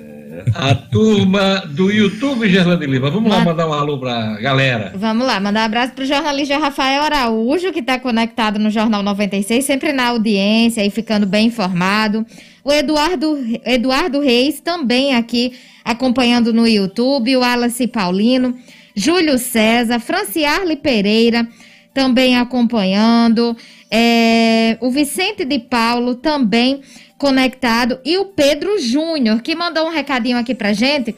A 0.55 0.73
turma 0.73 1.63
do 1.67 1.91
YouTube, 1.91 2.47
Gerlane 2.47 2.85
Lima. 2.85 3.09
Vamos 3.09 3.29
lá 3.29 3.43
mandar 3.43 3.67
um 3.67 3.73
alô 3.73 3.97
pra 3.97 4.37
galera. 4.39 4.93
Vamos 4.95 5.25
lá, 5.25 5.39
mandar 5.39 5.61
um 5.61 5.65
abraço 5.65 5.93
pro 5.93 6.05
jornalista 6.05 6.57
Rafael 6.57 7.01
Araújo, 7.03 7.71
que 7.71 7.79
está 7.79 7.99
conectado 7.99 8.57
no 8.59 8.69
Jornal 8.69 9.03
96, 9.03 9.65
sempre 9.65 9.91
na 9.91 10.07
audiência 10.07 10.85
e 10.85 10.89
ficando 10.89 11.25
bem 11.25 11.47
informado. 11.47 12.25
O 12.63 12.71
Eduardo, 12.71 13.37
Eduardo 13.65 14.19
Reis 14.19 14.59
também 14.59 15.15
aqui 15.15 15.53
acompanhando 15.83 16.53
no 16.53 16.67
YouTube, 16.67 17.35
o 17.35 17.39
Wallace 17.39 17.87
Paulino, 17.87 18.55
Júlio 18.95 19.37
César, 19.37 19.99
Franciarle 19.99 20.75
Pereira 20.75 21.47
também 21.93 22.37
acompanhando, 22.37 23.57
é, 23.91 24.77
o 24.81 24.91
Vicente 24.91 25.43
de 25.45 25.59
Paulo 25.59 26.15
também 26.15 26.81
conectado 27.17 27.99
e 28.05 28.17
o 28.17 28.25
Pedro 28.25 28.79
Júnior, 28.79 29.41
que 29.41 29.55
mandou 29.55 29.87
um 29.87 29.91
recadinho 29.91 30.37
aqui 30.37 30.55
pra 30.55 30.73
gente, 30.73 31.15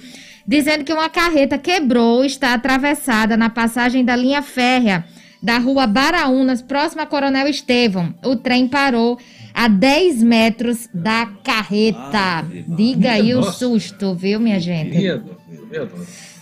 dizendo 0.48 0.84
que 0.84 0.94
uma 0.94 1.10
carreta 1.10 1.58
quebrou, 1.58 2.26
está 2.26 2.54
atravessada 2.54 3.38
na 3.38 3.50
passagem 3.50 4.04
da 4.04 4.16
linha 4.16 4.42
férrea 4.42 5.06
da 5.42 5.58
rua 5.58 5.88
Baraunas, 5.88 6.62
próxima 6.62 7.04
a 7.04 7.06
Coronel 7.06 7.48
Estevão. 7.48 8.14
O 8.24 8.36
trem 8.36 8.68
parou 8.68 9.18
a 9.54 9.68
10 9.68 10.22
metros 10.22 10.88
da 10.94 11.26
carreta. 11.44 12.00
Ah, 12.14 12.46
Diga 12.68 13.14
aí 13.14 13.34
o 13.34 13.44
susto, 13.44 14.14
viu, 14.14 14.40
minha 14.40 14.60
gente? 14.60 14.98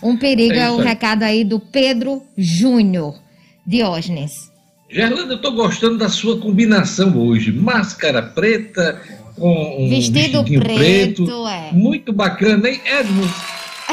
Um 0.02 0.16
perigo 0.16 0.54
é, 0.54 0.64
é 0.64 0.70
o 0.70 0.76
recado 0.76 1.22
aí 1.22 1.44
do 1.44 1.58
Pedro 1.58 2.22
Júnior. 2.36 3.18
Diógenes. 3.66 4.49
Gerlanda, 4.90 5.34
eu 5.34 5.36
estou 5.36 5.52
gostando 5.52 5.98
da 5.98 6.08
sua 6.08 6.40
combinação 6.40 7.16
hoje. 7.16 7.52
Máscara 7.52 8.20
preta, 8.20 9.00
com 9.36 9.86
um 9.86 9.88
vestido 9.88 10.42
preto, 10.42 11.24
preto 11.24 11.46
é. 11.46 11.70
muito 11.72 12.12
bacana, 12.12 12.68
hein, 12.68 12.80
Edmund? 12.84 13.32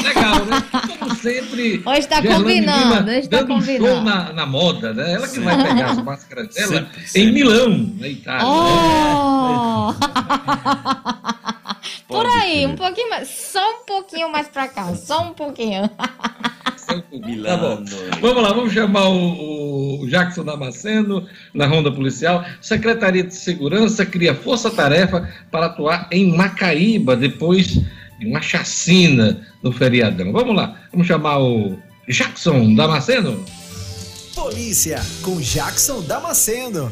Legal, 0.01 0.45
né? 0.45 0.63
Como 0.99 1.15
sempre. 1.15 1.81
Hoje 1.85 1.99
está 1.99 2.21
combinando, 2.21 3.09
hoje 3.09 3.19
está 3.19 3.43
combinando. 3.43 3.87
Show 3.87 4.03
na, 4.03 4.31
na, 4.31 4.45
moda, 4.45 4.93
né? 4.93 5.13
Ela 5.13 5.27
que 5.27 5.39
vai 5.39 5.57
pegar 5.57 5.89
as 5.89 6.03
máscaras 6.03 6.53
dela 6.53 6.67
sempre, 6.67 7.07
sempre. 7.07 7.21
em 7.21 7.33
Milão, 7.33 7.95
na 7.99 8.07
Itália. 8.07 8.45
Oh! 8.45 9.91
Né? 9.91 9.97
Por 12.07 12.27
aí, 12.27 12.67
um 12.67 12.75
pouquinho 12.75 13.09
mais, 13.09 13.27
só 13.27 13.81
um 13.81 13.85
pouquinho 13.85 14.31
mais 14.31 14.47
para 14.47 14.67
cá, 14.67 14.93
só 14.95 15.23
um 15.23 15.33
pouquinho. 15.33 15.89
Tá 16.87 17.57
bom. 17.57 17.83
Vamos 18.21 18.43
lá, 18.43 18.53
vamos 18.53 18.73
chamar 18.73 19.09
o, 19.09 20.01
o 20.01 20.07
Jackson 20.07 20.43
Damasceno 20.43 21.27
na 21.53 21.67
ronda 21.67 21.91
policial. 21.91 22.45
Secretaria 22.61 23.23
de 23.23 23.35
Segurança 23.35 24.05
cria 24.05 24.33
força-tarefa 24.33 25.29
para 25.51 25.65
atuar 25.65 26.07
em 26.11 26.35
Macaíba 26.35 27.15
depois 27.15 27.67
de 27.67 28.25
uma 28.25 28.41
chacina 28.41 29.45
no 29.61 29.71
feriadão. 29.71 30.31
Vamos 30.31 30.55
lá, 30.55 30.79
vamos 30.91 31.07
chamar 31.07 31.39
o 31.39 31.77
Jackson 32.07 32.73
Damasceno. 32.73 33.43
Polícia 34.33 35.01
com 35.21 35.41
Jackson 35.41 36.01
Damasceno, 36.01 36.91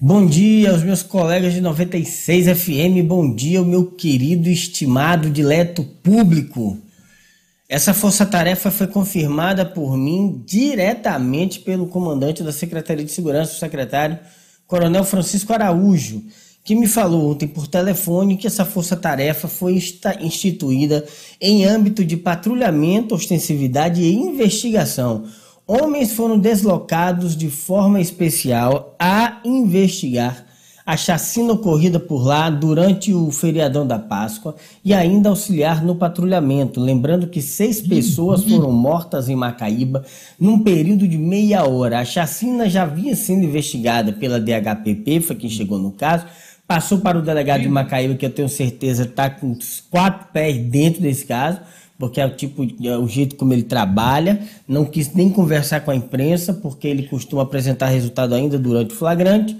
Bom 0.00 0.26
dia 0.26 0.72
aos 0.72 0.82
meus 0.82 1.04
colegas 1.04 1.54
de 1.54 1.60
96 1.60 2.58
FM, 2.58 3.06
bom 3.06 3.32
dia 3.32 3.60
ao 3.60 3.64
meu 3.64 3.86
querido, 3.86 4.50
estimado, 4.50 5.30
dileto 5.30 5.84
público. 5.84 6.76
Essa 7.68 7.94
força-tarefa 7.94 8.72
foi 8.72 8.88
confirmada 8.88 9.64
por 9.64 9.96
mim 9.96 10.42
diretamente 10.44 11.60
pelo 11.60 11.86
comandante 11.86 12.42
da 12.42 12.50
Secretaria 12.50 13.04
de 13.04 13.12
Segurança, 13.12 13.52
o 13.52 13.58
secretário 13.58 14.18
Coronel 14.66 15.04
Francisco 15.04 15.52
Araújo, 15.52 16.24
que 16.64 16.74
me 16.74 16.88
falou 16.88 17.30
ontem 17.30 17.46
por 17.46 17.68
telefone 17.68 18.36
que 18.36 18.48
essa 18.48 18.64
força-tarefa 18.64 19.46
foi 19.46 19.80
instituída 20.20 21.06
em 21.40 21.64
âmbito 21.64 22.04
de 22.04 22.16
patrulhamento, 22.16 23.14
ostensividade 23.14 24.02
e 24.02 24.12
investigação 24.12 25.24
homens 25.66 26.12
foram 26.12 26.38
deslocados 26.38 27.36
de 27.36 27.50
forma 27.50 28.00
especial 28.00 28.94
a 28.98 29.40
investigar 29.44 30.44
a 30.86 30.98
chacina 30.98 31.54
ocorrida 31.54 31.98
por 31.98 32.22
lá 32.26 32.50
durante 32.50 33.14
o 33.14 33.30
feriadão 33.30 33.86
da 33.86 33.98
Páscoa 33.98 34.54
e 34.84 34.92
ainda 34.92 35.30
auxiliar 35.30 35.82
no 35.82 35.96
patrulhamento. 35.96 36.78
Lembrando 36.78 37.26
que 37.26 37.40
seis 37.40 37.80
pessoas 37.80 38.44
foram 38.44 38.70
mortas 38.70 39.30
em 39.30 39.34
Macaíba 39.34 40.04
num 40.38 40.58
período 40.58 41.08
de 41.08 41.16
meia 41.16 41.64
hora. 41.64 42.00
A 42.00 42.04
chacina 42.04 42.68
já 42.68 42.84
vinha 42.84 43.16
sendo 43.16 43.44
investigada 43.44 44.12
pela 44.12 44.38
DHPP, 44.38 45.20
foi 45.22 45.36
quem 45.36 45.48
chegou 45.48 45.78
no 45.78 45.90
caso. 45.90 46.26
Passou 46.66 46.98
para 46.98 47.18
o 47.18 47.22
delegado 47.22 47.62
de 47.62 47.68
Macaíba, 47.68 48.14
que 48.14 48.26
eu 48.26 48.30
tenho 48.30 48.48
certeza 48.48 49.04
está 49.04 49.30
com 49.30 49.52
os 49.52 49.82
quatro 49.90 50.28
pés 50.32 50.58
dentro 50.58 51.00
desse 51.00 51.24
caso 51.24 51.60
porque 51.98 52.20
é 52.20 52.26
o 52.26 52.30
tipo, 52.30 52.66
é 52.82 52.98
o 52.98 53.06
jeito 53.06 53.36
como 53.36 53.52
ele 53.52 53.62
trabalha, 53.62 54.40
não 54.66 54.84
quis 54.84 55.12
nem 55.14 55.30
conversar 55.30 55.80
com 55.80 55.90
a 55.90 55.96
imprensa, 55.96 56.52
porque 56.52 56.88
ele 56.88 57.04
costuma 57.04 57.42
apresentar 57.42 57.86
resultado 57.86 58.34
ainda 58.34 58.58
durante 58.58 58.94
o 58.94 58.96
flagrante, 58.96 59.56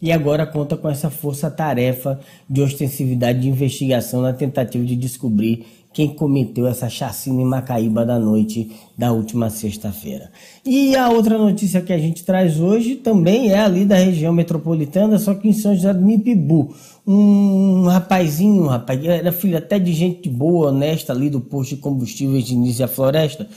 e 0.00 0.12
agora 0.12 0.44
conta 0.44 0.76
com 0.76 0.88
essa 0.88 1.10
força-tarefa 1.10 2.20
de 2.48 2.60
ostensividade 2.60 3.40
de 3.40 3.48
investigação 3.48 4.20
na 4.20 4.32
tentativa 4.32 4.84
de 4.84 4.94
descobrir 4.94 5.64
quem 5.96 6.08
cometeu 6.08 6.66
essa 6.66 6.90
chacina 6.90 7.40
em 7.40 7.46
Macaíba 7.46 8.04
da 8.04 8.18
noite 8.18 8.70
da 8.98 9.12
última 9.12 9.48
sexta-feira. 9.48 10.30
E 10.62 10.94
a 10.94 11.08
outra 11.08 11.38
notícia 11.38 11.80
que 11.80 11.90
a 11.90 11.98
gente 11.98 12.22
traz 12.22 12.60
hoje 12.60 12.96
também 12.96 13.50
é 13.50 13.60
ali 13.60 13.86
da 13.86 13.96
região 13.96 14.30
metropolitana, 14.30 15.18
só 15.18 15.32
que 15.32 15.48
em 15.48 15.54
São 15.54 15.74
José 15.74 15.94
do 15.94 16.02
Mipibu. 16.02 16.74
Um 17.06 17.86
rapazinho, 17.86 18.66
rapaz, 18.66 19.04
era 19.04 19.30
filho 19.30 19.56
até 19.56 19.78
de 19.78 19.92
gente 19.92 20.28
boa, 20.28 20.70
honesta 20.70 21.12
ali 21.12 21.30
do 21.30 21.40
posto 21.40 21.76
de 21.76 21.80
combustíveis 21.80 22.44
de 22.44 22.56
Nízia 22.56 22.88
Floresta, 22.88 23.48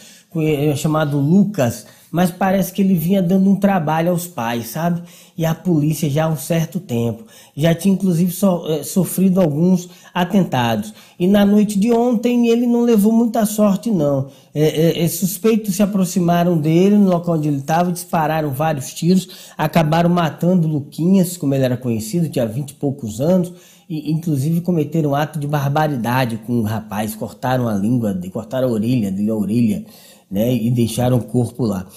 chamado 0.78 1.18
Lucas, 1.18 1.88
mas 2.12 2.32
parece 2.32 2.74
que 2.74 2.82
ele 2.82 2.96
vinha 2.96 3.22
dando 3.22 3.50
um 3.50 3.56
trabalho 3.56 4.12
aos 4.12 4.26
pais, 4.26 4.68
sabe? 4.68 5.02
E 5.38 5.46
a 5.46 5.54
polícia 5.54 6.10
já 6.10 6.26
há 6.26 6.30
um 6.30 6.36
certo 6.36 6.80
tempo. 6.80 7.24
Já 7.56 7.76
tinha 7.76 7.94
inclusive 7.94 8.32
so, 8.32 8.66
é, 8.68 8.84
sofrido 8.84 9.40
alguns 9.40 9.90
atentados. 10.14 10.94
E 11.20 11.28
na 11.28 11.46
noite 11.46 11.78
de 11.78 11.92
ontem 11.92 12.48
ele 12.48 12.66
não 12.66 12.82
levou 12.82 13.14
muita 13.14 13.46
sorte, 13.46 13.92
não. 13.92 14.28
É, 14.56 15.04
é, 15.04 15.08
suspeitos 15.08 15.76
se 15.76 15.84
aproximaram 15.84 16.58
dele 16.58 16.98
no 16.98 17.10
local 17.10 17.36
onde 17.36 17.48
ele 17.48 17.58
estava, 17.58 17.92
dispararam 17.92 18.50
vários 18.52 18.94
tiros, 18.94 19.52
acabaram 19.58 20.10
matando 20.10 20.68
Luquinhas, 20.68 21.38
como 21.38 21.54
ele 21.54 21.66
era 21.66 21.78
conhecido, 21.78 22.30
tinha 22.30 22.48
vinte 22.48 22.72
e 22.72 22.76
poucos 22.76 23.22
anos. 23.22 23.54
E, 23.88 24.12
inclusive 24.12 24.62
cometeram 24.62 25.12
um 25.12 25.16
ato 25.16 25.40
de 25.40 25.48
barbaridade 25.48 26.38
com 26.46 26.54
o 26.54 26.62
um 26.62 26.64
rapaz, 26.64 27.16
cortaram 27.16 27.68
a 27.68 27.74
língua, 27.74 28.20
cortaram 28.32 28.68
a 28.68 28.72
orelha 28.72 29.12
dele, 29.12 29.30
a 29.30 29.36
orelha 29.36 29.86
né, 30.30 30.54
e 30.54 30.70
deixaram 30.70 31.18
o 31.18 31.24
corpo 31.24 31.66
lá. 31.66 31.88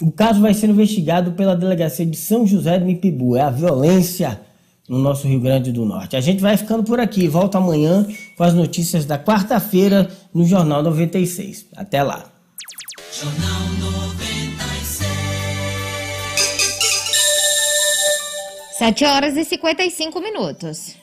O 0.00 0.10
caso 0.10 0.40
vai 0.40 0.54
ser 0.54 0.68
investigado 0.68 1.32
pela 1.32 1.54
delegacia 1.54 2.04
de 2.04 2.16
São 2.16 2.46
José 2.46 2.78
de 2.78 2.84
Mipibu. 2.84 3.36
É 3.36 3.42
a 3.42 3.50
violência 3.50 4.40
no 4.88 4.98
nosso 4.98 5.28
Rio 5.28 5.40
Grande 5.40 5.70
do 5.70 5.84
Norte. 5.84 6.16
A 6.16 6.20
gente 6.20 6.40
vai 6.40 6.56
ficando 6.56 6.82
por 6.82 6.98
aqui. 6.98 7.28
Volta 7.28 7.58
amanhã 7.58 8.06
com 8.36 8.42
as 8.42 8.52
notícias 8.52 9.04
da 9.04 9.18
quarta-feira 9.18 10.10
no 10.34 10.44
Jornal 10.44 10.82
96. 10.82 11.66
Até 11.76 12.02
lá. 12.02 12.24
Jornal 13.12 13.68
96. 13.78 15.12
7 18.78 19.04
horas 19.04 19.36
e 19.36 19.44
55 19.44 20.20
minutos. 20.20 20.96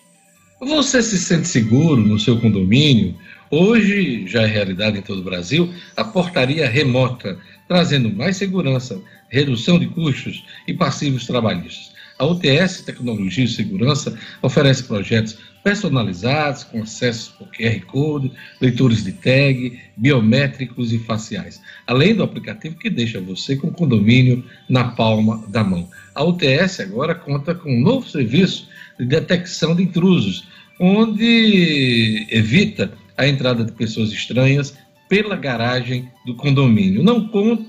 Você 0.59 1.01
se 1.01 1.17
sente 1.17 1.47
seguro 1.47 2.01
no 2.01 2.19
seu 2.19 2.37
condomínio? 2.41 3.15
Hoje 3.52 4.28
já 4.28 4.43
é 4.43 4.45
realidade 4.45 5.00
em 5.00 5.02
todo 5.02 5.22
o 5.22 5.24
Brasil 5.24 5.74
a 5.97 6.04
portaria 6.04 6.70
remota, 6.70 7.39
trazendo 7.68 8.14
mais 8.14 8.38
segurança, 8.38 9.02
redução 9.28 9.80
de 9.80 9.88
custos 9.88 10.45
e 10.68 10.74
passivos 10.74 11.26
trabalhistas. 11.26 11.91
A 12.20 12.26
UTS 12.26 12.82
Tecnologia 12.82 13.45
e 13.45 13.47
Segurança 13.47 14.16
oferece 14.43 14.84
projetos 14.84 15.38
personalizados, 15.64 16.64
com 16.64 16.84
acesso 16.84 17.34
por 17.39 17.47
QR 17.47 17.80
Code, 17.88 18.32
leitores 18.62 19.04
de 19.04 19.14
tag, 19.14 19.80
biométricos 19.97 20.93
e 20.93 21.00
faciais, 21.00 21.60
além 21.88 22.14
do 22.14 22.22
aplicativo 22.22 22.78
que 22.78 22.89
deixa 22.89 23.20
você 23.20 23.56
com 23.56 23.72
condomínio 23.72 24.43
na 24.70 24.89
palma 24.89 25.43
da 25.47 25.64
mão. 25.64 25.89
A 26.14 26.24
UTS 26.24 26.82
agora 26.82 27.16
conta 27.16 27.56
com 27.56 27.72
um 27.72 27.82
novo 27.82 28.08
serviço 28.08 28.68
de 29.00 29.06
detecção 29.06 29.76
de 29.76 29.84
intrusos, 29.84 30.47
onde 30.80 32.28
evita 32.30 32.93
a 33.20 33.28
entrada 33.28 33.63
de 33.65 33.74
pessoas 33.74 34.13
estranhas 34.13 34.78
pela 35.09 35.36
garagem 35.36 36.09
do 36.26 36.36
condomínio. 36.36 37.03
Não, 37.03 37.28
con 37.28 37.65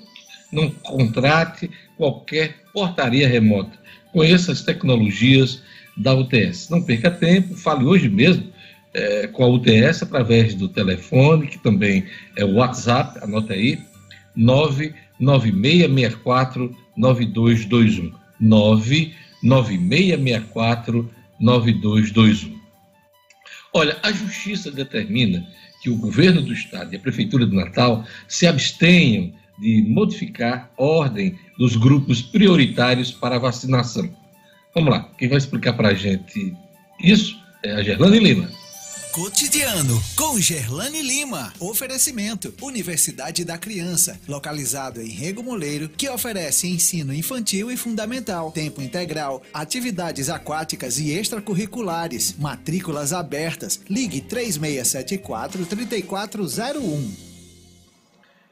não 0.53 0.71
contrate 0.71 1.69
qualquer 1.97 2.63
portaria 2.73 3.29
remota. 3.29 3.77
Conheça 4.13 4.53
as 4.53 4.63
tecnologias 4.63 5.61
da 5.97 6.15
UTS. 6.15 6.69
Não 6.71 6.81
perca 6.83 7.11
tempo, 7.11 7.57
fale 7.57 7.85
hoje 7.85 8.09
mesmo 8.09 8.47
é, 8.95 9.27
com 9.27 9.43
a 9.43 9.49
UTS 9.49 10.05
através 10.05 10.55
do 10.55 10.69
telefone, 10.69 11.49
que 11.49 11.59
também 11.59 12.05
é 12.37 12.45
o 12.45 12.55
WhatsApp, 12.55 13.19
anota 13.21 13.55
aí, 13.55 13.77
99664 14.37 16.77
9221. 16.97 18.13
99664 18.41 21.11
9221. 21.41 22.60
Olha, 23.73 23.97
a 24.03 24.11
justiça 24.13 24.71
determina 24.71 25.47
que 25.83 25.91
o 25.91 25.97
governo 25.97 26.43
do 26.43 26.53
estado 26.53 26.93
e 26.93 26.97
a 26.97 27.01
prefeitura 27.01 27.47
de 27.47 27.55
Natal 27.55 28.05
se 28.29 28.47
abstenham 28.47 29.33
de 29.59 29.83
modificar 29.89 30.71
ordem 30.77 31.39
dos 31.59 31.77
grupos 31.77 32.23
prioritários 32.23 33.11
para 33.11 33.37
a 33.37 33.39
vacinação. 33.39 34.11
Vamos 34.75 34.91
lá, 34.91 35.09
quem 35.19 35.29
vai 35.29 35.39
explicar 35.39 35.75
para 35.75 35.89
a 35.89 35.95
gente 35.95 36.55
isso 37.03 37.39
é 37.63 37.73
a 37.73 37.83
Gerlane 37.83 38.19
Lima. 38.19 38.60
Cotidiano 39.13 40.01
com 40.15 40.39
Gerlane 40.39 41.03
Lima. 41.03 41.53
Oferecimento: 41.59 42.55
Universidade 42.63 43.45
da 43.45 43.59
Criança, 43.59 44.21
localizado 44.29 45.01
em 45.03 45.09
Rego 45.09 45.43
Moleiro, 45.43 45.89
que 45.89 46.09
oferece 46.09 46.69
ensino 46.69 47.13
infantil 47.13 47.73
e 47.73 47.77
fundamental, 47.77 48.53
tempo 48.53 48.81
integral, 48.81 49.43
atividades 49.53 50.31
aquáticas 50.31 50.99
e 50.99 51.11
extracurriculares, 51.11 52.37
matrículas 52.39 53.13
abertas. 53.13 53.81
Ligue 53.89 54.21
3674 54.21 55.67
3401. 55.67 57.30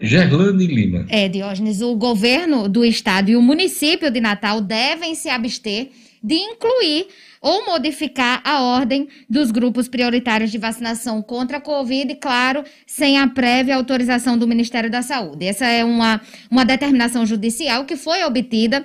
Gerlane 0.00 0.66
Lima. 0.66 1.06
É, 1.08 1.28
Diógenes, 1.28 1.80
o 1.80 1.94
governo 1.96 2.68
do 2.68 2.84
estado 2.84 3.30
e 3.30 3.36
o 3.36 3.42
município 3.42 4.10
de 4.10 4.20
Natal 4.20 4.60
devem 4.60 5.14
se 5.14 5.28
abster 5.28 5.90
de 6.22 6.34
incluir 6.34 7.06
ou 7.40 7.66
modificar 7.66 8.40
a 8.44 8.62
ordem 8.62 9.08
dos 9.28 9.50
grupos 9.50 9.88
prioritários 9.88 10.50
de 10.50 10.58
vacinação 10.58 11.22
contra 11.22 11.58
a 11.58 11.60
Covid, 11.60 12.14
claro, 12.16 12.64
sem 12.86 13.18
a 13.18 13.28
prévia 13.28 13.76
autorização 13.76 14.36
do 14.36 14.46
Ministério 14.46 14.90
da 14.90 15.02
Saúde. 15.02 15.46
Essa 15.46 15.66
é 15.66 15.84
uma, 15.84 16.20
uma 16.50 16.64
determinação 16.64 17.24
judicial 17.24 17.84
que 17.84 17.96
foi 17.96 18.24
obtida 18.24 18.84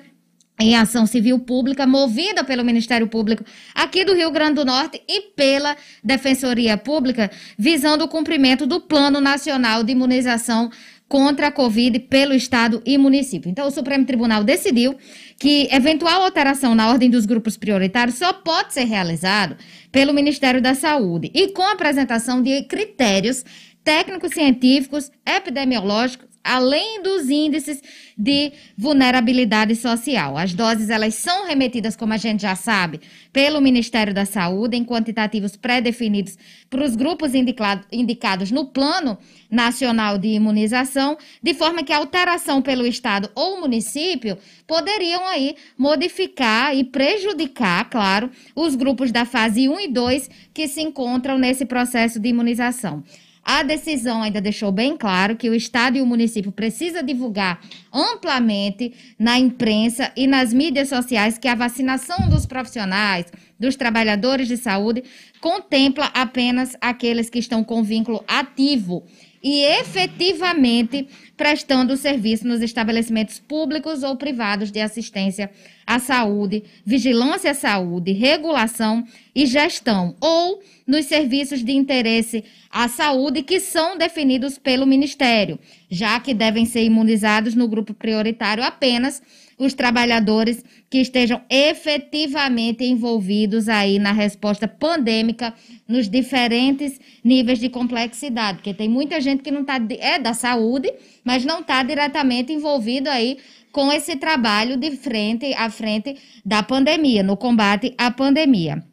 em 0.59 0.75
ação 0.75 1.07
civil 1.07 1.39
pública, 1.39 1.87
movida 1.87 2.43
pelo 2.43 2.63
Ministério 2.63 3.07
Público 3.07 3.43
aqui 3.73 4.05
do 4.05 4.13
Rio 4.13 4.29
Grande 4.29 4.55
do 4.55 4.65
Norte 4.65 5.01
e 5.07 5.21
pela 5.35 5.75
Defensoria 6.03 6.77
Pública, 6.77 7.31
visando 7.57 8.03
o 8.03 8.07
cumprimento 8.07 8.67
do 8.67 8.79
Plano 8.79 9.19
Nacional 9.19 9.83
de 9.83 9.93
Imunização 9.93 10.69
contra 11.07 11.47
a 11.47 11.51
Covid 11.51 11.99
pelo 11.99 12.33
Estado 12.33 12.81
e 12.85 12.97
município. 12.97 13.49
Então, 13.49 13.67
o 13.67 13.71
Supremo 13.71 14.05
Tribunal 14.05 14.43
decidiu 14.43 14.95
que 15.37 15.67
eventual 15.71 16.23
alteração 16.23 16.73
na 16.73 16.89
ordem 16.89 17.09
dos 17.09 17.25
grupos 17.25 17.57
prioritários 17.57 18.17
só 18.17 18.33
pode 18.33 18.73
ser 18.73 18.85
realizado 18.85 19.55
pelo 19.91 20.13
Ministério 20.13 20.61
da 20.61 20.73
Saúde 20.73 21.29
e 21.33 21.49
com 21.49 21.63
apresentação 21.63 22.41
de 22.41 22.63
critérios 22.63 23.45
técnicos 23.83 24.31
científicos, 24.31 25.11
epidemiológicos 25.25 26.32
além 26.43 27.01
dos 27.01 27.29
índices 27.29 27.81
de 28.17 28.51
vulnerabilidade 28.77 29.75
social. 29.75 30.37
As 30.37 30.53
doses 30.53 30.89
elas 30.89 31.15
são 31.15 31.47
remetidas, 31.47 31.95
como 31.95 32.13
a 32.13 32.17
gente 32.17 32.41
já 32.41 32.55
sabe, 32.55 32.99
pelo 33.31 33.61
Ministério 33.61 34.13
da 34.13 34.25
Saúde 34.25 34.75
em 34.75 34.83
quantitativos 34.83 35.55
pré-definidos 35.55 36.37
para 36.69 36.83
os 36.83 36.95
grupos 36.95 37.33
indicado, 37.33 37.85
indicados 37.91 38.51
no 38.51 38.65
Plano 38.65 39.17
Nacional 39.49 40.17
de 40.17 40.27
Imunização, 40.27 41.17
de 41.41 41.53
forma 41.53 41.83
que 41.83 41.93
a 41.93 41.97
alteração 41.97 42.61
pelo 42.61 42.85
estado 42.85 43.29
ou 43.33 43.61
município 43.61 44.37
poderiam 44.67 45.25
aí 45.27 45.55
modificar 45.77 46.75
e 46.75 46.83
prejudicar, 46.83 47.89
claro, 47.89 48.29
os 48.55 48.75
grupos 48.75 49.11
da 49.11 49.25
fase 49.25 49.69
1 49.69 49.79
e 49.79 49.87
2 49.87 50.29
que 50.53 50.67
se 50.67 50.81
encontram 50.81 51.37
nesse 51.37 51.65
processo 51.65 52.19
de 52.19 52.29
imunização. 52.29 53.03
A 53.45 53.61
decisão 53.61 54.23
ainda 54.23 54.39
deixou 54.39 54.71
bem 54.71 54.95
claro 54.95 55.35
que 55.35 55.49
o 55.49 55.53
Estado 55.53 55.97
e 55.97 56.01
o 56.01 56.05
município 56.05 56.51
precisam 56.51 57.03
divulgar 57.03 57.59
amplamente 57.91 58.93
na 59.19 59.37
imprensa 59.37 60.13
e 60.15 60.25
nas 60.25 60.53
mídias 60.53 60.87
sociais 60.87 61.37
que 61.37 61.49
a 61.49 61.55
vacinação 61.55 62.29
dos 62.29 62.45
profissionais, 62.45 63.25
dos 63.59 63.75
trabalhadores 63.75 64.47
de 64.47 64.55
saúde, 64.55 65.03
contempla 65.41 66.05
apenas 66.13 66.77
aqueles 66.79 67.29
que 67.29 67.39
estão 67.39 67.65
com 67.65 67.83
vínculo 67.83 68.23
ativo 68.27 69.03
e 69.43 69.61
efetivamente 69.61 71.05
prestando 71.35 71.97
serviço 71.97 72.47
nos 72.47 72.61
estabelecimentos 72.61 73.39
públicos 73.39 74.01
ou 74.01 74.15
privados 74.15 74.71
de 74.71 74.79
assistência 74.79 75.51
à 75.85 75.99
saúde, 75.99 76.63
vigilância 76.85 77.51
à 77.51 77.53
saúde, 77.53 78.13
regulação 78.13 79.05
e 79.35 79.45
gestão, 79.45 80.15
ou 80.21 80.61
nos 80.87 81.07
serviços 81.07 81.61
de 81.61 81.73
interesse 81.73 82.45
à 82.73 82.87
saúde 82.87 83.43
que 83.43 83.59
são 83.59 83.95
definidos 83.95 84.57
pelo 84.57 84.87
Ministério, 84.87 85.59
já 85.91 86.19
que 86.19 86.33
devem 86.33 86.65
ser 86.65 86.83
imunizados 86.83 87.53
no 87.53 87.67
grupo 87.67 87.93
prioritário 87.93 88.63
apenas 88.63 89.21
os 89.59 89.75
trabalhadores 89.75 90.65
que 90.89 90.97
estejam 90.97 91.39
efetivamente 91.47 92.83
envolvidos 92.83 93.69
aí 93.69 93.99
na 93.99 94.11
resposta 94.11 94.67
pandêmica 94.67 95.53
nos 95.87 96.09
diferentes 96.09 96.99
níveis 97.23 97.59
de 97.59 97.69
complexidade, 97.69 98.57
porque 98.57 98.73
tem 98.73 98.89
muita 98.89 99.21
gente 99.21 99.43
que 99.43 99.51
não 99.51 99.63
tá 99.63 99.79
é 99.99 100.17
da 100.17 100.33
saúde, 100.33 100.91
mas 101.23 101.45
não 101.45 101.59
está 101.59 101.83
diretamente 101.83 102.51
envolvido 102.51 103.07
aí 103.07 103.37
com 103.71 103.91
esse 103.91 104.15
trabalho 104.15 104.77
de 104.77 104.89
frente 104.97 105.53
à 105.53 105.69
frente 105.69 106.15
da 106.43 106.63
pandemia, 106.63 107.21
no 107.21 107.37
combate 107.37 107.93
à 107.99 108.09
pandemia 108.09 108.83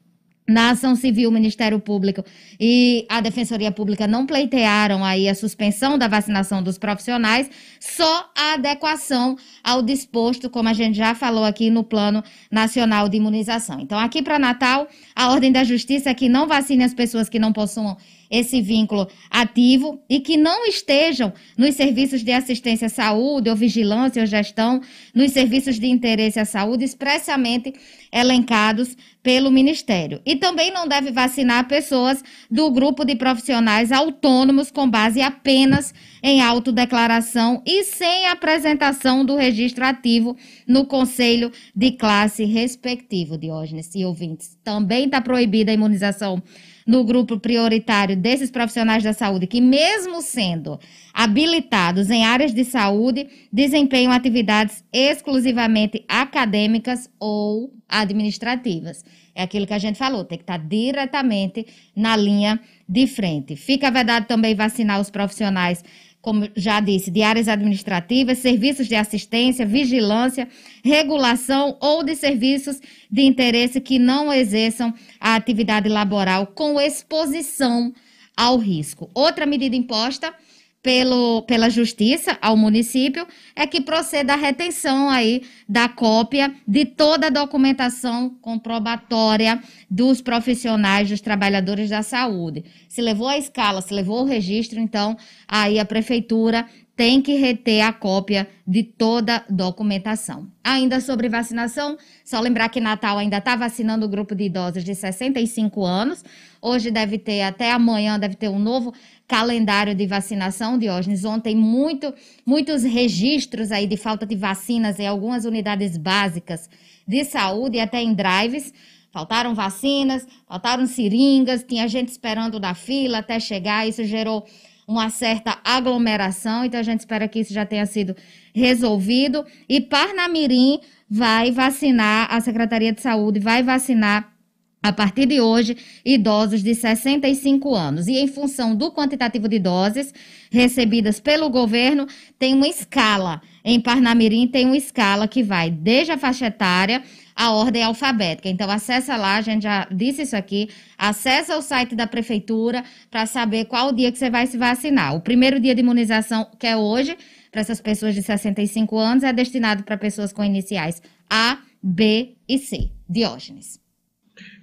na 0.49 0.71
ação 0.71 0.97
civil, 0.97 1.31
o 1.31 1.33
Ministério 1.33 1.79
Público 1.79 2.25
e 2.59 3.07
a 3.09 3.21
Defensoria 3.21 3.71
Pública 3.71 4.07
não 4.07 4.27
pleitearam 4.27 5.05
aí 5.05 5.29
a 5.29 5.35
suspensão 5.35 5.97
da 5.97 6.09
vacinação 6.09 6.63
dos 6.63 6.77
profissionais, 6.77 7.49
só 7.79 8.31
a 8.37 8.55
adequação 8.55 9.37
ao 9.63 9.81
disposto, 9.81 10.51
como 10.51 10.69
a 10.69 10.73
gente 10.73 10.97
já 10.97 11.15
falou 11.15 11.45
aqui 11.45 11.71
no 11.71 11.85
Plano 11.85 12.23
Nacional 12.51 13.09
de 13.09 13.17
Imunização. 13.17 13.79
Então, 13.79 13.99
aqui 13.99 14.23
para 14.23 14.39
Natal, 14.39 14.89
a 15.15 15.31
Ordem 15.31 15.53
da 15.53 15.63
Justiça 15.63 16.11
é 16.11 16.15
que 16.15 16.29
não 16.29 16.49
vacine 16.49 16.83
as 16.83 16.95
pessoas 16.95 17.29
que 17.29 17.39
não 17.39 17.53
possuam 17.53 17.97
esse 18.31 18.63
vínculo 18.63 19.09
ativo 19.29 20.01
e 20.09 20.21
que 20.21 20.37
não 20.37 20.65
estejam 20.67 21.33
nos 21.59 21.75
serviços 21.75 22.23
de 22.23 22.31
assistência 22.31 22.87
à 22.87 22.89
saúde 22.89 23.51
ou 23.51 23.57
vigilância 23.57 24.23
ou 24.23 24.27
gestão, 24.27 24.81
nos 25.13 25.33
serviços 25.33 25.81
de 25.81 25.89
interesse 25.89 26.39
à 26.39 26.45
saúde 26.45 26.85
expressamente 26.85 27.75
elencados 28.13 28.97
pelo 29.23 29.51
Ministério. 29.51 30.21
E 30.25 30.37
também 30.41 30.73
não 30.73 30.89
deve 30.89 31.13
vacinar 31.13 31.69
pessoas 31.69 32.25
do 32.51 32.71
grupo 32.71 33.05
de 33.05 33.15
profissionais 33.15 33.93
autônomos 33.93 34.71
com 34.71 34.91
base 34.91 35.21
apenas 35.23 35.95
em 36.23 36.43
autodeclaração 36.43 37.63
e 37.65 37.85
sem 37.85 38.27
apresentação 38.27 39.25
do 39.25 39.37
registro 39.37 39.85
ativo 39.85 40.37
no 40.67 40.85
conselho 40.85 41.53
de 41.77 41.93
classe 41.93 42.45
respectivo, 42.45 43.39
Diógenes 43.39 43.95
e 43.95 44.05
ouvintes. 44.05 44.59
Também 44.65 45.05
está 45.05 45.21
proibida 45.21 45.71
a 45.71 45.75
imunização 45.75 46.43
no 46.87 47.05
grupo 47.05 47.39
prioritário 47.39 48.17
desses 48.17 48.51
profissionais 48.51 49.05
da 49.05 49.13
saúde 49.13 49.47
que, 49.47 49.61
mesmo 49.61 50.21
sendo 50.21 50.79
habilitados 51.15 52.11
em 52.11 52.25
áreas 52.25 52.53
de 52.53 52.65
saúde, 52.65 53.29
desempenham 53.53 54.11
atividades 54.11 54.83
exclusivamente 54.93 56.05
acadêmicas 56.09 57.09
ou 57.21 57.73
administrativas. 57.89 59.05
É 59.35 59.43
aquilo 59.43 59.67
que 59.67 59.75
a 59.75 59.79
gente 59.79 59.99
falou, 59.99 60.25
tem 60.25 60.39
que 60.39 60.45
estar 60.45 60.59
diretamente 60.59 61.67
na 61.95 62.17
linha 62.17 62.61
de 62.89 63.07
frente. 63.07 63.57
Fica 63.57 63.91
vedado 63.91 64.27
também 64.27 64.55
vacinar 64.55 65.01
os 65.01 65.11
profissionais 65.11 65.83
como 66.21 66.49
já 66.55 66.81
disse, 66.81 67.11
de 67.11 67.23
áreas 67.23 67.49
administrativas, 67.49 68.39
serviços 68.39 68.87
de 68.87 68.95
assistência, 68.95 69.65
vigilância, 69.65 70.47
regulação 70.85 71.79
ou 71.81 72.03
de 72.05 72.15
serviços 72.15 72.79
de 73.11 73.23
interesse 73.23 73.81
que 73.81 73.99
não 73.99 74.33
exerçam 74.33 74.93
a 75.19 75.35
atividade 75.35 75.89
laboral 75.89 76.47
com 76.49 76.79
exposição 76.79 77.93
ao 78.37 78.59
risco. 78.59 79.11
Outra 79.15 79.47
medida 79.47 79.75
imposta 79.75 80.35
pelo, 80.83 81.43
pela 81.43 81.69
justiça 81.69 82.39
ao 82.41 82.57
município 82.57 83.27
é 83.55 83.67
que 83.67 83.81
proceda 83.81 84.33
a 84.33 84.37
retenção 84.37 85.11
aí 85.11 85.43
da 85.69 85.89
cópia 85.89 86.55
de 86.67 86.87
toda 86.87 87.27
a 87.27 87.31
documentação 87.31 88.31
comprobatória 88.41 89.63
dos 89.91 90.23
profissionais, 90.23 91.09
dos 91.09 91.21
trabalhadores 91.21 91.91
da 91.91 92.03
saúde. 92.03 92.65
Se 92.89 93.03
levou 93.03 93.29
a 93.29 93.37
escala, 93.37 93.83
se 93.83 93.93
levou 93.93 94.23
o 94.23 94.27
registro, 94.27 94.81
então 94.81 95.17
aí 95.47 95.79
a 95.79 95.85
prefeitura 95.85 96.67
tem 97.01 97.23
que 97.23 97.37
reter 97.37 97.81
a 97.81 97.95
cópia 97.95 98.47
de 98.67 98.83
toda 98.83 99.43
documentação. 99.49 100.49
Ainda 100.63 101.01
sobre 101.01 101.31
vacinação, 101.31 101.97
só 102.23 102.39
lembrar 102.39 102.69
que 102.69 102.79
Natal 102.79 103.17
ainda 103.17 103.39
está 103.39 103.57
vacinando 103.57 104.05
o 104.05 104.09
grupo 104.09 104.35
de 104.35 104.45
idosos 104.45 104.85
de 104.85 104.95
65 104.95 105.83
anos. 105.83 106.23
Hoje 106.61 106.91
deve 106.91 107.17
ter, 107.17 107.41
até 107.41 107.73
amanhã, 107.73 108.19
deve 108.19 108.35
ter 108.35 108.51
um 108.51 108.59
novo 108.59 108.93
calendário 109.31 109.95
de 109.95 110.09
vacinação, 110.09 110.77
Diógenes. 110.77 111.25
Ontem, 111.25 111.55
muito, 111.55 112.13
muitos 112.45 112.83
registros 112.83 113.71
aí 113.71 113.87
de 113.87 113.97
falta 113.97 114.27
de 114.27 114.35
vacinas 114.35 114.99
em 114.99 115.07
algumas 115.07 115.45
unidades 115.45 115.97
básicas 115.97 116.69
de 117.07 117.25
saúde 117.25 117.77
e 117.77 117.81
até 117.81 118.03
em 118.03 118.13
drives. 118.13 118.75
Faltaram 119.13 119.55
vacinas, 119.55 120.27
faltaram 120.49 120.85
seringas, 120.85 121.63
tinha 121.63 121.87
gente 121.87 122.09
esperando 122.09 122.59
na 122.59 122.75
fila 122.75 123.19
até 123.19 123.39
chegar, 123.39 123.89
isso 123.89 124.05
gerou 124.05 124.45
uma 124.87 125.11
certa 125.11 125.59
aglomeração, 125.63 126.65
então 126.65 126.81
a 126.81 126.83
gente 126.83 126.99
espera 126.99 127.29
que 127.29 127.39
isso 127.39 127.55
já 127.55 127.65
tenha 127.65 127.87
sido 127.87 128.17
resolvido. 128.53 129.47
E 129.69 129.81
Parnamirim 129.81 130.81
vai 131.09 131.53
vacinar, 131.53 132.27
a 132.35 132.41
Secretaria 132.41 132.93
de 132.93 133.01
Saúde 133.01 133.39
vai 133.39 133.63
vacinar 133.63 134.40
a 134.83 134.93
partir 134.93 135.27
de 135.27 135.41
hoje, 135.41 135.77
idosos 136.05 136.63
de 136.63 136.75
65 136.75 137.75
anos. 137.75 138.07
E 138.07 138.17
em 138.17 138.27
função 138.27 138.75
do 138.75 138.91
quantitativo 138.91 139.49
de 139.49 139.59
doses 139.59 140.13
recebidas 140.51 141.21
pelo 141.21 141.51
governo, 141.51 142.07
tem 142.39 142.55
uma 142.55 142.67
escala. 142.67 143.43
Em 143.63 143.79
Parnamirim 143.79 144.49
tem 144.49 144.67
uma 144.67 144.77
escala 144.77 145.29
que 145.29 145.43
vai 145.43 145.71
desde 145.71 146.13
a 146.13 146.19
faixa 146.19 146.47
etária 146.47 147.03
à 147.37 147.53
ordem 147.53 147.83
alfabética. 147.83 148.49
Então 148.49 148.71
acessa 148.71 149.17
lá, 149.17 149.37
a 149.37 149.43
gente 149.43 149.63
já 149.63 149.87
disse 149.91 150.23
isso 150.23 150.35
aqui, 150.35 150.71
acessa 150.97 151.57
o 151.57 151.63
site 151.63 151.95
da 151.95 152.07
prefeitura 152.07 152.83
para 153.11 153.27
saber 153.27 153.67
qual 153.67 153.89
o 153.89 153.93
dia 153.93 154.11
que 154.11 154.19
você 154.19 154.31
vai 154.31 154.47
se 154.47 154.57
vacinar. 154.57 155.15
O 155.15 155.21
primeiro 155.21 155.61
dia 155.61 155.75
de 155.75 155.81
imunização, 155.81 156.49
que 156.59 156.67
é 156.67 156.77
hoje, 156.77 157.17
para 157.53 157.61
essas 157.61 157.81
pessoas 157.81 158.15
de 158.15 158.23
65 158.23 158.97
anos, 158.99 159.25
é 159.25 159.33
destinado 159.33 159.83
para 159.83 159.99
pessoas 159.99 160.33
com 160.33 160.43
iniciais 160.43 161.03
A, 161.29 161.59
B 161.83 162.37
e 162.49 162.59
C. 162.59 162.91
Diógenes. 163.09 163.90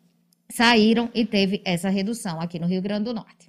saíram 0.49 1.09
e 1.13 1.25
teve 1.25 1.61
essa 1.65 1.89
redução 1.89 2.39
aqui 2.39 2.59
no 2.59 2.67
Rio 2.67 2.81
Grande 2.81 3.05
do 3.05 3.13
Norte. 3.13 3.47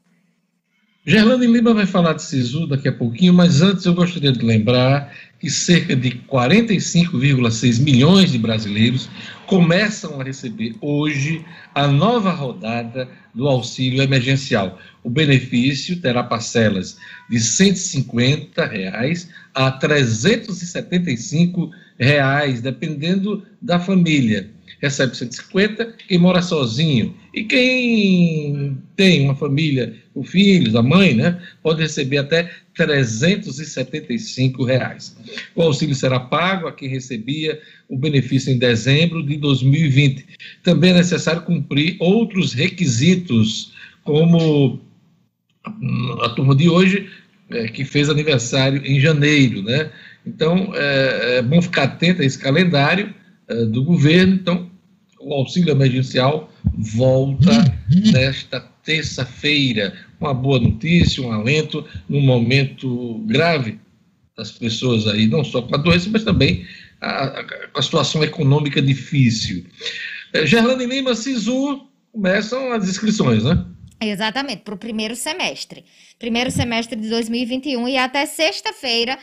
Gerlane 1.07 1.47
Lima 1.47 1.73
vai 1.73 1.87
falar 1.87 2.13
de 2.13 2.23
SISU 2.23 2.67
daqui 2.67 2.87
a 2.87 2.93
pouquinho, 2.93 3.33
mas 3.33 3.63
antes 3.63 3.87
eu 3.87 3.95
gostaria 3.95 4.31
de 4.31 4.45
lembrar 4.45 5.11
que 5.41 5.49
cerca 5.49 5.97
de 5.97 6.11
45,6 6.31 7.81
milhões 7.81 8.31
de 8.31 8.39
brasileiros 8.39 9.09
começam 9.47 10.21
a 10.21 10.25
receber 10.25 10.75
hoje 10.83 11.43
a 11.75 11.89
nova 11.89 12.31
rodada 12.31 13.09
do 13.35 13.49
auxílio 13.49 14.03
emergencial. 14.03 14.79
O 15.03 15.09
benefício 15.09 15.99
terá 15.99 16.23
parcelas 16.23 16.99
de 17.31 17.41
150 17.41 18.67
reais 18.67 19.31
a 19.55 19.71
375 19.71 21.71
reais, 21.99 22.61
dependendo 22.61 23.47
da 23.63 23.81
família 23.81 24.58
recebe 24.81 25.17
150, 25.17 25.95
quem 26.07 26.19
mora 26.19 26.41
sozinho 26.41 27.15
e 27.35 27.45
quem 27.45 28.79
tem 28.97 29.25
uma 29.25 29.35
família, 29.35 29.95
o 30.15 30.23
filho, 30.23 30.77
a 30.79 30.83
mãe, 30.83 31.15
né, 31.15 31.41
pode 31.63 31.83
receber 31.83 32.19
até 32.19 32.51
375 32.75 34.65
reais. 34.65 35.17
O 35.55 35.63
auxílio 35.63 35.95
será 35.95 36.21
pago 36.21 36.69
a 36.69 36.73
quem 36.73 36.89
recebia 36.89 37.61
o 37.89 37.99
benefício 37.99 38.53
em 38.53 38.59
dezembro 38.59 39.25
de 39.25 39.37
2020. 39.37 40.25
Também 40.63 40.91
é 40.91 40.95
necessário 40.95 41.43
cumprir 41.43 41.97
outros 41.99 42.53
requisitos, 42.53 43.73
como 44.05 44.81
a 46.23 46.29
turma 46.31 46.55
de 46.55 46.69
hoje, 46.69 47.11
é, 47.51 47.69
que 47.69 47.85
fez 47.85 48.09
aniversário 48.09 48.81
em 48.85 49.01
janeiro, 49.01 49.63
né? 49.63 49.91
Então, 50.27 50.73
é, 50.75 51.39
é 51.39 51.43
bom 51.43 51.61
ficar 51.61 51.85
atento 51.85 52.23
a 52.23 52.25
esse 52.25 52.39
calendário 52.39 53.15
é, 53.49 53.65
do 53.65 53.83
governo. 53.85 54.35
Então, 54.35 54.71
o 55.21 55.35
auxílio 55.35 55.71
emergencial 55.71 56.53
volta 56.77 57.65
nesta 58.13 58.61
terça-feira. 58.85 59.95
Uma 60.21 60.35
boa 60.35 60.59
notícia, 60.59 61.23
um 61.23 61.33
alento 61.33 61.85
num 62.09 62.21
momento 62.21 63.19
grave 63.27 63.79
das 64.37 64.53
pessoas 64.53 65.07
aí, 65.07 65.27
não 65.27 65.43
só 65.45 65.63
com 65.63 65.75
a 65.75 65.79
doença, 65.79 66.09
mas 66.11 66.25
também 66.25 66.65
a, 67.01 67.25
a, 67.25 67.45
com 67.45 67.79
a 67.79 67.83
situação 67.83 68.23
econômica 68.23 68.81
difícil. 68.81 69.65
É, 70.33 70.47
Gerlane 70.47 70.87
Lima, 70.87 71.15
Sisu, 71.15 71.89
começam 72.13 72.73
as 72.73 72.89
inscrições, 72.89 73.45
né? 73.45 73.65
Exatamente, 74.01 74.63
para 74.63 74.75
o 74.75 74.79
primeiro 74.79 75.17
semestre. 75.17 75.85
Primeiro 76.19 76.51
semestre 76.53 76.95
de 76.95 77.09
2021 77.09 77.89
e 77.89 77.97
até 77.97 78.27
sexta-feira 78.27 79.19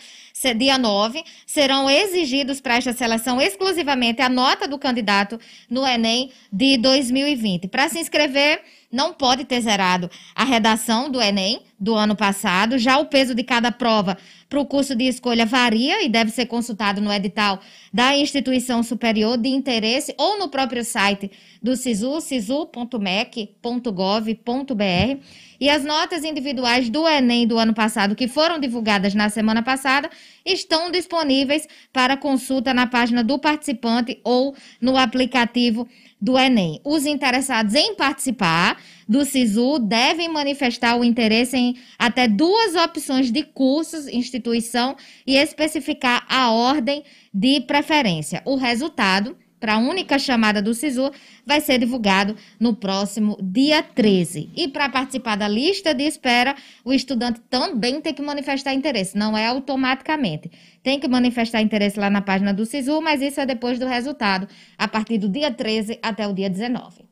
dia 0.53 0.77
9, 0.77 1.23
serão 1.45 1.89
exigidos 1.89 2.61
para 2.61 2.75
esta 2.75 2.93
seleção 2.93 3.41
exclusivamente 3.41 4.21
a 4.21 4.29
nota 4.29 4.67
do 4.67 4.77
candidato 4.77 5.39
no 5.69 5.85
Enem 5.85 6.31
de 6.51 6.77
2020. 6.77 7.67
Para 7.67 7.89
se 7.89 7.99
inscrever, 7.99 8.61
não 8.91 9.13
pode 9.13 9.45
ter 9.45 9.61
zerado 9.61 10.09
a 10.35 10.43
redação 10.43 11.09
do 11.09 11.21
Enem 11.21 11.64
do 11.79 11.95
ano 11.95 12.15
passado. 12.15 12.77
Já 12.77 12.97
o 12.97 13.05
peso 13.05 13.35
de 13.35 13.43
cada 13.43 13.71
prova 13.71 14.17
para 14.49 14.59
o 14.59 14.65
curso 14.65 14.95
de 14.95 15.05
escolha 15.05 15.45
varia 15.45 16.03
e 16.03 16.09
deve 16.09 16.31
ser 16.31 16.45
consultado 16.45 17.01
no 17.01 17.11
edital 17.11 17.59
da 17.93 18.15
instituição 18.15 18.83
superior 18.83 19.37
de 19.37 19.49
interesse 19.49 20.13
ou 20.17 20.39
no 20.39 20.49
próprio 20.49 20.83
site 20.83 21.31
do 21.61 21.75
SISU, 21.75 22.21
sisu.mec.gov.br. 22.21 25.19
E 25.59 25.69
as 25.69 25.83
notas 25.83 26.23
individuais 26.23 26.89
do 26.89 27.07
Enem 27.07 27.47
do 27.47 27.57
ano 27.57 27.73
passado, 27.73 28.15
que 28.15 28.27
foram 28.27 28.59
divulgadas 28.59 29.13
na 29.13 29.29
semana 29.29 29.63
passada, 29.63 30.09
estão 30.45 30.91
disponíveis 30.91 31.67
para 31.93 32.17
consulta 32.17 32.73
na 32.73 32.85
página 32.85 33.23
do 33.23 33.39
participante 33.39 34.19
ou 34.23 34.53
no 34.81 34.97
aplicativo 34.97 35.87
do 36.21 36.37
Enem. 36.37 36.81
Os 36.83 37.05
interessados 37.05 37.73
em 37.73 37.95
participar 37.95 38.77
do 39.07 39.23
SISU 39.23 39.79
devem 39.79 40.29
manifestar 40.29 40.95
o 40.97 41.03
interesse 41.03 41.55
em 41.55 41.77
até 41.97 42.27
duas 42.27 42.75
opções 42.75 43.31
de 43.31 43.43
cursos, 43.43 44.07
instituição 44.07 44.95
e 45.25 45.35
especificar 45.37 46.25
a 46.29 46.51
ordem 46.51 47.03
de 47.33 47.61
preferência. 47.61 48.41
O 48.45 48.55
resultado 48.55 49.37
para 49.59 49.75
a 49.75 49.77
única 49.77 50.19
chamada 50.19 50.61
do 50.61 50.73
SISU 50.73 51.11
vai 51.45 51.59
ser 51.59 51.79
divulgado 51.79 52.35
no 52.59 52.75
próximo 52.75 53.37
dia 53.41 53.81
13. 53.81 54.51
E 54.55 54.67
para 54.67 54.89
participar 54.89 55.35
da 55.35 55.47
lista 55.47 55.93
de 55.93 56.03
espera, 56.03 56.55
o 56.83 56.93
estudante 56.93 57.41
também 57.49 58.01
tem 58.01 58.13
que 58.13 58.21
manifestar 58.21 58.73
interesse, 58.73 59.17
não 59.17 59.37
é 59.37 59.47
automaticamente. 59.47 60.51
Tem 60.83 60.99
que 60.99 61.07
manifestar 61.07 61.61
interesse 61.61 61.99
lá 61.99 62.09
na 62.09 62.21
página 62.21 62.53
do 62.53 62.65
SISU, 62.65 63.01
mas 63.01 63.21
isso 63.21 63.39
é 63.39 63.45
depois 63.45 63.79
do 63.79 63.87
resultado, 63.87 64.47
a 64.77 64.87
partir 64.87 65.17
do 65.17 65.29
dia 65.29 65.51
13 65.51 65.99
até 66.01 66.27
o 66.27 66.33
dia 66.33 66.49
19. 66.49 67.04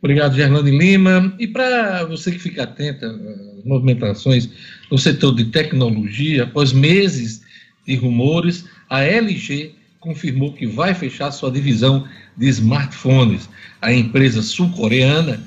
Obrigado, 0.00 0.36
Gerlane 0.36 0.70
Lima. 0.70 1.34
E 1.38 1.46
para 1.46 2.04
você 2.04 2.30
que 2.30 2.38
fica 2.38 2.62
atenta 2.62 3.06
às 3.06 3.64
movimentações 3.64 4.48
no 4.90 4.96
setor 4.96 5.34
de 5.34 5.46
tecnologia, 5.46 6.44
após 6.44 6.72
meses 6.72 7.42
de 7.86 7.96
rumores, 7.96 8.64
a 8.88 9.02
LG 9.02 9.74
confirmou 9.98 10.52
que 10.52 10.66
vai 10.66 10.94
fechar 10.94 11.32
sua 11.32 11.50
divisão 11.50 12.06
de 12.36 12.46
smartphones. 12.48 13.48
A 13.82 13.92
empresa 13.92 14.40
sul-coreana 14.40 15.42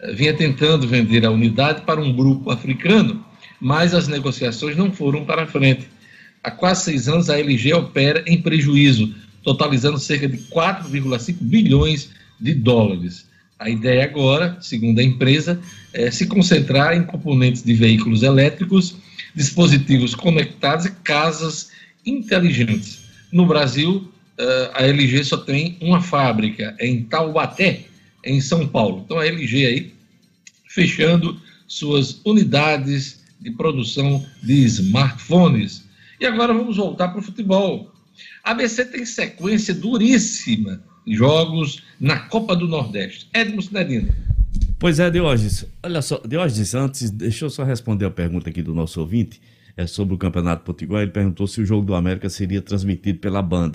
eh, 0.00 0.12
vinha 0.12 0.34
tentando 0.34 0.88
vender 0.88 1.24
a 1.24 1.30
unidade 1.30 1.82
para 1.82 2.00
um 2.00 2.12
grupo 2.12 2.50
africano, 2.50 3.24
mas 3.60 3.94
as 3.94 4.08
negociações 4.08 4.76
não 4.76 4.90
foram 4.90 5.24
para 5.24 5.46
frente. 5.46 5.88
Há 6.42 6.50
quase 6.50 6.84
seis 6.84 7.08
anos, 7.08 7.30
a 7.30 7.38
LG 7.38 7.72
opera 7.74 8.24
em 8.26 8.42
prejuízo, 8.42 9.14
totalizando 9.44 9.98
cerca 9.98 10.26
de 10.26 10.38
4,5 10.38 11.36
bilhões 11.40 12.10
de 12.40 12.52
dólares. 12.52 13.30
A 13.62 13.70
ideia 13.70 14.04
agora, 14.04 14.58
segundo 14.60 14.98
a 14.98 15.04
empresa, 15.04 15.60
é 15.92 16.10
se 16.10 16.26
concentrar 16.26 16.96
em 16.96 17.04
componentes 17.04 17.62
de 17.62 17.72
veículos 17.74 18.24
elétricos, 18.24 18.96
dispositivos 19.36 20.16
conectados 20.16 20.86
e 20.86 20.90
casas 20.90 21.70
inteligentes. 22.04 23.02
No 23.30 23.46
Brasil, 23.46 24.12
eh, 24.36 24.70
a 24.74 24.82
LG 24.82 25.22
só 25.22 25.36
tem 25.36 25.78
uma 25.80 26.00
fábrica 26.02 26.74
em 26.80 27.04
Taubaté, 27.04 27.84
em 28.24 28.40
São 28.40 28.66
Paulo. 28.66 29.02
Então 29.04 29.20
a 29.20 29.26
LG 29.26 29.66
aí 29.66 29.94
fechando 30.66 31.40
suas 31.68 32.20
unidades 32.24 33.20
de 33.40 33.52
produção 33.52 34.26
de 34.42 34.64
smartphones. 34.64 35.84
E 36.20 36.26
agora 36.26 36.52
vamos 36.52 36.78
voltar 36.78 37.08
para 37.08 37.20
o 37.20 37.22
futebol. 37.22 37.92
A 38.42 38.50
ABC 38.50 38.84
tem 38.86 39.06
sequência 39.06 39.72
duríssima 39.72 40.82
jogos 41.06 41.82
na 42.00 42.18
Copa 42.18 42.54
do 42.54 42.66
Nordeste. 42.66 43.28
Edmo 43.34 43.62
Cinedino. 43.62 44.12
Pois 44.78 44.98
é, 44.98 45.10
Diógenes. 45.10 45.66
Olha 45.82 46.02
só, 46.02 46.20
Diógenes, 46.26 46.74
antes, 46.74 47.10
deixa 47.10 47.44
eu 47.44 47.50
só 47.50 47.64
responder 47.64 48.06
a 48.06 48.10
pergunta 48.10 48.50
aqui 48.50 48.62
do 48.62 48.74
nosso 48.74 49.00
ouvinte 49.00 49.40
é, 49.76 49.86
sobre 49.86 50.14
o 50.14 50.18
Campeonato 50.18 50.64
Potiguar. 50.64 51.02
Ele 51.02 51.10
perguntou 51.10 51.46
se 51.46 51.60
o 51.60 51.66
jogo 51.66 51.84
do 51.84 51.94
América 51.94 52.28
seria 52.28 52.60
transmitido 52.60 53.18
pela 53.18 53.40
Band. 53.40 53.72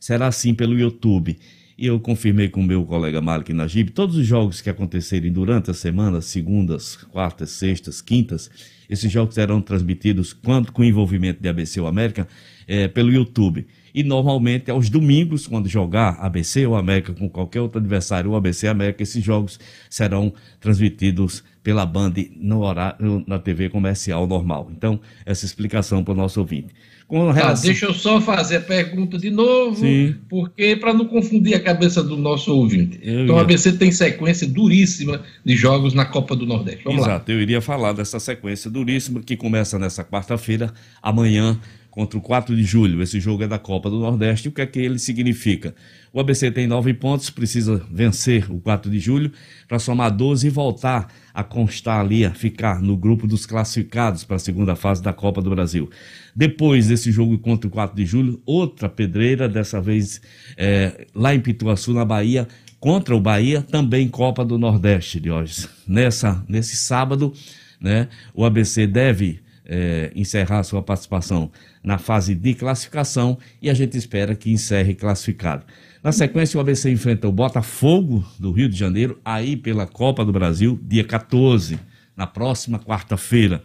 Será 0.00 0.26
assim 0.26 0.54
pelo 0.54 0.78
YouTube. 0.78 1.38
E 1.76 1.86
eu 1.86 2.00
confirmei 2.00 2.48
com 2.48 2.60
o 2.60 2.64
meu 2.64 2.84
colega 2.84 3.20
Malik 3.20 3.52
Najib, 3.52 3.90
todos 3.90 4.16
os 4.16 4.26
jogos 4.26 4.60
que 4.60 4.68
acontecerem 4.68 5.32
durante 5.32 5.70
a 5.70 5.74
semana, 5.74 6.20
segundas, 6.20 6.96
quartas, 6.96 7.50
sextas, 7.50 8.02
quintas, 8.02 8.50
esses 8.90 9.12
jogos 9.12 9.36
serão 9.36 9.60
transmitidos 9.60 10.32
quando 10.32 10.72
com 10.72 10.82
envolvimento 10.82 11.40
de 11.40 11.48
ABC 11.48 11.80
ou 11.80 11.86
América 11.86 12.26
é, 12.66 12.88
pelo 12.88 13.12
YouTube 13.12 13.64
e 13.98 14.04
normalmente 14.04 14.70
aos 14.70 14.88
domingos, 14.88 15.48
quando 15.48 15.68
jogar 15.68 16.10
ABC 16.20 16.64
ou 16.64 16.76
América 16.76 17.12
com 17.12 17.28
qualquer 17.28 17.60
outro 17.60 17.80
adversário, 17.80 18.30
o 18.30 18.36
ABC 18.36 18.68
América, 18.68 19.02
esses 19.02 19.24
jogos 19.24 19.58
serão 19.90 20.32
transmitidos 20.60 21.42
pela 21.64 21.84
Band 21.84 22.12
no 22.36 22.60
horário, 22.60 23.24
na 23.26 23.40
TV 23.40 23.68
comercial 23.68 24.24
normal. 24.24 24.70
Então, 24.70 25.00
essa 25.26 25.44
explicação 25.44 26.04
para 26.04 26.14
o 26.14 26.16
nosso 26.16 26.38
ouvinte. 26.38 26.68
Tá, 27.10 27.32
relação... 27.32 27.42
ah, 27.42 27.54
deixa 27.54 27.86
eu 27.86 27.94
só 27.94 28.20
fazer 28.20 28.58
a 28.58 28.60
pergunta 28.60 29.18
de 29.18 29.30
novo, 29.30 29.80
Sim. 29.80 30.14
porque 30.28 30.76
para 30.76 30.94
não 30.94 31.06
confundir 31.06 31.56
a 31.56 31.60
cabeça 31.60 32.00
do 32.00 32.16
nosso 32.16 32.54
ouvinte. 32.54 33.00
Eu 33.02 33.24
então, 33.24 33.34
ia... 33.34 33.40
a 33.40 33.44
ABC 33.44 33.72
tem 33.72 33.90
sequência 33.90 34.46
duríssima 34.46 35.22
de 35.44 35.56
jogos 35.56 35.92
na 35.92 36.04
Copa 36.04 36.36
do 36.36 36.46
Nordeste. 36.46 36.84
Vamos 36.84 37.00
Exato, 37.00 37.32
lá. 37.32 37.36
eu 37.36 37.42
iria 37.42 37.60
falar 37.60 37.94
dessa 37.94 38.20
sequência 38.20 38.70
duríssima 38.70 39.20
que 39.22 39.36
começa 39.36 39.76
nessa 39.76 40.04
quarta-feira, 40.04 40.72
amanhã 41.02 41.58
contra 41.98 42.16
o 42.16 42.22
4 42.22 42.54
de 42.54 42.62
julho. 42.62 43.02
Esse 43.02 43.18
jogo 43.18 43.42
é 43.42 43.48
da 43.48 43.58
Copa 43.58 43.90
do 43.90 43.98
Nordeste. 43.98 44.46
O 44.46 44.52
que 44.52 44.60
é 44.60 44.66
que 44.66 44.78
ele 44.78 45.00
significa? 45.00 45.74
O 46.12 46.20
ABC 46.20 46.48
tem 46.48 46.64
nove 46.64 46.94
pontos, 46.94 47.28
precisa 47.28 47.84
vencer 47.90 48.48
o 48.48 48.60
4 48.60 48.88
de 48.88 49.00
julho 49.00 49.32
para 49.66 49.80
somar 49.80 50.12
12 50.12 50.46
e 50.46 50.50
voltar 50.50 51.12
a 51.34 51.42
constar 51.42 51.98
ali, 51.98 52.24
a 52.24 52.30
ficar 52.30 52.80
no 52.80 52.96
grupo 52.96 53.26
dos 53.26 53.44
classificados 53.44 54.22
para 54.22 54.36
a 54.36 54.38
segunda 54.38 54.76
fase 54.76 55.02
da 55.02 55.12
Copa 55.12 55.42
do 55.42 55.50
Brasil. 55.50 55.90
Depois 56.36 56.86
desse 56.86 57.10
jogo 57.10 57.36
contra 57.36 57.66
o 57.66 57.70
4 57.72 57.96
de 57.96 58.06
julho, 58.06 58.40
outra 58.46 58.88
pedreira, 58.88 59.48
dessa 59.48 59.80
vez 59.80 60.20
é, 60.56 61.04
lá 61.12 61.34
em 61.34 61.40
Pituaçu, 61.40 61.92
na 61.92 62.04
Bahia, 62.04 62.46
contra 62.78 63.16
o 63.16 63.20
Bahia, 63.20 63.60
também 63.60 64.06
Copa 64.06 64.44
do 64.44 64.56
Nordeste, 64.56 65.18
de 65.18 65.32
hoje. 65.32 65.66
Nessa, 65.84 66.44
nesse 66.48 66.76
sábado, 66.76 67.32
né, 67.80 68.06
o 68.32 68.44
ABC 68.44 68.86
deve 68.86 69.40
é, 69.68 70.10
encerrar 70.14 70.62
sua 70.62 70.82
participação 70.82 71.50
na 71.84 71.98
fase 71.98 72.34
de 72.34 72.54
classificação 72.54 73.38
e 73.60 73.68
a 73.68 73.74
gente 73.74 73.96
espera 73.98 74.34
que 74.34 74.50
encerre 74.50 74.94
classificado. 74.94 75.64
Na 76.02 76.10
sequência, 76.10 76.56
o 76.56 76.60
ABC 76.60 76.90
enfrenta 76.90 77.28
o 77.28 77.32
Botafogo 77.32 78.24
do 78.38 78.50
Rio 78.50 78.68
de 78.68 78.78
Janeiro, 78.78 79.20
aí 79.24 79.56
pela 79.56 79.86
Copa 79.86 80.24
do 80.24 80.32
Brasil, 80.32 80.80
dia 80.82 81.04
14, 81.04 81.78
na 82.16 82.26
próxima 82.26 82.78
quarta-feira. 82.78 83.62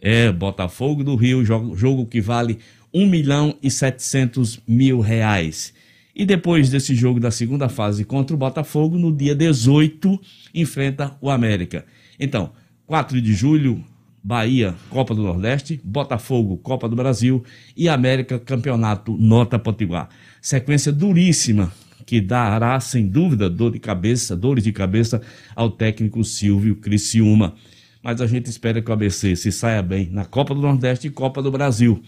É, 0.00 0.32
Botafogo 0.32 1.04
do 1.04 1.14
Rio, 1.14 1.44
jogo, 1.44 1.76
jogo 1.76 2.06
que 2.06 2.20
vale 2.20 2.58
1 2.92 3.06
milhão 3.06 3.56
e 3.62 3.70
700 3.70 4.60
mil 4.66 5.00
reais. 5.00 5.72
E 6.14 6.24
depois 6.24 6.70
desse 6.70 6.94
jogo 6.94 7.20
da 7.20 7.30
segunda 7.30 7.68
fase 7.68 8.04
contra 8.04 8.34
o 8.34 8.38
Botafogo, 8.38 8.98
no 8.98 9.14
dia 9.14 9.34
18, 9.34 10.18
enfrenta 10.54 11.14
o 11.20 11.28
América. 11.30 11.84
Então, 12.18 12.52
4 12.86 13.20
de 13.20 13.34
julho, 13.34 13.84
Bahia, 14.26 14.74
Copa 14.90 15.14
do 15.14 15.22
Nordeste, 15.22 15.80
Botafogo, 15.84 16.56
Copa 16.56 16.88
do 16.88 16.96
Brasil 16.96 17.44
e 17.76 17.88
América, 17.88 18.40
Campeonato 18.40 19.16
Nota 19.16 19.56
Potiguar. 19.56 20.08
Sequência 20.42 20.90
duríssima 20.90 21.72
que 22.04 22.20
dará, 22.20 22.80
sem 22.80 23.06
dúvida, 23.06 23.48
dor 23.48 23.70
de 23.70 23.78
cabeça, 23.78 24.34
dores 24.36 24.64
de 24.64 24.72
cabeça 24.72 25.22
ao 25.54 25.70
técnico 25.70 26.24
Silvio 26.24 26.74
Criciúma. 26.74 27.54
Mas 28.02 28.20
a 28.20 28.26
gente 28.26 28.46
espera 28.46 28.82
que 28.82 28.90
o 28.90 28.92
ABC 28.92 29.36
se 29.36 29.52
saia 29.52 29.80
bem 29.80 30.08
na 30.10 30.24
Copa 30.24 30.56
do 30.56 30.60
Nordeste 30.60 31.06
e 31.06 31.10
Copa 31.10 31.40
do 31.40 31.52
Brasil 31.52 32.02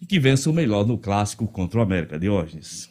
e 0.00 0.06
que 0.06 0.20
vença 0.20 0.48
o 0.48 0.52
melhor 0.52 0.86
no 0.86 0.96
clássico 0.96 1.44
contra 1.48 1.80
o 1.80 1.82
América, 1.82 2.16
Diógenes. 2.16 2.88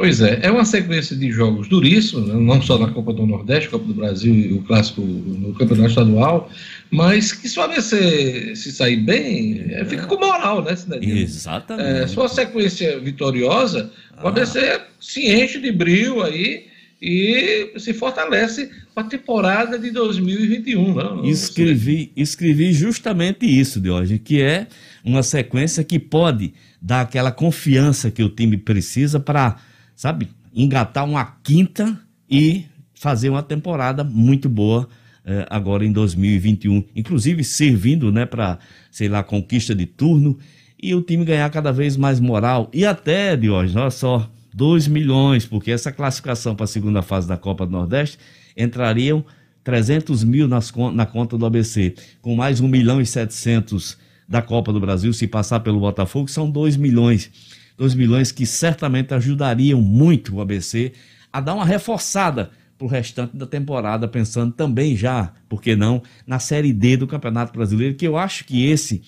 Pois 0.00 0.22
é, 0.22 0.40
é 0.42 0.50
uma 0.50 0.64
sequência 0.64 1.14
de 1.14 1.30
jogos 1.30 1.68
duríssimos, 1.68 2.26
não 2.28 2.62
só 2.62 2.78
na 2.78 2.90
Copa 2.90 3.12
do 3.12 3.26
Nordeste, 3.26 3.68
Copa 3.68 3.84
do 3.84 3.92
Brasil 3.92 4.34
e 4.34 4.52
o 4.54 4.62
Clássico 4.62 5.02
no 5.02 5.52
Campeonato 5.52 5.90
Estadual, 5.90 6.50
mas 6.90 7.32
que 7.32 7.48
se 7.48 7.58
o 7.58 7.62
ABC 7.62 8.54
se 8.56 8.72
sair 8.72 8.96
bem, 8.96 9.66
é, 9.70 9.84
fica 9.84 10.06
com 10.06 10.18
moral, 10.18 10.62
né, 10.62 10.74
Cidadinho? 10.74 11.16
Exatamente. 11.16 11.88
É, 11.88 12.06
se 12.06 12.16
uma 12.16 12.28
sequência 12.28 12.98
vitoriosa, 13.00 13.90
ah. 14.16 14.24
o 14.24 14.28
ABC 14.28 14.80
se 15.00 15.30
enche 15.30 15.60
de 15.60 15.70
brilho 15.70 16.22
aí 16.22 16.66
e 17.00 17.72
se 17.78 17.94
fortalece 17.94 18.70
para 18.94 19.04
a 19.04 19.08
temporada 19.08 19.78
de 19.78 19.90
2021. 19.90 20.94
Não, 20.94 21.24
escrevi, 21.24 22.12
escrevi 22.16 22.72
justamente 22.72 23.46
isso, 23.46 23.80
de 23.80 23.88
hoje, 23.88 24.18
que 24.18 24.42
é 24.42 24.66
uma 25.04 25.22
sequência 25.22 25.82
que 25.82 25.98
pode 25.98 26.52
dar 26.82 27.02
aquela 27.02 27.32
confiança 27.32 28.10
que 28.10 28.22
o 28.22 28.28
time 28.28 28.56
precisa 28.56 29.18
para 29.18 29.56
sabe, 30.00 30.30
engatar 30.54 31.04
uma 31.04 31.22
quinta 31.42 31.94
e 32.28 32.64
fazer 32.94 33.28
uma 33.28 33.42
temporada 33.42 34.02
muito 34.02 34.48
boa 34.48 34.88
eh, 35.30 35.46
agora 35.48 35.84
em 35.84 35.92
2021, 35.92 36.82
inclusive 36.96 37.44
servindo, 37.44 38.10
né, 38.10 38.26
para, 38.26 38.58
sei 38.90 39.08
lá, 39.08 39.22
conquista 39.22 39.72
de 39.76 39.86
turno 39.86 40.36
e 40.82 40.92
o 40.92 41.00
time 41.00 41.24
ganhar 41.24 41.48
cada 41.50 41.70
vez 41.70 41.96
mais 41.96 42.18
moral. 42.18 42.68
E 42.74 42.84
até, 42.84 43.36
Diógenes, 43.36 43.76
olha 43.76 43.90
só, 43.92 44.28
2 44.52 44.88
milhões, 44.88 45.46
porque 45.46 45.70
essa 45.70 45.92
classificação 45.92 46.56
para 46.56 46.64
a 46.64 46.66
segunda 46.66 47.00
fase 47.00 47.28
da 47.28 47.36
Copa 47.36 47.64
do 47.64 47.70
Nordeste 47.70 48.18
entrariam 48.56 49.24
300 49.62 50.24
mil 50.24 50.48
nas, 50.48 50.72
na 50.92 51.06
conta 51.06 51.38
do 51.38 51.46
ABC, 51.46 51.94
com 52.20 52.34
mais 52.34 52.60
1 52.60 52.66
milhão 52.66 53.00
e 53.00 53.06
700 53.06 53.96
da 54.28 54.42
Copa 54.42 54.72
do 54.72 54.80
Brasil, 54.80 55.12
se 55.12 55.28
passar 55.28 55.60
pelo 55.60 55.78
Botafogo, 55.78 56.28
são 56.28 56.50
2 56.50 56.76
milhões. 56.76 57.30
2 57.78 57.94
milhões 57.94 58.32
que 58.32 58.44
certamente 58.44 59.14
ajudariam 59.14 59.80
muito 59.80 60.34
o 60.34 60.40
ABC 60.40 60.92
a 61.32 61.40
dar 61.40 61.54
uma 61.54 61.64
reforçada 61.64 62.50
para 62.80 62.86
o 62.86 62.88
restante 62.88 63.36
da 63.36 63.46
temporada, 63.46 64.08
pensando 64.08 64.54
também 64.54 64.96
já, 64.96 65.34
por 65.50 65.60
que 65.60 65.76
não, 65.76 66.02
na 66.26 66.38
Série 66.38 66.72
D 66.72 66.96
do 66.96 67.06
Campeonato 67.06 67.52
Brasileiro, 67.52 67.94
que 67.94 68.06
eu 68.06 68.16
acho 68.16 68.44
que 68.46 68.64
esse 68.64 69.02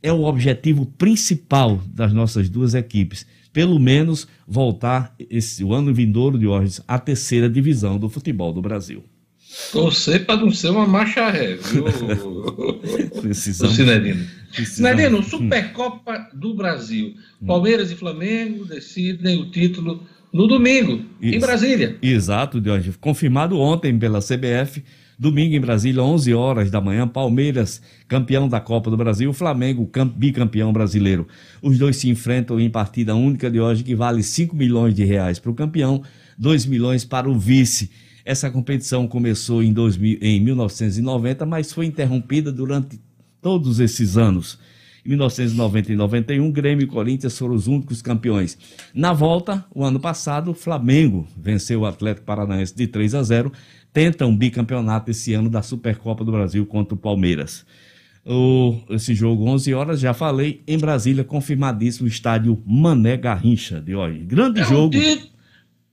é 0.00 0.12
o 0.12 0.22
objetivo 0.22 0.86
principal 0.86 1.82
das 1.88 2.12
nossas 2.12 2.48
duas 2.48 2.72
equipes. 2.74 3.26
Pelo 3.52 3.80
menos 3.80 4.28
voltar 4.46 5.12
esse 5.18 5.64
o 5.64 5.74
ano 5.74 5.92
vindouro 5.92 6.38
de 6.38 6.46
Orges 6.46 6.80
à 6.86 7.00
terceira 7.00 7.50
divisão 7.50 7.98
do 7.98 8.08
futebol 8.08 8.52
do 8.52 8.62
Brasil. 8.62 9.02
Torcer 9.72 10.24
para 10.26 10.40
não 10.40 10.52
ser 10.52 10.70
uma 10.70 10.86
marcha 10.86 11.28
ré, 11.28 11.56
viu? 11.56 11.84
Precisamos. 13.22 13.74
Cinedino. 13.74 14.24
Cinedino, 14.52 15.22
Supercopa 15.22 16.28
do 16.32 16.54
Brasil. 16.54 17.14
Palmeiras 17.44 17.90
e 17.90 17.96
Flamengo 17.96 18.64
decidem 18.64 19.40
o 19.40 19.50
título 19.50 20.06
no 20.32 20.46
domingo, 20.46 21.02
Isso. 21.20 21.36
em 21.36 21.38
Brasília. 21.38 21.96
Exato, 22.02 22.62
Jorge. 22.62 22.92
Confirmado 23.00 23.58
ontem 23.58 23.98
pela 23.98 24.20
CBF. 24.20 24.82
Domingo 25.18 25.54
em 25.54 25.60
Brasília, 25.60 26.02
11 26.02 26.34
horas 26.34 26.70
da 26.70 26.78
manhã, 26.78 27.08
Palmeiras, 27.08 27.80
campeão 28.06 28.46
da 28.46 28.60
Copa 28.60 28.90
do 28.90 28.98
Brasil, 28.98 29.32
Flamengo, 29.32 29.90
bicampeão 30.14 30.74
brasileiro. 30.74 31.26
Os 31.62 31.78
dois 31.78 31.96
se 31.96 32.10
enfrentam 32.10 32.60
em 32.60 32.68
partida 32.68 33.14
única 33.14 33.50
de 33.50 33.58
hoje 33.58 33.82
que 33.82 33.94
vale 33.94 34.22
5 34.22 34.54
milhões 34.54 34.94
de 34.94 35.04
reais 35.04 35.38
para 35.38 35.50
o 35.50 35.54
campeão, 35.54 36.02
2 36.36 36.66
milhões 36.66 37.02
para 37.02 37.30
o 37.30 37.38
vice. 37.38 37.90
Essa 38.26 38.50
competição 38.50 39.08
começou 39.08 39.62
em, 39.62 39.72
2000, 39.72 40.18
em 40.20 40.38
1990, 40.38 41.46
mas 41.46 41.72
foi 41.72 41.86
interrompida 41.86 42.52
durante 42.52 43.00
todos 43.40 43.80
esses 43.80 44.18
anos. 44.18 44.58
Em 45.06 45.10
1990 45.10 45.92
e 45.92 45.96
91, 45.96 46.50
Grêmio 46.50 46.82
e 46.82 46.86
Corinthians 46.88 47.38
foram 47.38 47.54
os 47.54 47.68
únicos 47.68 48.02
campeões. 48.02 48.58
Na 48.92 49.12
volta, 49.12 49.64
o 49.72 49.84
ano 49.84 50.00
passado, 50.00 50.50
o 50.50 50.54
Flamengo 50.54 51.28
venceu 51.40 51.82
o 51.82 51.86
Atlético 51.86 52.26
Paranaense 52.26 52.74
de 52.74 52.88
3 52.88 53.14
a 53.14 53.22
0, 53.22 53.52
tenta 53.92 54.26
um 54.26 54.36
bicampeonato 54.36 55.12
esse 55.12 55.32
ano 55.32 55.48
da 55.48 55.62
Supercopa 55.62 56.24
do 56.24 56.32
Brasil 56.32 56.66
contra 56.66 56.94
o 56.94 56.98
Palmeiras. 56.98 57.64
O, 58.24 58.80
esse 58.90 59.14
jogo, 59.14 59.46
11 59.48 59.74
horas, 59.74 60.00
já 60.00 60.12
falei, 60.12 60.60
em 60.66 60.76
Brasília, 60.76 61.22
confirmadíssimo, 61.22 62.06
o 62.06 62.10
estádio 62.10 62.60
Mané 62.66 63.16
Garrincha 63.16 63.80
de 63.80 63.94
hoje. 63.94 64.18
Grande 64.18 64.60
é 64.62 64.64
jogo. 64.64 64.96
Um 64.96 65.36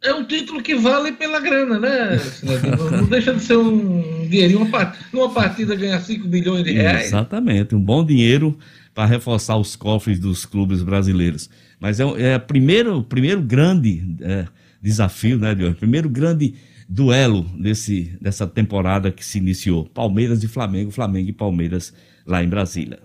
é 0.04 0.14
um 0.14 0.26
título 0.26 0.62
que 0.62 0.76
vale 0.76 1.14
pela 1.14 1.40
grana, 1.40 1.80
né? 1.80 2.20
Não, 2.92 3.06
deixa 3.06 3.34
de 3.34 3.42
ser 3.42 3.58
um 3.58 4.28
dinheirinho. 4.28 4.62
Uma 4.62 4.70
partida, 4.70 5.06
numa 5.14 5.30
partida 5.30 5.76
ganhar 5.76 6.02
5 6.02 6.28
milhões 6.28 6.64
de 6.64 6.74
reais. 6.74 7.06
Exatamente, 7.06 7.74
um 7.74 7.80
bom 7.80 8.04
dinheiro 8.04 8.58
para 8.94 9.06
reforçar 9.06 9.58
os 9.58 9.76
cofres 9.76 10.20
dos 10.20 10.46
clubes 10.46 10.84
brasileiros. 10.84 11.50
Mas 11.80 12.00
é, 12.00 12.04
é 12.04 12.36
o 12.38 12.40
primeiro, 12.40 13.04
primeiro 13.04 13.42
grande 13.42 14.04
é, 14.22 14.46
desafio, 14.82 15.38
né, 15.38 15.56
Diogo? 15.56 15.76
Primeiro 15.76 16.10
grande 16.10 16.54
duelo 16.88 17.44
desse, 17.58 18.16
dessa 18.22 18.46
temporada 18.46 19.12
que 19.12 19.26
se 19.26 19.38
iniciou. 19.38 19.86
Palmeiras 19.86 20.44
e 20.44 20.48
Flamengo, 20.48 20.92
Flamengo 20.92 21.30
e 21.30 21.34
Palmeiras 21.34 21.94
lá 22.26 22.44
em 22.44 22.48
Brasília. 22.48 23.00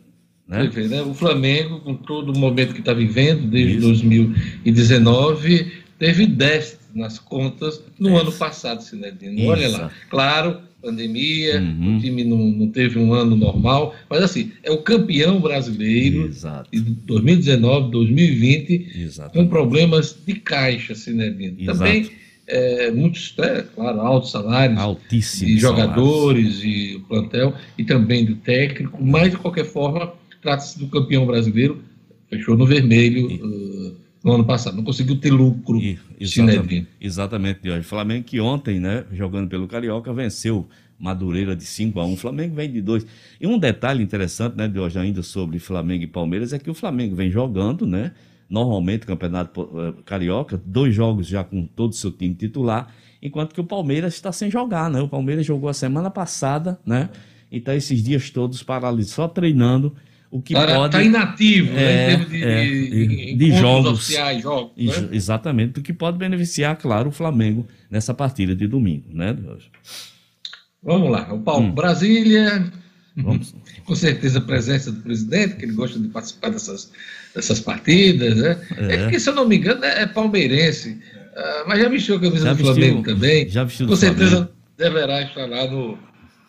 Né? 0.47 0.71
né? 0.89 1.03
O 1.03 1.15
Flamengo, 1.15 1.81
com 1.81 1.95
todo 1.95 2.33
o 2.33 2.39
momento 2.39 2.73
que 2.73 2.81
está 2.81 2.95
vivendo, 2.95 3.49
desde 3.49 3.79
Isso. 3.79 3.87
2019, 3.87 5.73
teve 5.99 6.27
déficit 6.27 6.79
nas 6.95 7.19
contas 7.19 7.83
no 7.99 8.17
ano 8.17 8.33
passado, 8.33 8.83
Sinedino. 8.83 9.47
Olha 9.47 9.69
lá. 9.69 9.91
Claro, 10.09 10.61
pandemia, 10.81 11.61
uhum. 11.61 11.97
o 11.97 12.01
time 12.01 12.25
não, 12.25 12.39
não, 12.39 12.69
teve 12.69 12.99
um 12.99 13.13
ano 13.13 13.37
normal, 13.37 13.95
mas 14.09 14.23
assim, 14.23 14.53
é 14.63 14.71
o 14.71 14.79
campeão 14.79 15.41
brasileiro 15.41 16.27
Exato. 16.27 16.71
de 16.71 16.81
2019, 16.81 17.91
2020, 17.91 19.01
Exato. 19.01 19.39
com 19.39 19.49
problemas 19.49 20.17
de 20.25 20.35
caixa, 20.35 20.95
Sinedino. 20.95 21.65
Também 21.67 22.11
é, 22.49 22.91
muitos, 22.91 23.35
é, 23.39 23.63
claro, 23.75 24.01
altos 24.01 24.31
salários 24.31 24.79
Altíssimos 24.79 25.55
de 25.55 25.61
jogadores 25.61 26.57
salários. 26.57 26.65
e 26.65 26.97
o 26.97 27.01
plantel, 27.01 27.55
e 27.77 27.85
também 27.85 28.25
do 28.25 28.37
técnico, 28.37 29.05
mas 29.05 29.33
de 29.33 29.37
qualquer 29.37 29.67
forma, 29.67 30.15
trata-se 30.41 30.79
do 30.79 30.89
campeão 30.89 31.27
brasileiro, 31.27 31.83
fechou 32.31 32.57
no 32.57 32.67
vermelho. 32.67 33.31
E... 33.31 33.41
No 34.29 34.35
ano 34.35 34.45
passado. 34.45 34.77
Não 34.77 34.85
conseguiu 34.85 35.19
ter 35.19 35.31
lucro. 35.31 35.79
E, 35.79 35.99
exatamente, 36.21 36.87
exatamente, 37.01 37.61
Jorge. 37.65 37.83
Flamengo 37.83 38.25
que 38.25 38.39
ontem, 38.39 38.79
né, 38.79 39.07
jogando 39.11 39.49
pelo 39.49 39.67
Carioca, 39.67 40.13
venceu 40.13 40.69
Madureira 40.99 41.57
de 41.57 41.65
5 41.65 41.99
a 41.99 42.05
1 42.05 42.13
O 42.13 42.17
Flamengo 42.17 42.55
vem 42.55 42.71
de 42.71 42.83
2. 42.83 43.07
E 43.41 43.47
um 43.47 43.59
detalhe 43.59 44.03
interessante, 44.03 44.55
né, 44.55 44.69
de 44.69 44.79
hoje 44.79 44.99
ainda 44.99 45.23
sobre 45.23 45.59
Flamengo 45.59 46.05
e 46.05 46.07
Palmeiras 46.07 46.53
é 46.53 46.59
que 46.59 46.69
o 46.69 46.75
Flamengo 46.75 47.17
vem 47.17 47.31
jogando, 47.31 47.87
né? 47.87 48.13
Normalmente, 48.51 49.07
Campeonato 49.07 49.69
eh, 49.75 50.03
Carioca, 50.05 50.61
dois 50.65 50.95
jogos 50.95 51.27
já 51.27 51.43
com 51.43 51.65
todo 51.67 51.93
o 51.93 51.95
seu 51.95 52.11
time 52.11 52.35
titular, 52.35 52.93
enquanto 53.23 53.55
que 53.55 53.61
o 53.61 53.65
Palmeiras 53.65 54.15
está 54.15 54.33
sem 54.33 54.51
jogar, 54.51 54.91
né? 54.91 55.01
O 55.01 55.09
Palmeiras 55.09 55.47
jogou 55.47 55.71
a 55.71 55.75
semana 55.75 56.11
passada, 56.11 56.79
né? 56.85 57.09
E 57.51 57.59
está 57.59 57.75
esses 57.75 58.03
dias 58.03 58.29
todos 58.29 58.63
paralisados, 58.63 59.15
só 59.15 59.29
treinando 59.29 59.95
o 60.31 60.43
que 60.43 60.53
Para, 60.53 60.75
pode. 60.75 60.97
Está 60.97 61.03
inativo, 61.03 61.71
é, 61.73 61.75
né, 61.75 62.05
em 62.05 62.09
termos 62.09 62.31
de, 62.31 62.45
é, 62.45 62.65
de, 62.65 63.35
de 63.35 63.53
jogos. 63.57 63.93
Oficiais, 63.93 64.43
jogos 64.43 64.73
né? 64.77 65.09
Exatamente, 65.13 65.81
o 65.81 65.83
que 65.83 65.93
pode 65.93 66.19
beneficiar, 66.19 66.77
claro, 66.77 67.09
o 67.09 67.13
Flamengo 67.13 67.67
nessa 67.91 68.13
partida 68.13 68.55
de 68.55 68.67
domingo, 68.67 69.07
né, 69.13 69.37
Vamos 70.83 71.11
lá, 71.11 71.33
o 71.33 71.41
Paulo, 71.41 71.67
hum. 71.67 71.73
Brasília. 71.73 72.71
Vamos. 73.17 73.55
Com 73.85 73.95
certeza 73.97 74.39
a 74.39 74.43
presença 74.43 74.93
do 74.93 75.01
presidente, 75.01 75.57
que 75.57 75.65
ele 75.65 75.73
gosta 75.73 75.99
de 75.99 76.09
participar 76.09 76.51
dessas, 76.51 76.93
dessas 77.35 77.59
partidas, 77.59 78.37
né? 78.37 78.61
É. 78.77 78.95
é 78.95 79.03
porque, 79.03 79.19
se 79.19 79.29
eu 79.29 79.35
não 79.35 79.49
me 79.49 79.57
engano, 79.57 79.85
é, 79.85 80.03
é 80.03 80.07
palmeirense. 80.07 80.91
Uh, 80.91 81.69
mas 81.69 81.81
já 81.81 81.89
vestiu 81.89 82.17
a 82.17 82.21
camisa 82.21 82.45
já 82.45 82.53
do 82.53 82.57
vestiu, 82.57 82.75
Flamengo 82.75 83.03
também. 83.03 83.49
Já 83.49 83.65
vestiu 83.65 83.87
Com 83.89 83.97
certeza 83.97 84.31
Flamengo. 84.31 84.53
deverá 84.77 85.23
estar 85.23 85.47
lá 85.47 85.69
no, 85.69 85.99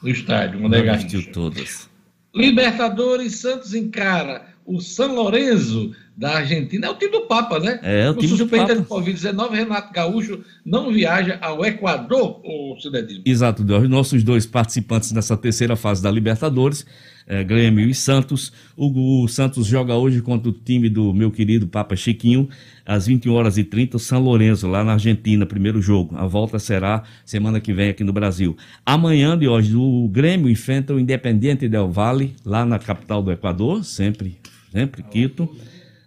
no 0.04 0.10
estádio, 0.10 0.60
Já 0.62 0.96
vestiu 0.96 1.32
todas. 1.32 1.89
Libertadores, 2.34 3.38
Santos 3.38 3.74
encara 3.74 4.46
o 4.66 4.80
São 4.80 5.16
Lourenço 5.16 5.92
da 6.16 6.38
Argentina. 6.38 6.88
É 6.88 6.90
o 6.90 6.96
time 6.96 7.12
do 7.12 7.22
Papa, 7.22 7.60
né? 7.60 7.80
É, 7.82 8.10
o, 8.10 8.12
o 8.12 8.16
time 8.18 8.38
do 8.38 8.48
Papa. 8.48 8.76
de 8.76 8.82
Covid-19, 8.82 9.52
Renato 9.52 9.92
Gaúcho 9.92 10.44
não 10.66 10.92
viaja 10.92 11.40
ao 11.42 11.66
Equador, 11.66 12.40
ou 12.44 12.80
Cidadino. 12.80 13.24
Exato, 13.26 13.64
os 13.64 13.90
nossos 13.90 14.24
dois 14.24 14.46
participantes 14.46 15.12
nessa 15.12 15.36
terceira 15.36 15.76
fase 15.76 16.04
da 16.04 16.12
Libertadores 16.12 16.86
é, 17.30 17.44
Grêmio 17.44 17.88
e 17.88 17.94
Santos. 17.94 18.52
O, 18.76 19.24
o, 19.24 19.28
Santos 19.28 19.68
joga 19.68 19.94
hoje 19.94 20.20
contra 20.20 20.50
o 20.50 20.52
time 20.52 20.90
do 20.90 21.14
meu 21.14 21.30
querido 21.30 21.68
Papa 21.68 21.96
Chiquinho, 21.96 22.50
às 22.84 23.06
21 23.06 23.32
horas 23.34 23.58
e 23.60 23.64
30, 23.64 23.98
o 23.98 24.00
São 24.00 24.20
Lourenço, 24.20 24.68
lá 24.68 24.84
na 24.84 24.94
Argentina, 24.94 25.46
primeiro 25.46 25.80
jogo. 25.80 26.18
A 26.18 26.26
volta 26.26 26.58
será 26.58 27.04
semana 27.24 27.62
que 27.62 27.72
vem 27.72 27.90
aqui 27.90 28.04
no 28.04 28.12
Brasil. 28.12 28.58
Amanhã 28.84 29.38
de 29.38 29.48
hoje, 29.48 29.76
o 29.76 30.10
Grêmio 30.12 30.50
enfrenta 30.50 30.94
o 30.94 31.00
Independiente 31.00 31.70
Del 31.70 31.92
Valle, 31.92 32.34
lá 32.44 32.66
na 32.66 32.80
capital 32.80 33.22
do 33.22 33.32
Equador, 33.32 33.86
sempre, 33.86 34.40
sempre 34.72 35.04
Quito, 35.04 35.48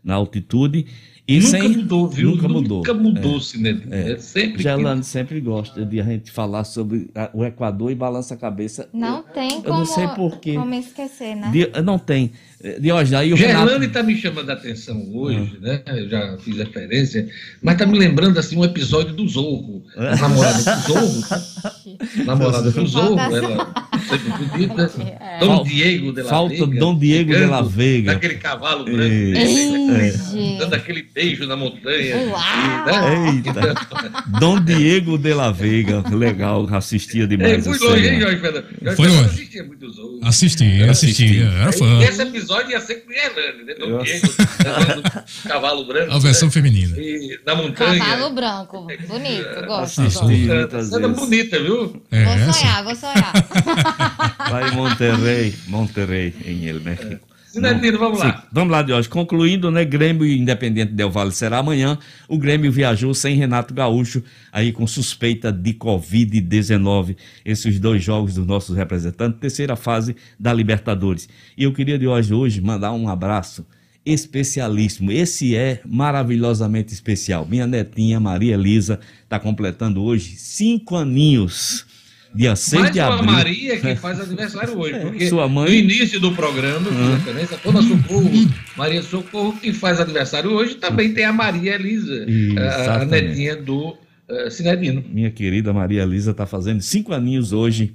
na 0.03 0.15
altitude. 0.15 0.87
E 1.33 1.41
nunca 1.41 1.51
sem, 1.51 1.69
mudou, 1.69 2.09
viu? 2.09 2.31
Nunca 2.31 2.49
mudou. 2.49 2.79
Nunca 2.79 2.95
mudou, 2.95 3.37
é, 3.37 3.41
cinema. 3.41 3.83
É. 3.91 4.13
é 4.13 4.19
sempre 4.19 4.63
que... 4.63 5.05
sempre 5.05 5.41
gosta 5.41 5.85
de 5.85 6.01
a 6.01 6.05
gente 6.05 6.31
falar 6.31 6.65
sobre 6.65 7.11
a, 7.15 7.31
o 7.33 7.45
Equador 7.45 7.91
e 7.91 7.95
balança 7.95 8.35
a 8.35 8.37
cabeça. 8.37 8.89
Não 8.93 9.19
eu, 9.19 9.23
tem 9.23 9.53
eu 9.53 9.63
como, 9.63 9.79
não 9.79 9.87
sei 9.87 10.09
porquê. 10.09 10.55
como 10.55 10.75
esquecer, 10.75 11.35
né? 11.35 11.51
De, 11.51 11.83
não 11.83 11.99
tem. 11.99 12.33
De 12.79 12.93
aí 12.93 13.33
o 13.33 13.37
Gerlane 13.37 13.87
está 13.87 14.05
me 14.05 14.17
chamando 14.17 14.49
a 14.51 14.53
atenção 14.53 15.05
hoje, 15.13 15.59
ah. 15.59 15.67
né? 15.67 15.83
Eu 15.89 16.09
já 16.09 16.39
fiz 16.39 16.57
referência, 16.57 17.29
mas 17.61 17.75
está 17.75 17.85
me 17.85 17.99
lembrando 17.99 18.39
assim 18.39 18.57
um 18.57 18.65
episódio 18.65 19.13
do 19.15 19.27
Zorro. 19.27 19.83
A 19.97 20.15
namorada 20.15 20.59
do 20.59 20.81
Zorro. 20.87 21.25
namorada 22.25 22.71
do 22.71 22.87
Zorro, 22.87 23.19
ela 23.19 23.75
sempre 24.09 24.47
bonita. 24.47 24.93
É. 25.23 25.39
Dom 25.41 25.63
Diego 25.65 26.13
de 26.13 26.23
la 26.23 26.29
Falta 26.29 26.55
Vega. 26.55 26.81
Dom 26.81 26.99
Diego 26.99 27.33
de 27.33 27.47
la 27.47 27.63
Vega. 27.63 28.13
Daquele 28.15 28.35
cavalo 28.35 28.85
branco. 28.85 29.03
É. 29.05 30.59
Dando 30.59 30.75
aquele 30.75 31.03
beijo 31.03 31.47
na 31.47 31.57
montanha. 31.57 32.17
Uau. 32.17 32.87
né? 32.87 33.33
Eita. 33.35 33.75
Dom 34.39 34.61
Diego 34.61 35.19
de 35.19 35.35
la 35.35 35.51
Vega. 35.51 36.05
Legal, 36.11 36.69
assistia 36.73 37.27
demais. 37.27 37.67
É, 37.67 37.71
fui 37.71 37.79
longe, 37.79 38.09
hein, 38.09 38.21
Jorge 38.21 38.41
Fernando? 38.41 38.97
Foi 38.97 39.09
longe. 39.09 39.25
Assistia 39.25 39.65
muito 39.65 39.91
Zorro. 39.91 40.21
Assisti, 40.23 40.83
assisti. 40.83 41.41
Era 41.41 41.73
fã. 41.73 42.03
Esse 42.03 42.23
episódio 42.23 42.52
episódio 42.53 42.71
ia 42.71 42.81
ser 42.81 42.95
com 42.97 43.13
Hernani, 43.13 43.65
né? 43.65 43.75
Dom 43.75 44.03
Diego, 44.03 44.29
cavalo 45.49 45.85
branco. 45.85 46.13
A 46.13 46.19
versão 46.19 46.49
né? 46.49 46.53
feminina. 46.53 46.97
E 46.99 47.39
na 47.45 47.55
montanha. 47.55 47.99
Cavalo 47.99 48.35
branco, 48.35 48.87
bonito, 49.09 49.67
gosto. 49.67 50.11
Cena 50.11 51.09
bonita, 51.09 51.59
viu? 51.59 52.03
É, 52.11 52.37
vou 52.37 52.53
sonhar, 52.53 52.85
vou 52.85 52.95
sonhar. 52.95 53.33
Vai 54.51 54.69
em 54.69 54.73
Monterrey, 54.73 55.55
Monterrey, 55.67 56.35
em 56.45 56.67
El 56.69 56.81
México. 56.81 57.32
Sinedino, 57.53 57.99
vamos 57.99 58.19
Sim, 58.19 58.29
lá. 58.29 58.49
Vamos 58.51 58.73
lá, 58.73 58.81
Diógenes. 58.81 59.09
Concluindo, 59.09 59.71
né? 59.71 59.85
Grêmio 59.85 60.25
e 60.25 60.39
Independente 60.39 60.93
Del 60.95 61.11
Vale 61.11 61.33
será 61.33 61.59
amanhã. 61.59 61.99
O 62.27 62.39
Grêmio 62.39 62.73
viajou 62.73 63.13
sem 63.13 63.37
Renato 63.37 63.75
Gaúcho, 63.75 64.23
aí 64.51 64.73
com 64.73 64.87
suspeita 64.87 65.53
de 65.53 65.75
Covid-19. 65.75 67.15
Esses 67.45 67.79
dois 67.79 68.03
jogos 68.03 68.37
dos 68.37 68.47
nossos 68.47 68.75
representantes, 68.75 69.39
terceira 69.39 69.77
fase 69.77 70.17
da 70.41 70.51
Libertadores. 70.51 71.29
E 71.55 71.65
eu 71.65 71.75
queria, 71.75 71.99
Diógenes, 71.99 72.31
hoje 72.31 72.61
mandar 72.63 72.93
um 72.93 73.07
abraço 73.07 73.67
especialíssimo. 74.05 75.13
Esse 75.13 75.55
é 75.55 75.83
maravilhosamente 75.85 76.95
especial. 76.95 77.47
Minha 77.47 77.67
netinha 77.67 78.19
Maria 78.19 78.55
Elisa 78.55 78.99
está 79.25 79.39
completando 79.39 80.03
hoje 80.03 80.37
cinco 80.37 80.97
aninhos. 80.97 81.85
Dia 82.35 82.57
6 82.57 82.81
Mais 82.83 82.93
de 82.95 83.01
abril. 83.01 83.31
Maria 83.31 83.79
que 83.81 83.97
faz 83.97 84.19
aniversário 84.21 84.79
hoje, 84.79 84.99
porque 85.01 85.29
Sua 85.29 85.49
mãe- 85.49 85.67
no 85.69 85.75
início 85.75 86.19
do 86.21 86.33
programa, 86.33 86.89
Hum. 86.89 87.15
referência 87.15 87.59
toda 87.63 87.83
Socorro, 87.83 88.31
Maria 88.77 89.03
Socorro, 89.03 89.53
que 89.61 89.73
faz 89.73 90.01
aniversário 90.01 90.51
hoje, 90.51 90.77
também 90.77 91.13
tem 91.13 91.25
a 91.25 91.33
Maria 91.33 91.75
Elisa, 91.75 92.27
a, 92.59 93.03
a 93.03 93.05
netinha 93.05 93.57
do 93.57 93.97
eh, 94.29 94.49
Sinedino. 94.51 95.05
Minha 95.11 95.31
querida 95.31 95.73
Maria 95.73 96.03
Elisa 96.03 96.31
está 96.31 96.47
fazendo 96.47 96.81
cinco 96.81 97.13
aninhos 97.13 97.53
hoje 97.53 97.93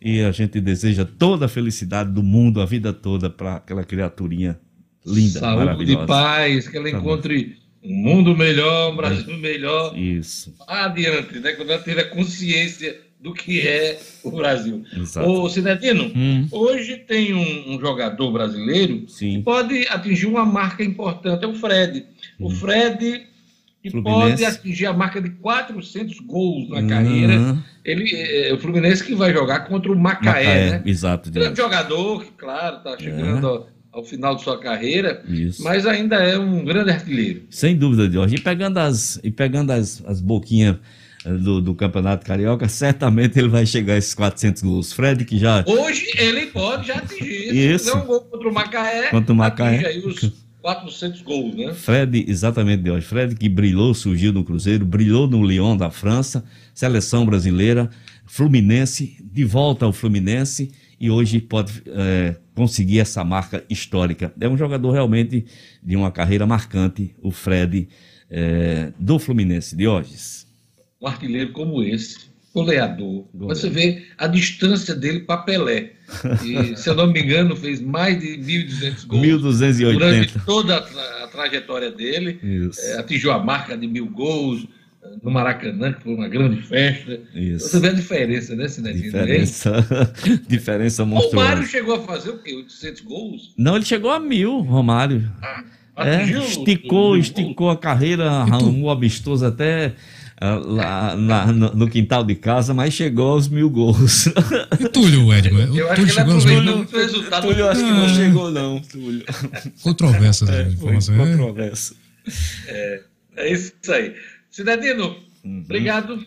e 0.00 0.20
a 0.22 0.32
gente 0.32 0.60
deseja 0.60 1.04
toda 1.04 1.46
a 1.46 1.48
felicidade 1.48 2.10
do 2.10 2.22
mundo, 2.22 2.60
a 2.60 2.66
vida 2.66 2.92
toda, 2.92 3.28
para 3.28 3.56
aquela 3.56 3.84
criaturinha 3.84 4.58
linda, 5.06 5.40
Saúde 5.40 5.62
e 5.62 5.64
maravilhosa. 5.66 6.06
paz, 6.06 6.68
que 6.68 6.76
ela 6.78 6.90
Tá 6.90 6.96
encontre 6.98 7.56
um 7.82 7.94
mundo 7.94 8.34
melhor, 8.34 8.92
um 8.92 8.96
Brasil 8.96 9.36
melhor, 9.38 9.94
Isso, 9.98 10.54
adiante, 10.66 11.38
né? 11.38 11.52
Quando 11.52 11.70
ela 11.70 11.82
tiver 11.82 12.04
consciência 12.04 12.96
do 13.24 13.32
que 13.32 13.66
é 13.66 13.98
o 14.22 14.30
Brasil. 14.30 14.84
exato. 14.94 15.26
Ô, 15.26 15.48
Sinedino, 15.48 16.12
Hum, 16.14 16.46
hoje 16.52 16.98
tem 16.98 17.32
um, 17.32 17.74
um 17.74 17.80
jogador 17.80 18.30
brasileiro 18.30 19.00
que 19.06 19.12
sim, 19.12 19.40
pode 19.42 19.86
atingir 19.88 20.26
uma 20.26 20.44
marca 20.44 20.84
importante, 20.84 21.42
é 21.42 21.48
o 21.48 21.54
Fred. 21.54 22.04
O 22.38 22.50
Fred 22.50 23.22
que 23.82 23.88
Hum. 23.88 24.02
Fluminense. 24.02 24.30
pode 24.30 24.44
atingir 24.44 24.86
a 24.86 24.92
marca 24.92 25.20
de 25.22 25.30
400 25.30 26.20
gols 26.20 26.68
na 26.68 26.86
carreira. 26.86 27.32
Hum, 27.34 27.62
Ele, 27.82 28.14
é, 28.14 28.52
o 28.52 28.58
Fluminense 28.58 29.02
que 29.02 29.14
vai 29.14 29.32
jogar 29.32 29.60
contra 29.68 29.90
o 29.90 29.96
Macaé, 29.98 30.44
Macaé, 30.44 30.70
né? 30.70 30.82
Exato, 30.86 31.30
Grande 31.30 31.56
jogador, 31.56 32.24
que, 32.24 32.30
claro, 32.32 32.76
está 32.78 32.98
chegando 32.98 33.46
ao, 33.46 33.68
ao 33.92 34.04
final 34.04 34.36
de 34.36 34.42
sua 34.42 34.58
carreira, 34.58 35.22
Isso. 35.28 35.62
mas 35.62 35.86
ainda 35.86 36.16
é 36.16 36.38
um 36.38 36.62
grande 36.64 36.90
artilheiro. 36.90 37.42
Sem 37.50 37.74
dúvida, 37.76 38.06
Diógenes. 38.08 38.40
E 38.40 38.42
pegando 38.44 38.78
as, 38.78 39.20
e 39.24 39.30
pegando 39.30 39.70
as, 39.70 40.02
as 40.06 40.20
boquinhas 40.20 40.76
do, 41.24 41.60
do 41.60 41.74
Campeonato 41.74 42.24
Carioca, 42.26 42.68
certamente 42.68 43.38
ele 43.38 43.48
vai 43.48 43.64
chegar 43.66 43.94
a 43.94 43.96
esses 43.98 44.14
400 44.14 44.62
gols. 44.62 44.92
Fred, 44.92 45.24
que 45.24 45.38
já 45.38 45.64
Hoje 45.66 46.06
ele 46.16 46.46
pode 46.46 46.88
já 46.88 46.96
atingir. 46.96 47.54
Isso. 47.54 47.90
Se 47.90 47.96
um 47.96 48.04
gol 48.04 48.20
contra 48.22 48.48
o 48.48 48.52
Macaé, 48.52 49.10
Contra 49.10 49.32
o 49.32 49.36
Macaé. 49.36 49.74
atinge 49.76 49.86
aí 49.86 49.98
os 50.06 50.32
400 50.60 51.22
gols, 51.22 51.54
né? 51.54 51.74
Fred, 51.74 52.24
exatamente, 52.28 52.82
Deus. 52.82 53.04
Fred 53.04 53.34
que 53.34 53.48
brilhou, 53.48 53.92
surgiu 53.94 54.32
no 54.32 54.44
Cruzeiro, 54.44 54.84
brilhou 54.84 55.26
no 55.26 55.44
Lyon 55.44 55.76
da 55.76 55.90
França, 55.90 56.44
seleção 56.74 57.26
brasileira, 57.26 57.90
Fluminense, 58.26 59.16
de 59.22 59.44
volta 59.44 59.84
ao 59.84 59.92
Fluminense 59.92 60.72
e 60.98 61.10
hoje 61.10 61.40
pode 61.40 61.82
eh, 61.86 62.36
conseguir 62.54 63.00
essa 63.00 63.22
marca 63.22 63.62
histórica. 63.68 64.32
É 64.40 64.48
um 64.48 64.56
jogador 64.56 64.90
realmente 64.92 65.44
de 65.82 65.96
uma 65.96 66.10
carreira 66.10 66.46
marcante, 66.46 67.14
o 67.22 67.30
Fred 67.30 67.86
eh, 68.30 68.90
do 68.98 69.18
Fluminense, 69.18 69.76
Diógenes. 69.76 70.43
Um 71.00 71.06
artilheiro 71.06 71.52
como 71.52 71.82
esse, 71.82 72.18
goleador. 72.54 73.24
Goleador. 73.34 73.48
Você 73.56 73.68
vê 73.68 74.04
a 74.16 74.26
distância 74.26 74.94
dele 74.94 75.20
para 75.20 75.38
Pelé. 75.42 75.92
E, 76.44 76.76
se 76.78 76.88
eu 76.88 76.94
não 76.94 77.08
me 77.12 77.20
engano, 77.20 77.56
fez 77.56 77.80
mais 77.80 78.18
de 78.20 78.38
1.200 78.38 79.06
gols 79.06 79.22
1280. 79.22 79.98
durante 79.98 80.38
toda 80.46 80.76
a, 80.76 80.80
tra- 80.80 81.24
a 81.24 81.26
trajetória 81.28 81.90
dele. 81.90 82.38
É, 82.78 82.98
atingiu 82.98 83.32
a 83.32 83.42
marca 83.42 83.76
de 83.76 83.86
mil 83.88 84.06
gols 84.06 84.66
eh, 85.02 85.08
no 85.22 85.30
Maracanã, 85.32 85.92
que 85.92 86.02
foi 86.04 86.14
uma 86.14 86.28
grande 86.28 86.62
festa. 86.62 87.20
Você 87.32 87.40
isso. 87.40 87.80
vê 87.80 87.88
a 87.88 87.92
diferença, 87.92 88.54
né, 88.54 88.68
Sinedino? 88.68 89.02
Diferença, 89.04 89.72
diferença 90.48 91.02
O 91.02 91.06
Mário 91.06 91.22
monstruosa. 91.24 91.66
chegou 91.66 91.94
a 91.96 92.02
fazer 92.02 92.30
o 92.30 92.38
quê? 92.38 92.54
800 92.54 93.00
gols? 93.02 93.52
Não, 93.58 93.74
ele 93.76 93.84
chegou 93.84 94.10
a 94.10 94.20
mil, 94.20 94.60
Romário. 94.60 95.28
É, 95.96 96.16
Atingiu 96.16 96.42
esticou, 96.42 97.16
esticou 97.16 97.70
a 97.70 97.76
carreira, 97.76 98.28
arrumou 98.30 98.90
amistoso 98.90 99.44
até 99.46 99.86
ah, 99.86 99.92
lá 100.66 101.16
na- 101.16 101.46
no, 101.52 101.74
no 101.74 101.88
quintal 101.88 102.22
de 102.24 102.34
casa, 102.34 102.72
mas 102.74 102.92
chegou 102.94 103.32
aos 103.32 103.48
mil 103.48 103.68
gols. 103.70 104.26
E 104.78 104.88
Túlio, 104.88 105.32
Edmar? 105.32 105.62
Eu 105.74 105.86
O 105.86 105.90
acho 105.90 105.94
que 105.94 105.94
Túlio 105.94 106.02
ele 106.02 106.10
chegou 106.12 106.34
aos 106.34 106.42
aproveitou 106.44 106.62
mil. 106.64 106.76
muito 106.76 106.96
o 106.96 106.98
resultado. 107.00 107.46
Túlio, 107.48 107.68
acho 107.68 107.84
que 107.84 107.90
não 107.90 108.08
chegou, 108.08 108.50
não, 108.50 108.80
Túlio. 108.80 109.24
Controvérsias 109.82 110.50
É, 110.50 110.62
informações. 110.62 111.18
né? 111.18 111.26
controverso. 111.30 111.96
É 113.36 113.52
isso 113.52 113.72
aí. 113.92 114.14
Cidadino, 114.50 115.16
obrigado. 115.44 116.24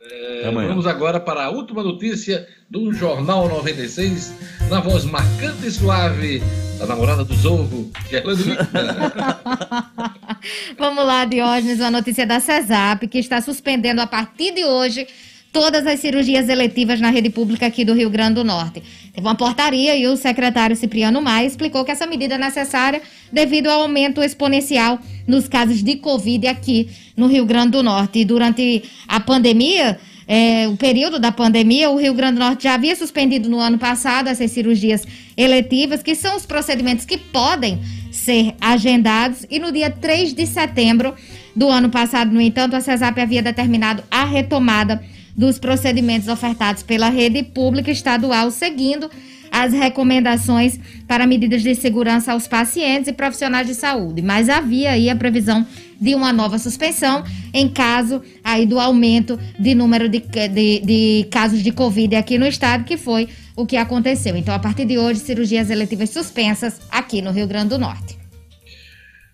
É, 0.00 0.38
Até 0.38 0.48
amanhã. 0.48 0.68
vamos 0.68 0.86
agora 0.86 1.20
para 1.20 1.44
a 1.44 1.50
última 1.50 1.82
notícia 1.82 2.46
do 2.70 2.92
Jornal 2.94 3.46
96, 3.48 4.32
na 4.70 4.80
voz 4.80 5.04
marcante 5.04 5.66
e 5.66 5.70
suave 5.70 6.42
da 6.78 6.86
namorada 6.86 7.24
do 7.24 7.34
Zorro, 7.34 7.90
Gerlando. 8.08 8.42
Vamos 10.76 11.04
lá, 11.04 11.24
Diógenes, 11.24 11.80
uma 11.80 11.90
notícia 11.90 12.26
da 12.26 12.40
CESAP, 12.40 13.06
que 13.08 13.18
está 13.18 13.40
suspendendo 13.40 14.00
a 14.00 14.06
partir 14.06 14.52
de 14.52 14.64
hoje 14.64 15.06
todas 15.52 15.86
as 15.86 16.00
cirurgias 16.00 16.48
eletivas 16.48 17.00
na 17.00 17.10
rede 17.10 17.30
pública 17.30 17.66
aqui 17.66 17.84
do 17.84 17.94
Rio 17.94 18.10
Grande 18.10 18.34
do 18.34 18.44
Norte. 18.44 18.82
Teve 19.12 19.26
uma 19.26 19.34
portaria 19.34 19.96
e 19.96 20.06
o 20.06 20.16
secretário 20.16 20.76
Cipriano 20.76 21.20
Maia 21.22 21.46
explicou 21.46 21.84
que 21.84 21.90
essa 21.90 22.06
medida 22.06 22.34
é 22.34 22.38
necessária 22.38 23.00
devido 23.32 23.68
ao 23.68 23.82
aumento 23.82 24.22
exponencial 24.22 24.98
nos 25.26 25.48
casos 25.48 25.82
de 25.82 25.96
Covid 25.96 26.46
aqui 26.46 26.88
no 27.16 27.26
Rio 27.26 27.44
Grande 27.44 27.72
do 27.72 27.82
Norte. 27.82 28.20
E 28.20 28.24
durante 28.24 28.84
a 29.06 29.18
pandemia, 29.20 29.98
é, 30.26 30.68
o 30.68 30.76
período 30.76 31.18
da 31.18 31.32
pandemia, 31.32 31.90
o 31.90 31.96
Rio 31.96 32.12
Grande 32.12 32.34
do 32.34 32.40
Norte 32.40 32.64
já 32.64 32.74
havia 32.74 32.94
suspendido 32.94 33.48
no 33.48 33.58
ano 33.58 33.78
passado 33.78 34.28
essas 34.28 34.50
cirurgias 34.50 35.06
eletivas, 35.36 36.02
que 36.02 36.14
são 36.14 36.36
os 36.36 36.44
procedimentos 36.44 37.06
que 37.06 37.16
podem 37.16 37.80
ser 38.10 38.54
agendados. 38.60 39.46
E 39.50 39.58
no 39.58 39.72
dia 39.72 39.90
3 39.90 40.34
de 40.34 40.46
setembro 40.46 41.14
do 41.54 41.68
ano 41.68 41.90
passado, 41.90 42.32
no 42.32 42.40
entanto, 42.40 42.76
a 42.76 42.80
CESAP 42.80 43.20
havia 43.20 43.42
determinado 43.42 44.02
a 44.10 44.24
retomada 44.24 45.02
dos 45.36 45.58
procedimentos 45.58 46.28
ofertados 46.28 46.82
pela 46.82 47.08
rede 47.08 47.42
pública 47.42 47.90
estadual, 47.90 48.50
seguindo 48.50 49.08
as 49.50 49.72
recomendações 49.72 50.78
para 51.06 51.26
medidas 51.26 51.62
de 51.62 51.74
segurança 51.74 52.32
aos 52.32 52.46
pacientes 52.46 53.08
e 53.08 53.12
profissionais 53.12 53.66
de 53.66 53.74
saúde. 53.74 54.20
Mas 54.20 54.48
havia 54.48 54.90
aí 54.90 55.08
a 55.08 55.16
previsão 55.16 55.66
de 56.00 56.14
uma 56.14 56.32
nova 56.32 56.58
suspensão 56.58 57.24
em 57.52 57.68
caso 57.68 58.22
aí 58.42 58.66
do 58.66 58.78
aumento 58.78 59.38
de 59.58 59.74
número 59.74 60.08
de, 60.08 60.20
de, 60.20 60.80
de 60.80 61.28
casos 61.30 61.62
de 61.62 61.72
Covid 61.72 62.14
aqui 62.16 62.38
no 62.38 62.46
estado, 62.46 62.84
que 62.84 62.96
foi 62.96 63.28
o 63.56 63.66
que 63.66 63.76
aconteceu. 63.76 64.36
Então, 64.36 64.54
a 64.54 64.58
partir 64.58 64.84
de 64.84 64.98
hoje, 64.98 65.20
cirurgias 65.20 65.70
eletivas 65.70 66.10
suspensas 66.10 66.80
aqui 66.90 67.20
no 67.20 67.32
Rio 67.32 67.46
Grande 67.46 67.70
do 67.70 67.78
Norte. 67.78 68.16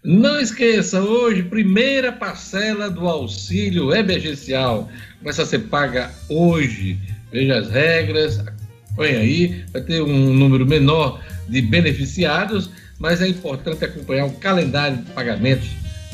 Não 0.02 0.38
esqueça, 0.38 1.00
hoje, 1.00 1.42
primeira 1.42 2.12
parcela 2.12 2.90
do 2.90 3.08
auxílio 3.08 3.94
emergencial. 3.94 4.88
Começa 5.18 5.42
a 5.42 5.46
ser 5.46 5.60
paga 5.60 6.10
hoje. 6.28 6.98
Veja 7.32 7.58
as 7.58 7.70
regras, 7.70 8.38
acompanhe 8.38 9.16
aí. 9.16 9.64
Vai 9.72 9.82
ter 9.82 10.02
um 10.02 10.34
número 10.34 10.66
menor 10.66 11.20
de 11.48 11.62
beneficiados, 11.62 12.70
mas 12.98 13.20
é 13.22 13.28
importante 13.28 13.84
acompanhar 13.84 14.26
o 14.26 14.32
calendário 14.32 14.98
de 14.98 15.10
pagamentos 15.12 15.70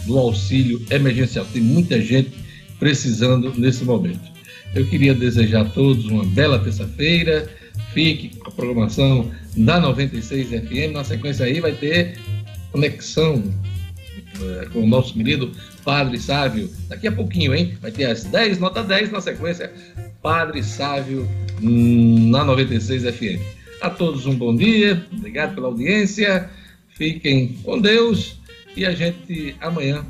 do 0.06 0.18
auxílio 0.18 0.84
emergencial. 0.90 1.46
Tem 1.52 1.62
muita 1.62 2.00
gente 2.00 2.32
precisando 2.78 3.52
nesse 3.56 3.84
momento. 3.84 4.30
Eu 4.74 4.86
queria 4.86 5.14
desejar 5.14 5.62
a 5.62 5.64
todos 5.64 6.06
uma 6.06 6.24
bela 6.24 6.58
terça-feira. 6.58 7.48
Fique 7.92 8.36
com 8.36 8.48
a 8.48 8.52
programação 8.52 9.30
da 9.56 9.80
96 9.80 10.48
FM. 10.48 10.92
Na 10.92 11.04
sequência 11.04 11.44
aí 11.44 11.60
vai 11.60 11.72
ter 11.72 12.18
conexão 12.70 13.42
eh, 14.40 14.68
com 14.72 14.84
o 14.84 14.86
nosso 14.86 15.14
querido 15.14 15.52
Padre 15.84 16.18
Sávio. 16.18 16.70
Daqui 16.88 17.08
a 17.08 17.12
pouquinho, 17.12 17.54
hein? 17.54 17.76
Vai 17.80 17.90
ter 17.90 18.04
as 18.04 18.24
10, 18.24 18.58
nota 18.58 18.82
10 18.82 19.10
na 19.10 19.20
sequência. 19.20 19.72
Padre 20.22 20.62
Sávio 20.62 21.28
hum, 21.60 22.30
na 22.30 22.44
96 22.44 23.02
FM. 23.14 23.40
A 23.80 23.90
todos 23.90 24.26
um 24.26 24.36
bom 24.36 24.54
dia, 24.54 25.04
obrigado 25.12 25.54
pela 25.54 25.68
audiência. 25.68 26.48
Fiquem 26.96 27.58
com 27.64 27.80
Deus 27.80 28.39
e 28.76 28.86
a 28.86 28.94
gente 28.94 29.56
amanhã 29.60 30.04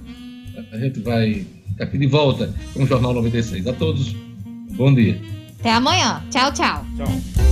a 0.73 0.79
gente 0.79 1.01
vai 1.01 1.47
estar 1.71 1.85
aqui 1.85 1.99
de 1.99 2.07
volta 2.07 2.53
com 2.75 2.83
o 2.83 2.87
Jornal 2.87 3.15
96. 3.15 3.67
A 3.67 3.73
todos, 3.73 4.15
bom 4.73 4.95
dia. 4.95 5.21
Até 5.59 5.73
amanhã. 5.73 6.23
Tchau, 6.31 6.53
tchau. 6.53 6.85
Tchau. 6.97 7.51